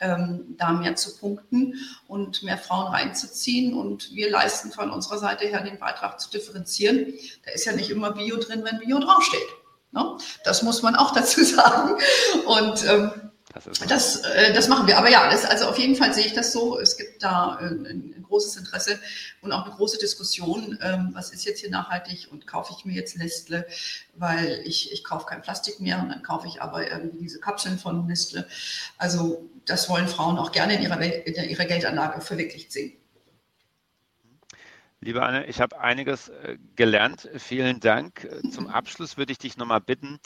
ähm, 0.01 0.57
da 0.59 0.73
mehr 0.73 0.97
zu 0.97 1.17
punkten 1.17 1.75
und 2.09 2.43
mehr 2.43 2.59
Frauen 2.59 2.93
reinzuziehen 2.93 3.75
und 3.75 4.13
wir 4.13 4.29
leisten 4.29 4.73
von 4.73 4.91
unserer 4.91 5.19
Seite 5.19 5.47
her 5.47 5.63
den 5.63 5.79
Beitrag 5.79 6.21
zu 6.21 6.31
differenzieren. 6.31 7.15
Da 7.45 7.53
ist 7.53 7.65
ja 7.65 7.73
nicht 7.73 7.91
immer 7.91 8.11
Bio 8.11 8.39
drin, 8.39 8.65
wenn 8.65 8.81
Bio 8.81 8.99
draufsteht. 8.99 9.47
Ne? 9.93 10.17
Das 10.45 10.63
muss 10.65 10.83
man 10.83 10.97
auch 10.97 11.11
dazu 11.15 11.45
sagen 11.45 11.97
und 12.47 12.85
ähm, 12.89 13.13
das, 13.55 13.65
das, 13.89 14.17
äh, 14.25 14.53
das, 14.53 14.69
machen 14.69 14.87
wir. 14.87 14.99
Aber 14.99 15.09
ja, 15.09 15.31
das, 15.31 15.45
also 15.45 15.67
auf 15.67 15.79
jeden 15.79 15.97
Fall 15.97 16.13
sehe 16.13 16.27
ich 16.27 16.35
das 16.35 16.53
so. 16.53 16.79
Es 16.79 16.97
gibt 16.97 17.23
da 17.23 17.59
äh, 17.61 17.65
ein, 17.65 18.15
ein 18.17 18.18
großes 18.29 18.57
Interesse 18.57 18.99
und 19.41 19.53
auch 19.53 19.65
eine 19.65 19.75
große 19.75 19.99
Diskussion. 19.99 20.79
Ähm, 20.83 21.11
was 21.13 21.31
ist 21.31 21.45
jetzt 21.45 21.61
hier 21.61 21.71
nachhaltig 21.71 22.29
und 22.31 22.47
kaufe 22.47 22.75
ich 22.77 22.85
mir 22.85 22.95
jetzt 22.95 23.17
Nestle, 23.17 23.67
weil 24.15 24.63
ich, 24.65 24.93
ich 24.93 25.05
kaufe 25.05 25.27
kein 25.27 25.43
Plastik 25.43 25.81
mehr 25.81 25.99
und 26.01 26.11
dann 26.11 26.23
kaufe 26.23 26.47
ich 26.47 26.63
aber 26.63 26.91
irgendwie 26.91 27.19
diese 27.19 27.41
Kapseln 27.41 27.79
von 27.79 28.07
Nestle. 28.07 28.47
Also 28.97 29.49
das 29.67 29.89
wollen 29.89 30.09
Frauen 30.09 30.39
auch 30.39 30.53
gerne 30.53 30.77
in 30.77 30.83
ihrer, 30.83 31.01
in 31.01 31.49
ihrer 31.49 31.65
Geldanlage 31.65 32.21
verwirklicht 32.21 32.73
sehen. 32.73 32.93
Liebe 35.01 35.23
Anne, 35.23 35.47
ich 35.47 35.61
habe 35.61 35.79
einiges 35.81 36.29
äh, 36.29 36.59
gelernt. 36.75 37.29
Vielen 37.37 37.79
Dank. 37.79 38.29
Zum 38.51 38.67
Abschluss 38.67 39.17
würde 39.17 39.31
ich 39.31 39.39
dich 39.39 39.57
nochmal 39.57 39.81
bitten, 39.81 40.17
äh, 40.17 40.19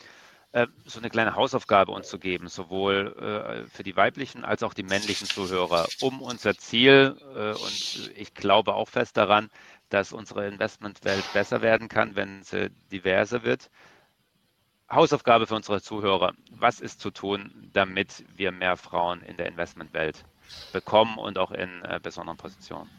so 0.85 0.99
eine 0.99 1.09
kleine 1.09 1.35
Hausaufgabe 1.35 1.93
uns 1.93 2.09
zu 2.09 2.19
geben, 2.19 2.49
sowohl 2.49 3.17
äh, 3.17 3.71
für 3.71 3.83
die 3.83 3.97
weiblichen 3.97 4.45
als 4.45 4.63
auch 4.63 4.75
die 4.75 4.83
männlichen 4.83 5.27
Zuhörer, 5.27 5.89
um 6.01 6.21
unser 6.21 6.57
Ziel, 6.57 7.17
äh, 7.35 7.53
und 7.53 8.13
ich 8.17 8.35
glaube 8.35 8.75
auch 8.75 8.89
fest 8.89 9.17
daran, 9.17 9.51
dass 9.89 10.13
unsere 10.13 10.47
Investmentwelt 10.47 11.33
besser 11.33 11.63
werden 11.63 11.89
kann, 11.89 12.17
wenn 12.17 12.43
sie 12.43 12.71
diverser 12.91 13.45
wird, 13.45 13.71
Hausaufgabe 14.91 15.47
für 15.47 15.55
unsere 15.55 15.81
Zuhörer. 15.81 16.35
Was 16.51 16.81
ist 16.81 17.01
zu 17.01 17.11
tun, 17.11 17.71
damit 17.73 18.25
wir 18.37 18.53
mehr 18.53 18.77
Frauen 18.77 19.23
in 19.23 19.39
der 19.39 19.47
Investmentwelt 19.47 20.25
bekommen 20.71 21.17
und 21.19 21.39
auch 21.39 21.51
in 21.51 21.83
äh, 21.85 21.99
besonderen 22.03 22.37
Positionen? 22.37 22.91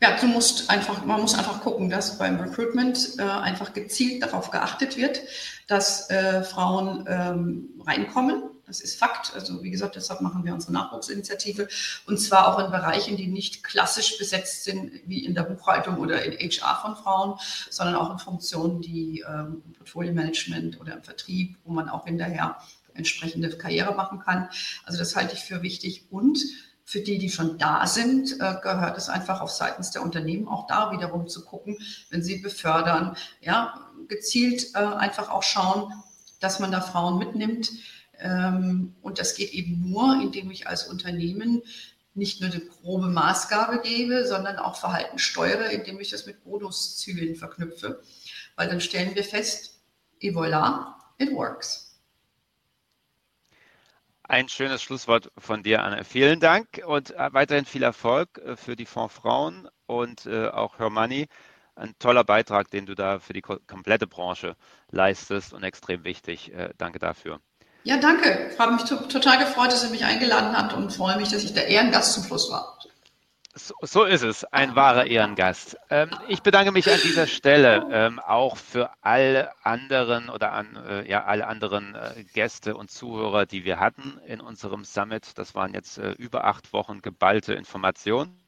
Ja, 0.00 0.16
du 0.16 0.28
musst 0.28 0.70
einfach, 0.70 1.04
man 1.04 1.20
muss 1.20 1.34
einfach 1.34 1.60
gucken, 1.60 1.90
dass 1.90 2.18
beim 2.18 2.38
Recruitment 2.38 3.18
äh, 3.18 3.22
einfach 3.22 3.72
gezielt 3.72 4.22
darauf 4.22 4.50
geachtet 4.52 4.96
wird, 4.96 5.22
dass 5.66 6.08
äh, 6.08 6.44
Frauen 6.44 7.04
ähm, 7.08 7.70
reinkommen. 7.84 8.44
Das 8.64 8.80
ist 8.80 8.96
Fakt. 8.96 9.34
Also 9.34 9.60
wie 9.64 9.70
gesagt, 9.70 9.96
deshalb 9.96 10.20
machen 10.20 10.44
wir 10.44 10.54
unsere 10.54 10.72
Nachwuchsinitiative 10.72 11.66
und 12.06 12.18
zwar 12.18 12.46
auch 12.46 12.64
in 12.64 12.70
Bereichen, 12.70 13.16
die 13.16 13.26
nicht 13.26 13.64
klassisch 13.64 14.18
besetzt 14.18 14.62
sind, 14.62 14.92
wie 15.06 15.24
in 15.24 15.34
der 15.34 15.42
Buchhaltung 15.42 15.96
oder 15.98 16.22
in 16.22 16.32
HR 16.32 16.76
von 16.80 16.94
Frauen, 16.94 17.40
sondern 17.68 17.96
auch 17.96 18.12
in 18.12 18.18
Funktionen, 18.18 18.80
die 18.80 19.24
ähm, 19.28 19.62
im 19.66 19.72
Portfolio-Management 19.72 20.80
oder 20.80 20.92
im 20.94 21.02
Vertrieb, 21.02 21.56
wo 21.64 21.72
man 21.72 21.88
auch 21.88 22.04
hinterher 22.04 22.56
entsprechende 22.94 23.48
Karriere 23.56 23.94
machen 23.94 24.20
kann. 24.20 24.48
Also 24.84 24.98
das 24.98 25.16
halte 25.16 25.34
ich 25.34 25.40
für 25.40 25.62
wichtig 25.62 26.06
und 26.10 26.38
für 26.88 27.00
die, 27.00 27.18
die 27.18 27.28
schon 27.28 27.58
da 27.58 27.86
sind, 27.86 28.40
äh, 28.40 28.54
gehört 28.62 28.96
es 28.96 29.10
einfach 29.10 29.42
auf 29.42 29.50
seitens 29.50 29.90
der 29.90 30.00
Unternehmen 30.00 30.48
auch 30.48 30.66
da 30.66 30.90
wiederum 30.90 31.28
zu 31.28 31.44
gucken, 31.44 31.76
wenn 32.08 32.22
sie 32.22 32.38
befördern, 32.38 33.14
ja, 33.42 33.90
gezielt 34.08 34.74
äh, 34.74 34.78
einfach 34.78 35.28
auch 35.28 35.42
schauen, 35.42 35.92
dass 36.40 36.60
man 36.60 36.72
da 36.72 36.80
Frauen 36.80 37.18
mitnimmt. 37.18 37.72
Ähm, 38.18 38.94
und 39.02 39.18
das 39.18 39.34
geht 39.34 39.52
eben 39.52 39.90
nur, 39.90 40.18
indem 40.22 40.50
ich 40.50 40.66
als 40.66 40.84
Unternehmen 40.88 41.60
nicht 42.14 42.40
nur 42.40 42.50
eine 42.50 42.64
grobe 42.64 43.08
Maßgabe 43.08 43.82
gebe, 43.82 44.26
sondern 44.26 44.56
auch 44.56 44.76
Verhalten 44.76 45.18
steuere, 45.18 45.70
indem 45.70 46.00
ich 46.00 46.08
das 46.08 46.24
mit 46.24 46.42
Bonuszielen 46.42 47.36
verknüpfe. 47.36 48.00
Weil 48.56 48.68
dann 48.68 48.80
stellen 48.80 49.14
wir 49.14 49.24
fest, 49.24 49.78
et 50.20 50.34
voilà, 50.34 50.94
it 51.18 51.32
works. 51.32 51.87
Ein 54.30 54.50
schönes 54.50 54.82
Schlusswort 54.82 55.32
von 55.38 55.62
dir, 55.62 55.82
Anne. 55.82 56.04
Vielen 56.04 56.38
Dank 56.38 56.82
und 56.84 57.12
äh, 57.12 57.32
weiterhin 57.32 57.64
viel 57.64 57.82
Erfolg 57.82 58.36
äh, 58.36 58.56
für 58.56 58.76
die 58.76 58.84
Fonds 58.84 59.14
Frauen 59.14 59.70
und 59.86 60.26
äh, 60.26 60.48
auch 60.48 60.78
Her 60.78 60.90
Money. 60.90 61.28
Ein 61.74 61.94
toller 61.98 62.24
Beitrag, 62.24 62.70
den 62.70 62.84
du 62.84 62.94
da 62.94 63.20
für 63.20 63.32
die 63.32 63.40
komplette 63.40 64.06
Branche 64.06 64.54
leistest 64.90 65.54
und 65.54 65.62
extrem 65.62 66.04
wichtig. 66.04 66.52
Danke 66.76 66.98
dafür. 66.98 67.38
Ja, 67.84 67.98
danke. 67.98 68.50
Ich 68.52 68.58
habe 68.58 68.72
mich 68.72 68.82
total 68.82 69.38
gefreut, 69.38 69.70
dass 69.70 69.84
ihr 69.84 69.90
mich 69.90 70.04
eingeladen 70.04 70.56
habt 70.56 70.72
und 70.72 70.92
freue 70.92 71.16
mich, 71.16 71.28
dass 71.28 71.44
ich 71.44 71.54
der 71.54 71.68
Ehrengast 71.68 72.14
zum 72.14 72.24
Schluss 72.24 72.50
war. 72.50 72.77
So, 73.58 73.74
so, 73.82 74.04
ist 74.04 74.22
es, 74.22 74.44
ein 74.44 74.76
wahrer 74.76 75.06
Ehrengast. 75.06 75.76
Ähm, 75.90 76.10
ich 76.28 76.42
bedanke 76.42 76.70
mich 76.70 76.88
an 76.88 77.00
dieser 77.02 77.26
Stelle 77.26 77.84
ähm, 77.90 78.20
auch 78.20 78.56
für 78.56 78.90
alle 79.00 79.50
anderen 79.64 80.28
oder 80.30 80.52
an 80.52 80.76
äh, 80.76 81.10
ja, 81.10 81.24
alle 81.24 81.48
anderen 81.48 81.96
äh, 81.96 82.22
Gäste 82.34 82.76
und 82.76 82.88
Zuhörer, 82.88 83.46
die 83.46 83.64
wir 83.64 83.80
hatten 83.80 84.20
in 84.26 84.40
unserem 84.40 84.84
Summit. 84.84 85.36
Das 85.36 85.56
waren 85.56 85.74
jetzt 85.74 85.98
äh, 85.98 86.12
über 86.12 86.44
acht 86.44 86.72
Wochen 86.72 87.02
geballte 87.02 87.54
Informationen. 87.54 88.38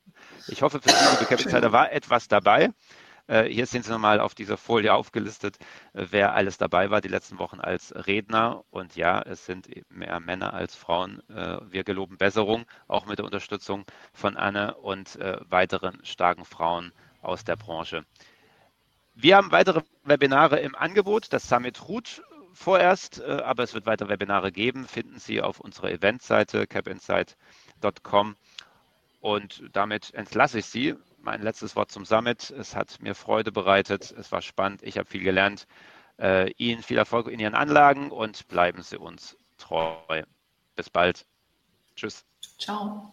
Ich 0.46 0.62
hoffe, 0.62 0.80
für 0.80 0.90
Sie, 0.90 1.10
liebe 1.10 1.24
Capital, 1.26 1.72
war 1.72 1.90
etwas 1.90 2.28
dabei. 2.28 2.70
Äh, 3.26 3.44
hier 3.44 3.66
sind 3.66 3.84
Sie 3.84 3.90
nochmal 3.92 4.20
auf 4.20 4.34
dieser 4.34 4.56
Folie 4.56 4.92
aufgelistet, 4.92 5.58
äh, 5.92 6.06
wer 6.10 6.34
alles 6.34 6.58
dabei 6.58 6.90
war 6.90 7.00
die 7.00 7.08
letzten 7.08 7.38
Wochen 7.38 7.60
als 7.60 7.94
Redner. 7.94 8.64
Und 8.70 8.96
ja, 8.96 9.22
es 9.22 9.46
sind 9.46 9.68
mehr 9.90 10.20
Männer 10.20 10.54
als 10.54 10.74
Frauen. 10.74 11.22
Äh, 11.28 11.58
wir 11.70 11.84
geloben 11.84 12.18
Besserung, 12.18 12.66
auch 12.88 13.06
mit 13.06 13.18
der 13.18 13.24
Unterstützung 13.24 13.84
von 14.12 14.36
Anne 14.36 14.74
und 14.74 15.18
weiteren 15.48 15.98
starken 16.04 16.44
Frauen 16.44 16.92
aus 17.22 17.44
der 17.44 17.56
Branche. 17.56 18.04
Wir 19.14 19.36
haben 19.36 19.52
weitere 19.52 19.82
Webinare 20.04 20.60
im 20.60 20.74
Angebot. 20.74 21.32
Das 21.32 21.48
Summit 21.48 21.88
ruht 21.88 22.22
vorerst, 22.52 23.22
aber 23.22 23.62
es 23.62 23.74
wird 23.74 23.86
weitere 23.86 24.08
Webinare 24.08 24.52
geben. 24.52 24.86
Finden 24.86 25.18
Sie 25.18 25.40
auf 25.40 25.60
unserer 25.60 25.90
Eventseite 25.90 26.66
capinsight.com. 26.66 28.36
Und 29.20 29.62
damit 29.72 30.14
entlasse 30.14 30.60
ich 30.60 30.66
Sie 30.66 30.96
mein 31.22 31.42
letztes 31.42 31.76
Wort 31.76 31.90
zum 31.90 32.04
Summit. 32.04 32.50
Es 32.50 32.74
hat 32.74 33.00
mir 33.00 33.14
Freude 33.14 33.52
bereitet. 33.52 34.12
Es 34.12 34.32
war 34.32 34.42
spannend. 34.42 34.82
Ich 34.82 34.98
habe 34.98 35.08
viel 35.08 35.22
gelernt. 35.22 35.66
Äh, 36.18 36.50
Ihnen 36.52 36.82
viel 36.82 36.98
Erfolg 36.98 37.28
in 37.28 37.40
Ihren 37.40 37.54
Anlagen 37.54 38.10
und 38.10 38.48
bleiben 38.48 38.82
Sie 38.82 38.98
uns 38.98 39.36
treu. 39.56 40.22
Bis 40.76 40.90
bald. 40.90 41.26
Tschüss. 41.96 42.24
Ciao. 42.58 43.12